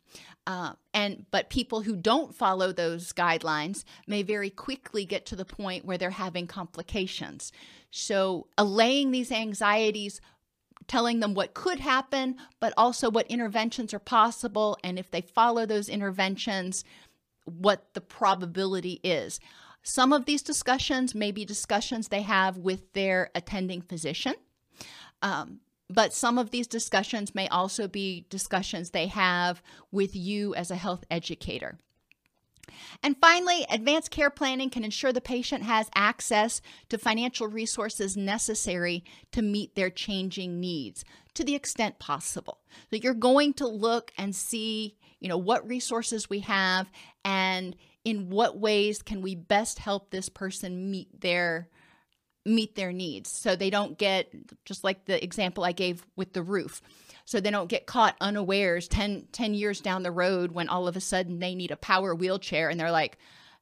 Uh, 0.46 0.74
and 0.94 1.26
but 1.32 1.50
people 1.50 1.82
who 1.82 1.96
don't 1.96 2.32
follow 2.32 2.72
those 2.72 3.12
guidelines 3.12 3.82
may 4.06 4.22
very 4.22 4.48
quickly 4.48 5.04
get 5.04 5.26
to 5.26 5.34
the 5.34 5.44
point 5.44 5.84
where 5.84 5.98
they're 5.98 6.10
having 6.10 6.46
complications. 6.46 7.50
So, 7.90 8.46
allaying 8.56 9.10
these 9.10 9.32
anxieties 9.32 10.20
telling 10.88 11.20
them 11.20 11.34
what 11.34 11.54
could 11.54 11.80
happen, 11.80 12.36
but 12.60 12.72
also 12.76 13.10
what 13.10 13.26
interventions 13.28 13.92
are 13.92 13.98
possible, 13.98 14.78
and 14.84 14.98
if 14.98 15.10
they 15.10 15.20
follow 15.20 15.66
those 15.66 15.88
interventions, 15.88 16.84
what 17.44 17.94
the 17.94 18.00
probability 18.00 19.00
is. 19.02 19.40
Some 19.82 20.12
of 20.12 20.24
these 20.24 20.42
discussions 20.42 21.14
may 21.14 21.30
be 21.30 21.44
discussions 21.44 22.08
they 22.08 22.22
have 22.22 22.58
with 22.58 22.92
their 22.92 23.30
attending 23.34 23.82
physician. 23.82 24.34
Um, 25.22 25.60
but 25.88 26.12
some 26.12 26.38
of 26.38 26.50
these 26.50 26.66
discussions 26.66 27.34
may 27.34 27.46
also 27.48 27.86
be 27.86 28.26
discussions 28.28 28.90
they 28.90 29.06
have 29.06 29.62
with 29.92 30.16
you 30.16 30.54
as 30.54 30.70
a 30.70 30.76
health 30.76 31.04
educator. 31.10 31.78
And 33.02 33.16
finally, 33.20 33.66
advanced 33.70 34.10
care 34.10 34.30
planning 34.30 34.70
can 34.70 34.84
ensure 34.84 35.12
the 35.12 35.20
patient 35.20 35.64
has 35.64 35.90
access 35.94 36.60
to 36.88 36.98
financial 36.98 37.48
resources 37.48 38.16
necessary 38.16 39.04
to 39.32 39.42
meet 39.42 39.74
their 39.74 39.90
changing 39.90 40.60
needs 40.60 41.04
to 41.34 41.44
the 41.44 41.54
extent 41.54 41.98
possible. 41.98 42.60
So 42.90 42.96
you're 42.96 43.14
going 43.14 43.52
to 43.54 43.68
look 43.68 44.12
and 44.16 44.34
see, 44.34 44.96
you 45.20 45.28
know, 45.28 45.38
what 45.38 45.66
resources 45.68 46.30
we 46.30 46.40
have 46.40 46.90
and 47.24 47.76
in 48.04 48.30
what 48.30 48.58
ways 48.58 49.02
can 49.02 49.20
we 49.20 49.34
best 49.34 49.78
help 49.80 50.10
this 50.10 50.28
person 50.28 50.90
meet 50.90 51.20
their 51.20 51.68
meet 52.44 52.76
their 52.76 52.92
needs 52.92 53.28
so 53.28 53.56
they 53.56 53.70
don't 53.70 53.98
get 53.98 54.32
just 54.64 54.84
like 54.84 55.04
the 55.06 55.22
example 55.22 55.64
I 55.64 55.72
gave 55.72 56.06
with 56.14 56.32
the 56.32 56.44
roof 56.44 56.80
so 57.26 57.40
they 57.40 57.50
don't 57.50 57.68
get 57.68 57.86
caught 57.86 58.16
unawares 58.20 58.88
10, 58.88 59.28
10 59.32 59.54
years 59.54 59.80
down 59.80 60.02
the 60.02 60.12
road 60.12 60.52
when 60.52 60.68
all 60.68 60.88
of 60.88 60.96
a 60.96 61.00
sudden 61.00 61.40
they 61.40 61.54
need 61.54 61.72
a 61.72 61.76
power 61.76 62.14
wheelchair 62.14 62.70
and 62.70 62.80
they're 62.80 62.90
like, 62.90 63.18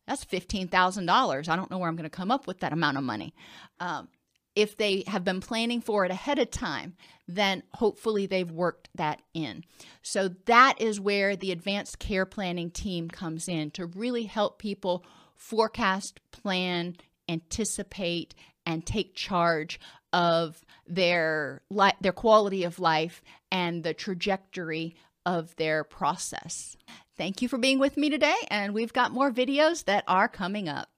that's 0.06 0.24
$15,000. 0.26 1.48
I 1.48 1.56
don't 1.56 1.70
know 1.70 1.78
where 1.78 1.88
I'm 1.88 1.96
going 1.96 2.04
to 2.04 2.10
come 2.10 2.30
up 2.30 2.46
with 2.46 2.60
that 2.60 2.74
amount 2.74 2.98
of 2.98 3.04
money. 3.04 3.34
Um, 3.80 4.08
if 4.54 4.76
they 4.76 5.02
have 5.06 5.24
been 5.24 5.40
planning 5.40 5.80
for 5.80 6.04
it 6.04 6.10
ahead 6.10 6.38
of 6.38 6.50
time, 6.50 6.94
then 7.26 7.62
hopefully 7.72 8.26
they've 8.26 8.50
worked 8.50 8.88
that 8.94 9.20
in. 9.32 9.64
So 10.02 10.28
that 10.44 10.80
is 10.80 11.00
where 11.00 11.34
the 11.34 11.50
advanced 11.50 11.98
care 11.98 12.26
planning 12.26 12.70
team 12.70 13.08
comes 13.08 13.48
in 13.48 13.70
to 13.72 13.86
really 13.86 14.24
help 14.24 14.58
people 14.58 15.04
forecast, 15.34 16.20
plan, 16.30 16.96
anticipate, 17.28 18.34
and 18.66 18.86
take 18.86 19.14
charge 19.14 19.80
of 20.14 20.64
their 20.86 21.60
li- 21.70 21.92
their 22.00 22.12
quality 22.12 22.62
of 22.62 22.78
life 22.78 23.20
and 23.50 23.82
the 23.82 23.92
trajectory 23.92 24.94
of 25.26 25.56
their 25.56 25.82
process. 25.82 26.76
Thank 27.16 27.42
you 27.42 27.48
for 27.48 27.58
being 27.58 27.80
with 27.80 27.96
me 27.96 28.10
today 28.10 28.36
and 28.48 28.72
we've 28.72 28.92
got 28.92 29.12
more 29.12 29.32
videos 29.32 29.84
that 29.84 30.04
are 30.06 30.28
coming 30.28 30.68
up. 30.68 30.88